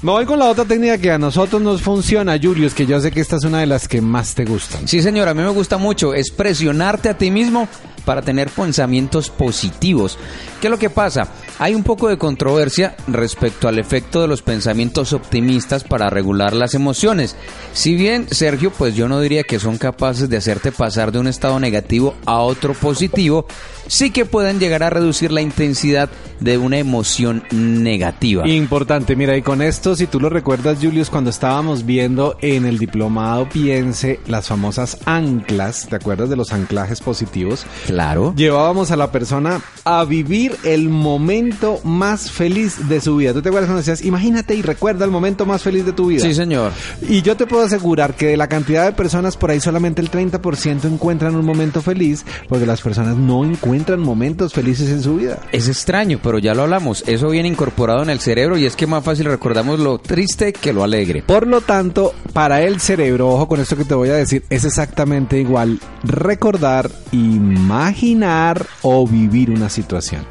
Me 0.05 0.11
voy 0.11 0.27
con 0.27 0.39
la 0.39 0.51
otra 0.51 0.67
técnica 0.67 0.99
que 0.99 1.11
a 1.11 1.17
nosotros 1.17 1.63
nos 1.63 1.81
funciona, 1.81 2.39
Julius, 2.39 2.75
que 2.75 2.85
yo 2.85 3.01
sé 3.01 3.11
que 3.11 3.23
esta 3.23 3.37
es 3.37 3.45
una 3.45 3.61
de 3.61 3.67
las 3.67 3.89
que 3.89 4.03
más 4.03 4.35
te 4.35 4.45
gustan. 4.45 4.87
Sí, 4.87 5.01
señora, 5.01 5.31
a 5.31 5.35
mí 5.35 5.43
me 5.43 5.49
gusta 5.49 5.79
mucho. 5.79 6.13
Es 6.13 6.31
presionarte 6.31 7.09
a 7.09 7.17
ti 7.17 7.31
mismo 7.31 7.67
para 8.05 8.21
tener 8.21 8.51
pensamientos 8.51 9.31
positivos. 9.31 10.19
¿Qué 10.61 10.67
es 10.67 10.71
lo 10.71 10.79
que 10.79 10.91
pasa? 10.91 11.29
Hay 11.59 11.75
un 11.75 11.83
poco 11.83 12.09
de 12.09 12.19
controversia 12.19 12.95
respecto 13.07 13.67
al 13.67 13.79
efecto 13.79 14.21
de 14.21 14.29
los 14.29 14.43
pensamientos 14.43 15.15
optimistas 15.15 15.85
para 15.85 16.11
regular 16.11 16.53
las 16.53 16.75
emociones. 16.75 17.35
Si 17.73 17.95
bien, 17.95 18.27
Sergio, 18.31 18.73
pues 18.73 18.95
yo 18.95 19.09
no 19.09 19.21
diría 19.21 19.45
que 19.45 19.59
son 19.59 19.79
capaces 19.79 20.29
de 20.29 20.37
hacerte 20.37 20.71
pasar 20.71 21.13
de 21.13 21.19
un 21.19 21.29
estado 21.29 21.59
negativo 21.59 22.15
a 22.27 22.41
otro 22.41 22.75
positivo, 22.75 23.47
sí 23.87 24.11
que 24.11 24.25
pueden 24.25 24.59
llegar 24.59 24.83
a 24.83 24.91
reducir 24.91 25.33
la 25.33 25.41
intensidad 25.41 26.09
de 26.41 26.59
una 26.59 26.79
emoción 26.79 27.45
negativa. 27.53 28.47
Importante, 28.49 29.17
mira, 29.17 29.37
y 29.37 29.43
con 29.43 29.63
esto, 29.63 29.95
si 29.97 30.07
tú 30.07 30.21
lo 30.21 30.29
recuerdas, 30.29 30.79
Julius, 30.81 31.11
cuando 31.11 31.31
estábamos 31.31 31.87
viendo 31.87 32.37
en 32.41 32.65
el 32.65 32.79
diplomado 32.79 33.49
Piense 33.49 34.21
las 34.27 34.49
famosas 34.49 34.99
anclas, 35.05 35.87
¿te 35.89 35.97
acuerdas 35.97 36.29
de 36.29 36.37
los 36.37 36.53
anclajes 36.53 37.01
positivos? 37.01 37.67
Claro. 37.87 38.35
Llevábamos 38.37 38.91
a 38.91 38.97
la 38.97 39.13
persona 39.13 39.61
a 39.85 40.05
vivir 40.05 40.57
el 40.65 40.89
momento 40.89 41.81
más 41.85 42.31
feliz 42.31 42.89
de 42.89 43.01
su 43.01 43.17
vida. 43.17 43.33
¿Tú 43.33 43.43
te 43.43 43.49
acuerdas 43.49 43.69
cuando 43.69 43.83
decías, 43.83 44.05
imagínate 44.05 44.55
y 44.55 44.63
recuerda 44.63 45.05
el 45.05 45.11
momento 45.11 45.47
más 45.47 45.63
feliz 45.63 45.87
de 45.87 45.93
tu 45.93 46.07
vida? 46.07 46.23
Sí, 46.23 46.35
señor. 46.35 46.73
Y 47.09 47.23
yo 47.23 47.37
te 47.37 47.47
puedo 47.47 47.63
asegurar 47.63 48.15
que 48.15 48.27
de 48.27 48.37
la 48.37 48.49
cantidad 48.49 48.85
de 48.85 48.93
personas 48.93 49.37
por 49.37 49.51
ahí 49.51 49.61
solamente 49.61 50.01
el 50.01 50.11
30% 50.11 50.85
encuentran 50.85 51.37
un 51.37 51.45
momento 51.45 51.81
feliz 51.81 52.25
porque 52.49 52.67
las 52.67 52.81
personas 52.81 53.17
no 53.17 53.45
encuentran 53.45 53.74
momentos 53.99 54.53
felices 54.53 54.91
en 54.91 55.03
su 55.03 55.17
vida. 55.17 55.41
Es 55.53 55.69
extraño, 55.69 56.21
pero 56.23 56.39
ya 56.39 56.55
lo 56.55 56.63
hablamos. 56.63 57.05
Eso 57.07 57.31
viene 57.31 57.49
incorporado 57.49 58.03
en 58.03 58.11
el 58.11 58.21
cerebro 58.21 58.57
y 58.57 58.67
es 58.67 58.77
que 58.77 58.87
más 58.87 59.05
fácil 59.05 59.27
recordamos 59.27 59.79
lo 59.81 59.99
triste 59.99 60.53
que 60.53 60.73
lo 60.73 60.85
alegre. 60.85 61.23
Por 61.23 61.47
lo 61.47 61.61
tanto, 61.61 62.15
para 62.33 62.63
el 62.63 62.81
cerebro, 62.81 63.29
ojo 63.29 63.49
con 63.49 63.61
esto 63.61 63.77
que 63.77 63.85
te 63.85 63.95
voy 63.95 64.11
a 64.11 64.15
decir, 64.15 64.45
es 64.51 64.65
exactamente 64.65 65.39
igual 65.39 65.81
recordar, 66.03 66.91
imaginar 67.13 68.67
o 68.83 69.07
vivir 69.07 69.51
una 69.51 69.69
situación. 69.69 70.25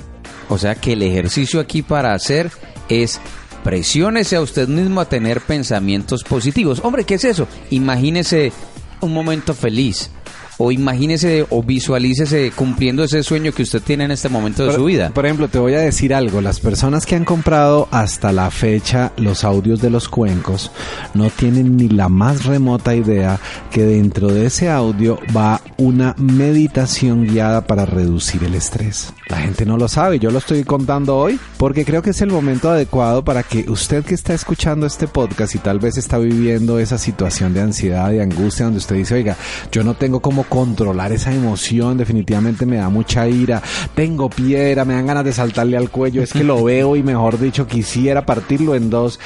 O 0.49 0.57
sea 0.57 0.75
que 0.75 0.93
el 0.93 1.01
ejercicio 1.03 1.59
aquí 1.59 1.81
para 1.81 2.13
hacer 2.13 2.51
es 2.89 3.19
presiónese 3.63 4.35
a 4.35 4.41
usted 4.41 4.67
mismo 4.67 4.99
a 5.01 5.05
tener 5.05 5.41
pensamientos 5.41 6.23
positivos. 6.23 6.81
Hombre, 6.83 7.05
¿qué 7.05 7.15
es 7.15 7.23
eso? 7.23 7.47
Imagínese 7.69 8.51
un 8.99 9.13
momento 9.13 9.53
feliz 9.53 10.11
o 10.57 10.71
imagínese 10.71 11.45
o 11.49 11.63
visualícese 11.63 12.51
cumpliendo 12.55 13.03
ese 13.03 13.23
sueño 13.23 13.51
que 13.51 13.63
usted 13.63 13.81
tiene 13.81 14.05
en 14.05 14.11
este 14.11 14.29
momento 14.29 14.65
de 14.65 14.73
su 14.73 14.85
vida. 14.85 15.11
Por 15.13 15.25
ejemplo, 15.25 15.47
te 15.47 15.59
voy 15.59 15.73
a 15.73 15.79
decir 15.79 16.13
algo, 16.13 16.41
las 16.41 16.59
personas 16.59 17.05
que 17.05 17.15
han 17.15 17.25
comprado 17.25 17.87
hasta 17.91 18.31
la 18.31 18.49
fecha 18.51 19.11
los 19.17 19.43
audios 19.43 19.81
de 19.81 19.89
los 19.89 20.09
cuencos 20.09 20.71
no 21.13 21.29
tienen 21.29 21.77
ni 21.77 21.89
la 21.89 22.09
más 22.09 22.45
remota 22.45 22.95
idea 22.95 23.39
que 23.71 23.83
dentro 23.83 24.27
de 24.29 24.45
ese 24.45 24.69
audio 24.69 25.19
va 25.35 25.61
una 25.77 26.15
meditación 26.17 27.25
guiada 27.25 27.65
para 27.65 27.85
reducir 27.85 28.43
el 28.43 28.55
estrés. 28.55 29.13
La 29.27 29.37
gente 29.37 29.65
no 29.65 29.77
lo 29.77 29.87
sabe, 29.87 30.19
yo 30.19 30.31
lo 30.31 30.39
estoy 30.39 30.63
contando 30.63 31.17
hoy 31.17 31.39
porque 31.57 31.85
creo 31.85 32.01
que 32.01 32.11
es 32.11 32.21
el 32.21 32.29
momento 32.29 32.69
adecuado 32.69 33.23
para 33.23 33.43
que 33.43 33.69
usted 33.69 34.03
que 34.03 34.13
está 34.13 34.33
escuchando 34.33 34.85
este 34.85 35.07
podcast 35.07 35.55
y 35.55 35.59
tal 35.59 35.79
vez 35.79 35.97
está 35.97 36.17
viviendo 36.17 36.79
esa 36.79 36.97
situación 36.97 37.53
de 37.53 37.61
ansiedad 37.61 38.11
y 38.11 38.19
angustia 38.19 38.65
donde 38.65 38.79
usted 38.79 38.95
dice, 38.95 39.15
oiga, 39.15 39.35
yo 39.71 39.83
no 39.83 39.95
tengo 39.95 40.19
controlar 40.43 41.11
esa 41.11 41.33
emoción, 41.33 41.97
definitivamente 41.97 42.65
me 42.65 42.77
da 42.77 42.89
mucha 42.89 43.27
ira, 43.27 43.61
tengo 43.95 44.29
piedra, 44.29 44.85
me 44.85 44.93
dan 44.93 45.07
ganas 45.07 45.25
de 45.25 45.33
saltarle 45.33 45.77
al 45.77 45.89
cuello, 45.89 46.21
es 46.21 46.33
que 46.33 46.43
lo 46.43 46.63
veo 46.63 46.95
y 46.95 47.03
mejor 47.03 47.39
dicho 47.39 47.67
quisiera 47.67 48.25
partirlo 48.25 48.75
en 48.75 48.89
dos. 48.89 49.19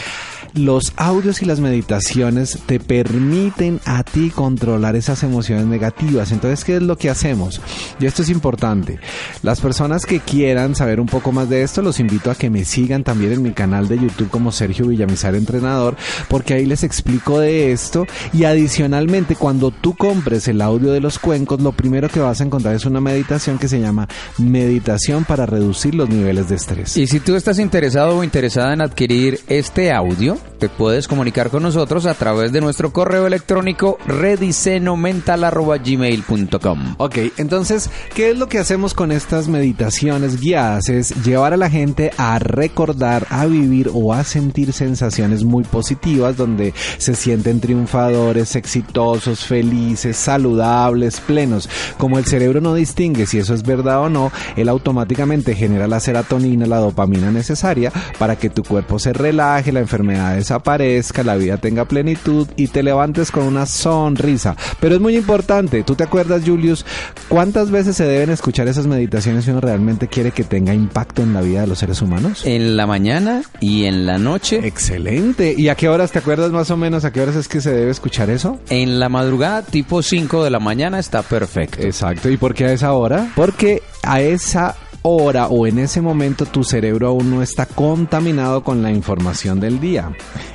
Los 0.58 0.94
audios 0.98 1.42
y 1.42 1.46
las 1.46 1.60
meditaciones 1.60 2.60
te 2.66 2.80
permiten 2.80 3.80
a 3.86 4.04
ti 4.04 4.30
controlar 4.30 4.96
esas 4.96 5.24
emociones 5.24 5.66
negativas. 5.66 6.32
Entonces, 6.32 6.64
¿qué 6.64 6.78
es 6.78 6.82
lo 6.82 6.98
que 6.98 7.10
hacemos? 7.10 7.62
Y 8.00 8.06
esto 8.06 8.22
es 8.22 8.30
importante. 8.30 9.00
Las 9.44 9.60
personas 9.60 10.06
que 10.06 10.20
quieran 10.20 10.76
saber 10.76 11.00
un 11.00 11.08
poco 11.08 11.32
más 11.32 11.50
de 11.50 11.64
esto, 11.64 11.82
los 11.82 12.00
invito 12.00 12.32
a 12.32 12.36
que 12.36 12.50
me 12.50 12.66
sigan 12.66 13.04
también 13.04 13.34
en 13.34 13.42
mi 13.42 13.52
canal 13.52 13.88
de 13.88 14.00
YouTube 14.00 14.30
como 14.30 14.52
Sergio 14.52 14.88
Villamizar 14.88 15.36
Entrenador, 15.36 15.96
porque 16.28 16.54
ahí 16.54 16.66
les 16.66 16.84
explico 16.84 17.40
de 17.40 17.72
esto. 17.72 18.06
Y 18.34 18.44
adicionalmente, 18.44 19.36
cuando 19.36 19.72
tú 19.72 19.96
compres 19.96 20.48
el 20.48 20.62
audio 20.62 20.92
de 20.92 21.02
los 21.02 21.20
cuencos, 21.20 21.62
lo 21.62 21.72
primero 21.72 22.10
que 22.10 22.20
vas 22.20 22.42
a 22.42 22.44
encontrar 22.44 22.76
es 22.76 22.86
una 22.86 23.02
meditación 23.02 23.58
que 23.58 23.68
se 23.68 23.80
llama 23.80 24.08
Meditación 24.38 25.26
para 25.26 25.46
reducir 25.46 25.96
los 25.96 26.10
niveles 26.10 26.50
de 26.50 26.56
estrés. 26.56 26.98
Y 26.98 27.08
si 27.08 27.20
tú 27.20 27.36
estás 27.36 27.60
interesado 27.60 28.18
o 28.18 28.24
interesada 28.24 28.74
en 28.74 28.82
adquirir 28.82 29.40
este 29.48 29.92
audio, 29.92 30.38
te 30.60 30.70
puedes 30.70 31.08
comunicar 31.08 31.50
con 31.50 31.64
nosotros 31.64 32.06
a 32.06 32.14
través 32.14 32.52
de 32.52 32.62
nuestro 32.62 32.92
correo 32.92 33.26
electrónico 33.28 33.98
redisenomental.gmail.com. 34.08 36.96
Ok, 36.98 37.18
entonces, 37.38 37.90
¿qué 38.14 38.32
es 38.32 38.38
lo 38.38 38.48
que 38.48 38.60
hacemos 38.60 38.94
con 38.94 39.12
estas 39.12 39.48
meditaciones 39.48 40.42
guiadas? 40.42 40.90
Es 40.90 41.24
llevar 41.24 41.54
a 41.54 41.58
la 41.58 41.70
gente 41.70 42.12
a 42.18 42.40
recordar, 42.40 43.28
a 43.30 43.46
vivir 43.46 43.90
o 43.94 44.14
a 44.14 44.24
sentir 44.24 44.74
sensaciones 44.74 45.44
muy 45.44 45.64
positivas 45.64 46.38
donde 46.38 46.74
se 46.98 47.16
sienten 47.16 47.60
triunfadores, 47.60 48.56
exitosos, 48.56 49.46
felices, 49.46 50.18
saludables, 50.18 51.20
plenos. 51.20 51.70
Como 51.98 52.18
el 52.18 52.26
cerebro 52.26 52.62
no 52.62 52.74
distingue 52.74 53.26
si 53.26 53.40
eso 53.40 53.54
es 53.54 53.64
verdad 53.64 54.02
o 54.02 54.10
no, 54.10 54.32
él 54.56 54.70
automáticamente 54.70 55.56
genera 55.56 55.88
la 55.88 56.00
serotonina, 56.00 56.66
la 56.66 56.78
dopamina 56.78 57.32
necesaria 57.32 57.92
para 58.18 58.36
que 58.36 58.50
tu 58.50 58.64
cuerpo 58.64 59.00
se 59.00 59.14
relaje, 59.14 59.72
la 59.72 59.80
enfermedad 59.80 60.27
desaparezca, 60.34 61.24
la 61.24 61.36
vida 61.36 61.58
tenga 61.58 61.86
plenitud 61.86 62.48
y 62.56 62.68
te 62.68 62.84
levantes 62.84 63.32
con 63.32 63.44
una 63.44 63.66
sonrisa. 63.66 64.56
Pero 64.80 64.96
es 64.96 65.02
muy 65.02 65.16
importante, 65.16 65.84
¿tú 65.84 65.96
te 65.96 66.04
acuerdas, 66.04 66.44
Julius, 66.46 66.86
cuántas 67.28 67.72
veces 67.72 67.96
se 67.96 68.06
deben 68.06 68.30
escuchar 68.30 68.68
esas 68.68 68.88
meditaciones 68.88 69.46
si 69.46 69.52
uno 69.52 69.62
realmente 69.62 70.08
quiere 70.08 70.32
que 70.32 70.44
tenga 70.44 70.74
impacto 70.74 71.22
en 71.22 71.34
la 71.34 71.42
vida 71.42 71.62
de 71.62 71.68
los 71.68 71.80
seres 71.80 72.02
humanos? 72.02 72.46
En 72.46 72.78
la 72.78 72.88
mañana 72.88 73.42
y 73.60 73.86
en 73.86 74.06
la 74.06 74.18
noche. 74.18 74.66
Excelente. 74.66 75.54
¿Y 75.58 75.70
a 75.70 75.76
qué 75.76 75.90
horas 75.90 76.12
te 76.12 76.20
acuerdas 76.20 76.52
más 76.52 76.72
o 76.72 76.78
menos 76.78 77.06
a 77.06 77.12
qué 77.12 77.22
horas 77.22 77.36
es 77.36 77.48
que 77.48 77.62
se 77.62 77.74
debe 77.74 77.92
escuchar 77.92 78.30
eso? 78.30 78.60
En 78.70 79.00
la 79.00 79.10
madrugada, 79.10 79.62
tipo 79.62 80.02
5 80.02 80.44
de 80.44 80.50
la 80.50 80.60
mañana, 80.60 81.00
está 81.00 81.22
perfecto. 81.22 81.82
Exacto. 81.82 82.30
¿Y 82.30 82.38
por 82.38 82.54
qué 82.54 82.66
a 82.66 82.74
esa 82.74 82.94
hora? 82.94 83.32
Porque 83.36 83.82
a 84.04 84.22
esa 84.22 84.76
hora 85.08 85.48
o 85.48 85.66
en 85.68 85.80
ese 85.80 86.02
momento 86.02 86.46
tu 86.46 86.64
cerebro 86.64 87.08
aún 87.08 87.30
no 87.30 87.42
está 87.42 87.66
contaminado 87.66 88.64
con 88.64 88.82
la 88.82 88.92
información 88.92 89.60
del 89.60 89.80
día. 89.80 90.12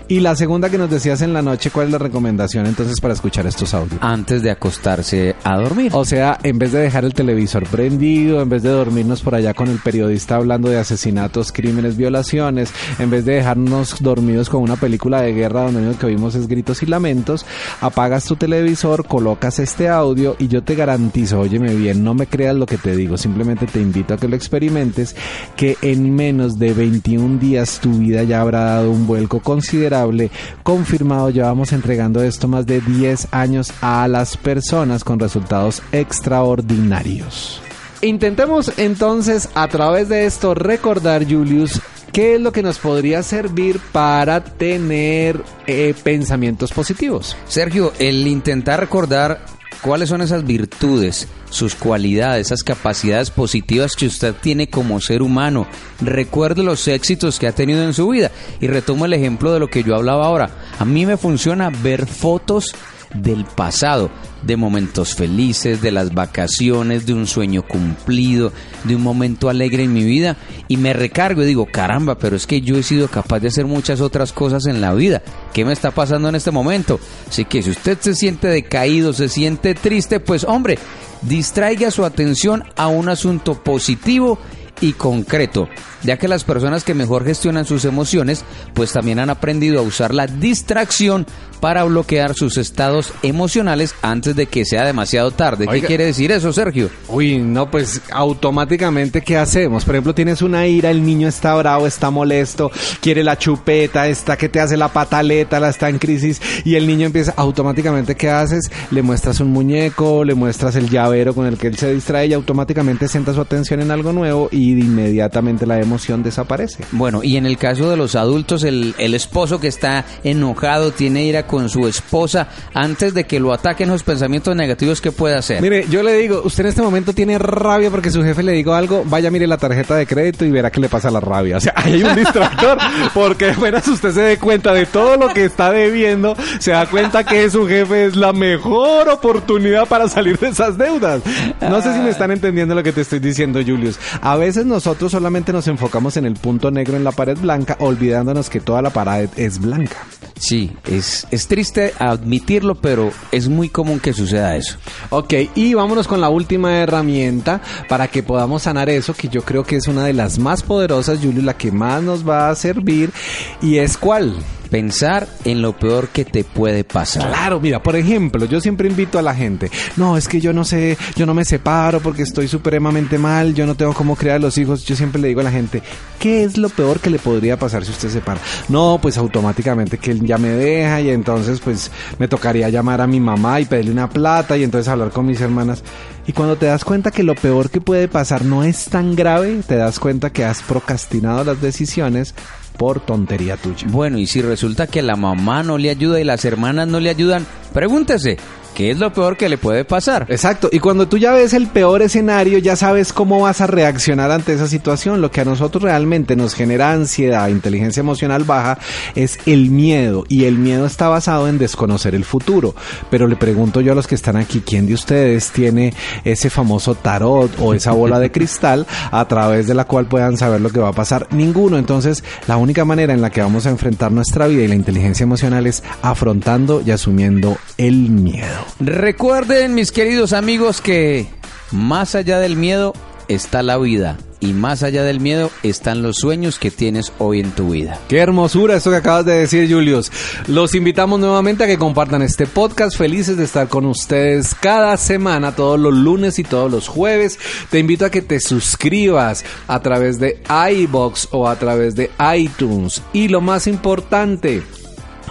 Y 0.08 0.20
la 0.20 0.36
segunda 0.36 0.68
que 0.68 0.76
nos 0.76 0.90
decías 0.90 1.22
en 1.22 1.32
la 1.32 1.40
noche, 1.40 1.70
¿cuál 1.70 1.86
es 1.86 1.92
la 1.92 1.98
recomendación 1.98 2.66
entonces 2.66 3.00
para 3.00 3.14
escuchar 3.14 3.46
estos 3.46 3.72
audios? 3.72 3.98
Antes 4.02 4.42
de 4.42 4.50
acostarse 4.50 5.34
a 5.42 5.56
dormir. 5.56 5.90
O 5.94 6.04
sea, 6.04 6.38
en 6.42 6.58
vez 6.58 6.72
de 6.72 6.80
dejar 6.80 7.06
el 7.06 7.14
televisor 7.14 7.66
prendido, 7.66 8.42
en 8.42 8.48
vez 8.50 8.62
de 8.62 8.68
dormirnos 8.68 9.22
por 9.22 9.34
allá 9.34 9.54
con 9.54 9.68
el 9.68 9.78
periodista 9.78 10.36
hablando 10.36 10.68
de 10.68 10.78
asesinatos, 10.78 11.50
crímenes, 11.50 11.96
violaciones, 11.96 12.74
en 12.98 13.08
vez 13.08 13.24
de 13.24 13.36
dejarnos 13.36 14.02
dormidos 14.02 14.50
con 14.50 14.62
una 14.62 14.76
película 14.76 15.22
de 15.22 15.32
guerra 15.32 15.62
donde 15.62 15.80
lo 15.80 15.98
que 15.98 16.06
oímos 16.06 16.34
es 16.34 16.46
gritos 16.46 16.82
y 16.82 16.86
lamentos, 16.86 17.46
apagas 17.80 18.24
tu 18.24 18.36
televisor, 18.36 19.06
colocas 19.06 19.60
este 19.60 19.88
audio 19.88 20.36
y 20.38 20.48
yo 20.48 20.62
te 20.62 20.74
garantizo, 20.74 21.40
óyeme 21.40 21.74
bien, 21.74 22.04
no 22.04 22.12
me 22.14 22.26
creas 22.26 22.54
lo 22.54 22.66
que 22.66 22.76
te 22.76 22.94
digo, 22.94 23.16
simplemente 23.16 23.66
te 23.66 23.80
invito 23.80 24.14
a 24.14 24.16
que 24.18 24.28
lo 24.28 24.36
experimentes, 24.42 25.16
que 25.56 25.76
en 25.82 26.14
menos 26.14 26.58
de 26.58 26.74
21 26.74 27.38
días 27.38 27.78
tu 27.80 27.92
vida 27.92 28.22
ya 28.24 28.40
habrá 28.40 28.64
dado 28.64 28.90
un 28.90 29.06
vuelco 29.06 29.40
considerable 29.40 30.30
confirmado. 30.62 31.30
Llevamos 31.30 31.72
entregando 31.72 32.22
esto 32.22 32.48
más 32.48 32.66
de 32.66 32.80
10 32.80 33.28
años 33.30 33.72
a 33.80 34.06
las 34.08 34.36
personas 34.36 35.04
con 35.04 35.18
resultados 35.18 35.82
extraordinarios. 35.92 37.60
Intentemos 38.00 38.72
entonces 38.78 39.48
a 39.54 39.68
través 39.68 40.08
de 40.08 40.26
esto 40.26 40.54
recordar, 40.54 41.24
Julius, 41.24 41.80
¿Qué 42.12 42.34
es 42.34 42.42
lo 42.42 42.52
que 42.52 42.62
nos 42.62 42.78
podría 42.78 43.22
servir 43.22 43.80
para 43.90 44.44
tener 44.44 45.42
eh, 45.66 45.94
pensamientos 46.04 46.70
positivos? 46.70 47.38
Sergio, 47.48 47.94
el 47.98 48.26
intentar 48.26 48.80
recordar 48.80 49.40
cuáles 49.80 50.08
son 50.08 50.22
esas 50.22 50.44
virtudes, 50.44 51.28
sus 51.50 51.74
cualidades, 51.74 52.46
esas 52.46 52.62
capacidades 52.62 53.30
positivas 53.30 53.96
que 53.96 54.06
usted 54.06 54.34
tiene 54.34 54.68
como 54.68 55.00
ser 55.00 55.22
humano. 55.22 55.66
Recuerde 56.00 56.62
los 56.62 56.86
éxitos 56.88 57.38
que 57.38 57.46
ha 57.46 57.52
tenido 57.52 57.82
en 57.82 57.94
su 57.94 58.08
vida. 58.08 58.30
Y 58.60 58.66
retomo 58.66 59.06
el 59.06 59.12
ejemplo 59.12 59.52
de 59.52 59.60
lo 59.60 59.68
que 59.68 59.82
yo 59.82 59.94
hablaba 59.94 60.26
ahora. 60.26 60.50
A 60.78 60.84
mí 60.84 61.06
me 61.06 61.16
funciona 61.16 61.70
ver 61.70 62.06
fotos 62.06 62.74
del 63.14 63.44
pasado, 63.44 64.10
de 64.42 64.56
momentos 64.56 65.14
felices, 65.14 65.82
de 65.82 65.92
las 65.92 66.14
vacaciones, 66.14 67.06
de 67.06 67.14
un 67.14 67.26
sueño 67.26 67.62
cumplido, 67.62 68.52
de 68.84 68.96
un 68.96 69.02
momento 69.02 69.48
alegre 69.48 69.84
en 69.84 69.92
mi 69.92 70.04
vida 70.04 70.36
y 70.68 70.76
me 70.76 70.92
recargo 70.92 71.42
y 71.42 71.46
digo, 71.46 71.66
caramba, 71.66 72.16
pero 72.16 72.36
es 72.36 72.46
que 72.46 72.60
yo 72.60 72.76
he 72.76 72.82
sido 72.82 73.08
capaz 73.08 73.40
de 73.40 73.48
hacer 73.48 73.66
muchas 73.66 74.00
otras 74.00 74.32
cosas 74.32 74.66
en 74.66 74.80
la 74.80 74.94
vida. 74.94 75.22
¿Qué 75.52 75.64
me 75.64 75.72
está 75.72 75.90
pasando 75.90 76.28
en 76.28 76.34
este 76.34 76.50
momento? 76.50 76.98
Así 77.28 77.44
que 77.44 77.62
si 77.62 77.70
usted 77.70 77.98
se 78.00 78.14
siente 78.14 78.48
decaído, 78.48 79.12
se 79.12 79.28
siente 79.28 79.74
triste, 79.74 80.20
pues 80.20 80.44
hombre, 80.44 80.78
distraiga 81.22 81.90
su 81.90 82.04
atención 82.04 82.64
a 82.76 82.88
un 82.88 83.08
asunto 83.08 83.62
positivo 83.62 84.38
y 84.82 84.92
concreto, 84.92 85.68
ya 86.02 86.18
que 86.18 86.28
las 86.28 86.44
personas 86.44 86.84
que 86.84 86.92
mejor 86.92 87.24
gestionan 87.24 87.64
sus 87.64 87.86
emociones, 87.86 88.44
pues 88.74 88.92
también 88.92 89.20
han 89.20 89.30
aprendido 89.30 89.78
a 89.78 89.82
usar 89.82 90.12
la 90.12 90.26
distracción 90.26 91.24
para 91.60 91.84
bloquear 91.84 92.34
sus 92.34 92.58
estados 92.58 93.12
emocionales 93.22 93.94
antes 94.02 94.34
de 94.34 94.46
que 94.46 94.64
sea 94.64 94.84
demasiado 94.84 95.30
tarde. 95.30 95.68
¿Qué 95.68 95.80
quiere 95.80 96.06
decir 96.06 96.32
eso, 96.32 96.52
Sergio? 96.52 96.90
Uy, 97.08 97.38
no, 97.38 97.70
pues 97.70 98.00
automáticamente, 98.10 99.22
¿qué 99.22 99.36
hacemos? 99.36 99.84
Por 99.84 99.94
ejemplo, 99.94 100.12
tienes 100.12 100.42
una 100.42 100.66
ira, 100.66 100.90
el 100.90 101.06
niño 101.06 101.28
está 101.28 101.54
bravo, 101.54 101.86
está 101.86 102.10
molesto, 102.10 102.72
quiere 103.00 103.22
la 103.22 103.38
chupeta, 103.38 104.08
está 104.08 104.36
que 104.36 104.48
te 104.48 104.58
hace 104.58 104.76
la 104.76 104.88
pataleta, 104.88 105.60
la 105.60 105.68
está 105.68 105.88
en 105.88 105.98
crisis, 105.98 106.42
y 106.64 106.74
el 106.74 106.88
niño 106.88 107.06
empieza, 107.06 107.32
automáticamente, 107.36 108.16
¿qué 108.16 108.28
haces? 108.28 108.68
Le 108.90 109.02
muestras 109.02 109.38
un 109.38 109.52
muñeco, 109.52 110.24
le 110.24 110.34
muestras 110.34 110.74
el 110.74 110.90
llavero 110.90 111.32
con 111.32 111.46
el 111.46 111.58
que 111.58 111.68
él 111.68 111.78
se 111.78 111.94
distrae 111.94 112.26
y 112.26 112.32
automáticamente 112.32 113.06
centra 113.06 113.34
su 113.34 113.40
atención 113.40 113.80
en 113.80 113.92
algo 113.92 114.12
nuevo 114.12 114.48
y 114.50 114.71
inmediatamente 114.78 115.66
la 115.66 115.80
emoción 115.80 116.22
desaparece. 116.22 116.84
Bueno, 116.92 117.22
y 117.22 117.36
en 117.36 117.46
el 117.46 117.58
caso 117.58 117.90
de 117.90 117.96
los 117.96 118.14
adultos, 118.14 118.64
el, 118.64 118.94
el 118.98 119.14
esposo 119.14 119.60
que 119.60 119.68
está 119.68 120.04
enojado, 120.24 120.92
tiene 120.92 121.24
ira 121.24 121.46
con 121.46 121.68
su 121.68 121.86
esposa 121.86 122.48
antes 122.74 123.14
de 123.14 123.24
que 123.24 123.40
lo 123.40 123.52
ataquen 123.52 123.88
los 123.88 124.02
pensamientos 124.02 124.54
negativos 124.56 125.00
que 125.00 125.12
puede 125.12 125.36
hacer? 125.36 125.60
Mire, 125.60 125.86
yo 125.88 126.02
le 126.02 126.14
digo, 126.14 126.42
usted 126.44 126.64
en 126.64 126.68
este 126.70 126.82
momento 126.82 127.12
tiene 127.12 127.38
rabia 127.38 127.90
porque 127.90 128.10
su 128.10 128.22
jefe 128.22 128.42
le 128.42 128.52
dijo 128.52 128.74
algo, 128.74 129.04
vaya 129.06 129.30
mire 129.30 129.46
la 129.46 129.56
tarjeta 129.56 129.96
de 129.96 130.06
crédito 130.06 130.44
y 130.44 130.50
verá 130.50 130.70
que 130.70 130.80
le 130.80 130.88
pasa 130.88 131.10
la 131.10 131.20
rabia. 131.20 131.56
O 131.56 131.60
sea, 131.60 131.74
hay 131.76 132.02
un 132.02 132.14
distractor 132.14 132.78
porque 133.14 133.50
apenas 133.50 133.86
usted 133.88 134.12
se 134.12 134.20
dé 134.20 134.38
cuenta 134.38 134.72
de 134.72 134.86
todo 134.86 135.16
lo 135.16 135.28
que 135.28 135.44
está 135.44 135.72
debiendo, 135.72 136.36
se 136.58 136.72
da 136.72 136.86
cuenta 136.86 137.24
que 137.24 137.50
su 137.50 137.66
jefe 137.66 138.06
es 138.06 138.16
la 138.16 138.32
mejor 138.32 139.08
oportunidad 139.08 139.86
para 139.86 140.08
salir 140.08 140.38
de 140.38 140.48
esas 140.48 140.78
deudas. 140.78 141.22
No 141.60 141.80
sé 141.82 141.94
si 141.94 142.00
me 142.00 142.10
están 142.10 142.30
entendiendo 142.30 142.74
lo 142.74 142.82
que 142.82 142.92
te 142.92 143.00
estoy 143.00 143.18
diciendo, 143.18 143.60
Julius. 143.64 143.98
A 144.20 144.36
veces 144.36 144.61
nosotros 144.64 145.12
solamente 145.12 145.52
nos 145.52 145.68
enfocamos 145.68 146.16
en 146.16 146.26
el 146.26 146.34
punto 146.34 146.70
negro 146.70 146.96
en 146.96 147.04
la 147.04 147.12
pared 147.12 147.36
blanca, 147.38 147.76
olvidándonos 147.80 148.50
que 148.50 148.60
toda 148.60 148.82
la 148.82 148.90
pared 148.90 149.28
es 149.36 149.58
blanca. 149.58 149.96
Sí, 150.38 150.72
es, 150.86 151.26
es 151.30 151.46
triste 151.46 151.94
admitirlo, 151.98 152.74
pero 152.74 153.12
es 153.30 153.48
muy 153.48 153.68
común 153.68 154.00
que 154.00 154.12
suceda 154.12 154.56
eso. 154.56 154.76
Ok, 155.10 155.34
y 155.54 155.74
vámonos 155.74 156.08
con 156.08 156.20
la 156.20 156.30
última 156.30 156.78
herramienta 156.78 157.60
para 157.88 158.08
que 158.08 158.22
podamos 158.22 158.62
sanar 158.62 158.90
eso, 158.90 159.14
que 159.14 159.28
yo 159.28 159.42
creo 159.42 159.64
que 159.64 159.76
es 159.76 159.86
una 159.86 160.04
de 160.04 160.12
las 160.12 160.38
más 160.38 160.62
poderosas, 160.62 161.20
Julio, 161.22 161.42
la 161.42 161.56
que 161.56 161.70
más 161.70 162.02
nos 162.02 162.28
va 162.28 162.50
a 162.50 162.54
servir, 162.56 163.12
y 163.60 163.78
es 163.78 163.96
cuál 163.96 164.34
pensar 164.72 165.28
en 165.44 165.60
lo 165.60 165.76
peor 165.76 166.08
que 166.08 166.24
te 166.24 166.44
puede 166.44 166.82
pasar. 166.82 167.28
Claro, 167.28 167.60
mira, 167.60 167.82
por 167.82 167.94
ejemplo, 167.94 168.46
yo 168.46 168.58
siempre 168.58 168.88
invito 168.88 169.18
a 169.18 169.22
la 169.22 169.34
gente, 169.34 169.70
no, 169.98 170.16
es 170.16 170.26
que 170.26 170.40
yo 170.40 170.54
no 170.54 170.64
sé, 170.64 170.96
yo 171.14 171.26
no 171.26 171.34
me 171.34 171.44
separo 171.44 172.00
porque 172.00 172.22
estoy 172.22 172.48
supremamente 172.48 173.18
mal, 173.18 173.52
yo 173.52 173.66
no 173.66 173.74
tengo 173.74 173.92
cómo 173.92 174.16
criar 174.16 174.36
a 174.36 174.38
los 174.38 174.56
hijos, 174.56 174.86
yo 174.86 174.96
siempre 174.96 175.20
le 175.20 175.28
digo 175.28 175.42
a 175.42 175.44
la 175.44 175.50
gente, 175.50 175.82
¿qué 176.18 176.42
es 176.42 176.56
lo 176.56 176.70
peor 176.70 177.00
que 177.00 177.10
le 177.10 177.18
podría 177.18 177.58
pasar 177.58 177.84
si 177.84 177.90
usted 177.90 178.08
se 178.08 178.14
separa? 178.14 178.40
No, 178.70 178.98
pues 179.00 179.18
automáticamente 179.18 179.98
que 179.98 180.10
él 180.10 180.24
ya 180.24 180.38
me 180.38 180.48
deja 180.48 181.02
y 181.02 181.10
entonces 181.10 181.60
pues 181.60 181.90
me 182.18 182.26
tocaría 182.26 182.70
llamar 182.70 183.02
a 183.02 183.06
mi 183.06 183.20
mamá 183.20 183.60
y 183.60 183.66
pedirle 183.66 183.92
una 183.92 184.08
plata 184.08 184.56
y 184.56 184.64
entonces 184.64 184.88
hablar 184.88 185.10
con 185.10 185.26
mis 185.26 185.42
hermanas. 185.42 185.84
Y 186.26 186.32
cuando 186.32 186.56
te 186.56 186.64
das 186.64 186.82
cuenta 186.82 187.10
que 187.10 187.24
lo 187.24 187.34
peor 187.34 187.68
que 187.68 187.82
puede 187.82 188.08
pasar 188.08 188.46
no 188.46 188.64
es 188.64 188.86
tan 188.86 189.16
grave, 189.16 189.60
te 189.66 189.76
das 189.76 189.98
cuenta 189.98 190.30
que 190.30 190.46
has 190.46 190.62
procrastinado 190.62 191.44
las 191.44 191.60
decisiones 191.60 192.34
por 192.76 193.00
tontería 193.00 193.56
tuya. 193.56 193.86
Bueno, 193.90 194.18
y 194.18 194.26
si 194.26 194.42
resulta 194.42 194.86
que 194.86 195.02
la 195.02 195.16
mamá 195.16 195.62
no 195.62 195.78
le 195.78 195.90
ayuda 195.90 196.20
y 196.20 196.24
las 196.24 196.44
hermanas 196.44 196.88
no 196.88 197.00
le 197.00 197.10
ayudan, 197.10 197.46
pregúntese, 197.72 198.38
¿Qué 198.74 198.90
es 198.90 198.98
lo 198.98 199.12
peor 199.12 199.36
que 199.36 199.48
le 199.48 199.58
puede 199.58 199.84
pasar? 199.84 200.26
Exacto, 200.28 200.68
y 200.72 200.78
cuando 200.78 201.06
tú 201.06 201.18
ya 201.18 201.32
ves 201.32 201.52
el 201.52 201.66
peor 201.66 202.00
escenario, 202.02 202.58
ya 202.58 202.74
sabes 202.74 203.12
cómo 203.12 203.40
vas 203.40 203.60
a 203.60 203.66
reaccionar 203.66 204.30
ante 204.30 204.54
esa 204.54 204.66
situación. 204.66 205.20
Lo 205.20 205.30
que 205.30 205.42
a 205.42 205.44
nosotros 205.44 205.82
realmente 205.82 206.36
nos 206.36 206.54
genera 206.54 206.92
ansiedad, 206.92 207.48
inteligencia 207.48 208.00
emocional 208.00 208.44
baja, 208.44 208.78
es 209.14 209.38
el 209.46 209.70
miedo, 209.70 210.24
y 210.28 210.44
el 210.44 210.58
miedo 210.58 210.86
está 210.86 211.08
basado 211.08 211.48
en 211.48 211.58
desconocer 211.58 212.14
el 212.14 212.24
futuro. 212.24 212.74
Pero 213.10 213.26
le 213.26 213.36
pregunto 213.36 213.80
yo 213.80 213.92
a 213.92 213.94
los 213.94 214.06
que 214.06 214.14
están 214.14 214.36
aquí, 214.36 214.62
¿quién 214.64 214.86
de 214.86 214.94
ustedes 214.94 215.50
tiene 215.50 215.92
ese 216.24 216.48
famoso 216.48 216.94
tarot 216.94 217.50
o 217.60 217.74
esa 217.74 217.92
bola 217.92 218.18
de 218.18 218.32
cristal 218.32 218.86
a 219.10 219.26
través 219.28 219.66
de 219.66 219.74
la 219.74 219.84
cual 219.84 220.06
puedan 220.06 220.36
saber 220.36 220.60
lo 220.60 220.70
que 220.70 220.80
va 220.80 220.88
a 220.88 220.92
pasar? 220.92 221.28
Ninguno. 221.30 221.76
Entonces, 221.76 222.24
la 222.48 222.56
única 222.56 222.84
manera 222.84 223.12
en 223.12 223.20
la 223.20 223.30
que 223.30 223.42
vamos 223.42 223.66
a 223.66 223.70
enfrentar 223.70 224.12
nuestra 224.12 224.46
vida 224.46 224.62
y 224.62 224.68
la 224.68 224.74
inteligencia 224.74 225.24
emocional 225.24 225.66
es 225.66 225.82
afrontando 226.00 226.82
y 226.84 226.90
asumiendo 226.90 227.58
el 227.76 228.10
miedo. 228.10 228.61
Recuerden, 228.80 229.74
mis 229.74 229.92
queridos 229.92 230.32
amigos, 230.32 230.80
que 230.80 231.28
más 231.70 232.14
allá 232.14 232.38
del 232.38 232.56
miedo 232.56 232.92
está 233.28 233.62
la 233.62 233.78
vida. 233.78 234.18
Y 234.40 234.54
más 234.54 234.82
allá 234.82 235.04
del 235.04 235.20
miedo 235.20 235.52
están 235.62 236.02
los 236.02 236.16
sueños 236.16 236.58
que 236.58 236.72
tienes 236.72 237.12
hoy 237.18 237.38
en 237.38 237.52
tu 237.52 237.70
vida. 237.70 238.00
Qué 238.08 238.18
hermosura 238.18 238.74
esto 238.74 238.90
que 238.90 238.96
acabas 238.96 239.24
de 239.24 239.34
decir, 239.34 239.72
Julius. 239.72 240.10
Los 240.48 240.74
invitamos 240.74 241.20
nuevamente 241.20 241.62
a 241.62 241.68
que 241.68 241.78
compartan 241.78 242.22
este 242.22 242.48
podcast. 242.48 242.96
Felices 242.96 243.36
de 243.36 243.44
estar 243.44 243.68
con 243.68 243.86
ustedes 243.86 244.56
cada 244.56 244.96
semana, 244.96 245.54
todos 245.54 245.78
los 245.78 245.94
lunes 245.94 246.40
y 246.40 246.42
todos 246.42 246.72
los 246.72 246.88
jueves. 246.88 247.38
Te 247.70 247.78
invito 247.78 248.04
a 248.04 248.10
que 248.10 248.20
te 248.20 248.40
suscribas 248.40 249.44
a 249.68 249.80
través 249.80 250.18
de 250.18 250.42
iBox 250.72 251.28
o 251.30 251.46
a 251.46 251.54
través 251.54 251.94
de 251.94 252.10
iTunes. 252.36 253.00
Y 253.12 253.28
lo 253.28 253.40
más 253.40 253.68
importante, 253.68 254.64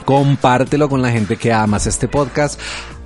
compártelo 0.06 0.88
con 0.88 1.02
la 1.02 1.12
gente 1.12 1.36
que 1.36 1.52
amas 1.52 1.86
este 1.86 2.08
podcast 2.08 2.58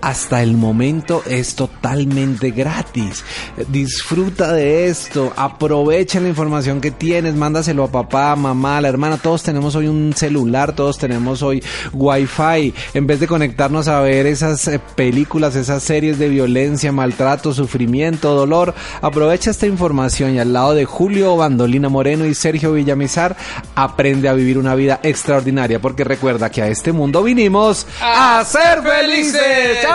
hasta 0.05 0.43
el 0.43 0.55
momento 0.55 1.23
es 1.25 1.55
totalmente 1.55 2.51
gratis. 2.51 3.25
Disfruta 3.69 4.53
de 4.53 4.87
esto, 4.87 5.33
aprovecha 5.35 6.19
la 6.19 6.27
información 6.27 6.79
que 6.79 6.91
tienes, 6.91 7.33
mándaselo 7.33 7.85
a 7.85 7.91
papá, 7.91 8.33
a 8.33 8.35
mamá, 8.35 8.77
a 8.77 8.81
la 8.81 8.89
hermana. 8.89 9.17
Todos 9.17 9.41
tenemos 9.41 9.75
hoy 9.75 9.87
un 9.87 10.13
celular, 10.15 10.73
todos 10.75 10.99
tenemos 10.99 11.41
hoy 11.41 11.63
wifi. 11.91 12.71
En 12.93 13.07
vez 13.07 13.19
de 13.19 13.25
conectarnos 13.25 13.87
a 13.87 13.99
ver 14.01 14.27
esas 14.27 14.67
eh, 14.67 14.79
películas, 14.95 15.55
esas 15.55 15.81
series 15.81 16.19
de 16.19 16.29
violencia, 16.29 16.91
maltrato, 16.91 17.51
sufrimiento, 17.51 18.35
dolor, 18.35 18.75
aprovecha 19.01 19.49
esta 19.49 19.65
información 19.65 20.35
y 20.35 20.39
al 20.39 20.53
lado 20.53 20.75
de 20.75 20.85
Julio 20.85 21.35
Bandolina 21.35 21.89
Moreno 21.89 22.27
y 22.27 22.35
Sergio 22.35 22.73
Villamizar, 22.73 23.35
aprende 23.73 24.29
a 24.29 24.33
vivir 24.33 24.59
una 24.59 24.75
vida 24.75 24.99
extraordinaria 25.01 25.81
porque 25.81 26.03
recuerda 26.03 26.51
que 26.51 26.61
a 26.61 26.67
este 26.67 26.91
mundo 26.91 27.23
vinimos 27.23 27.87
a 27.99 28.43
ser 28.45 28.83
felices. 28.83 29.94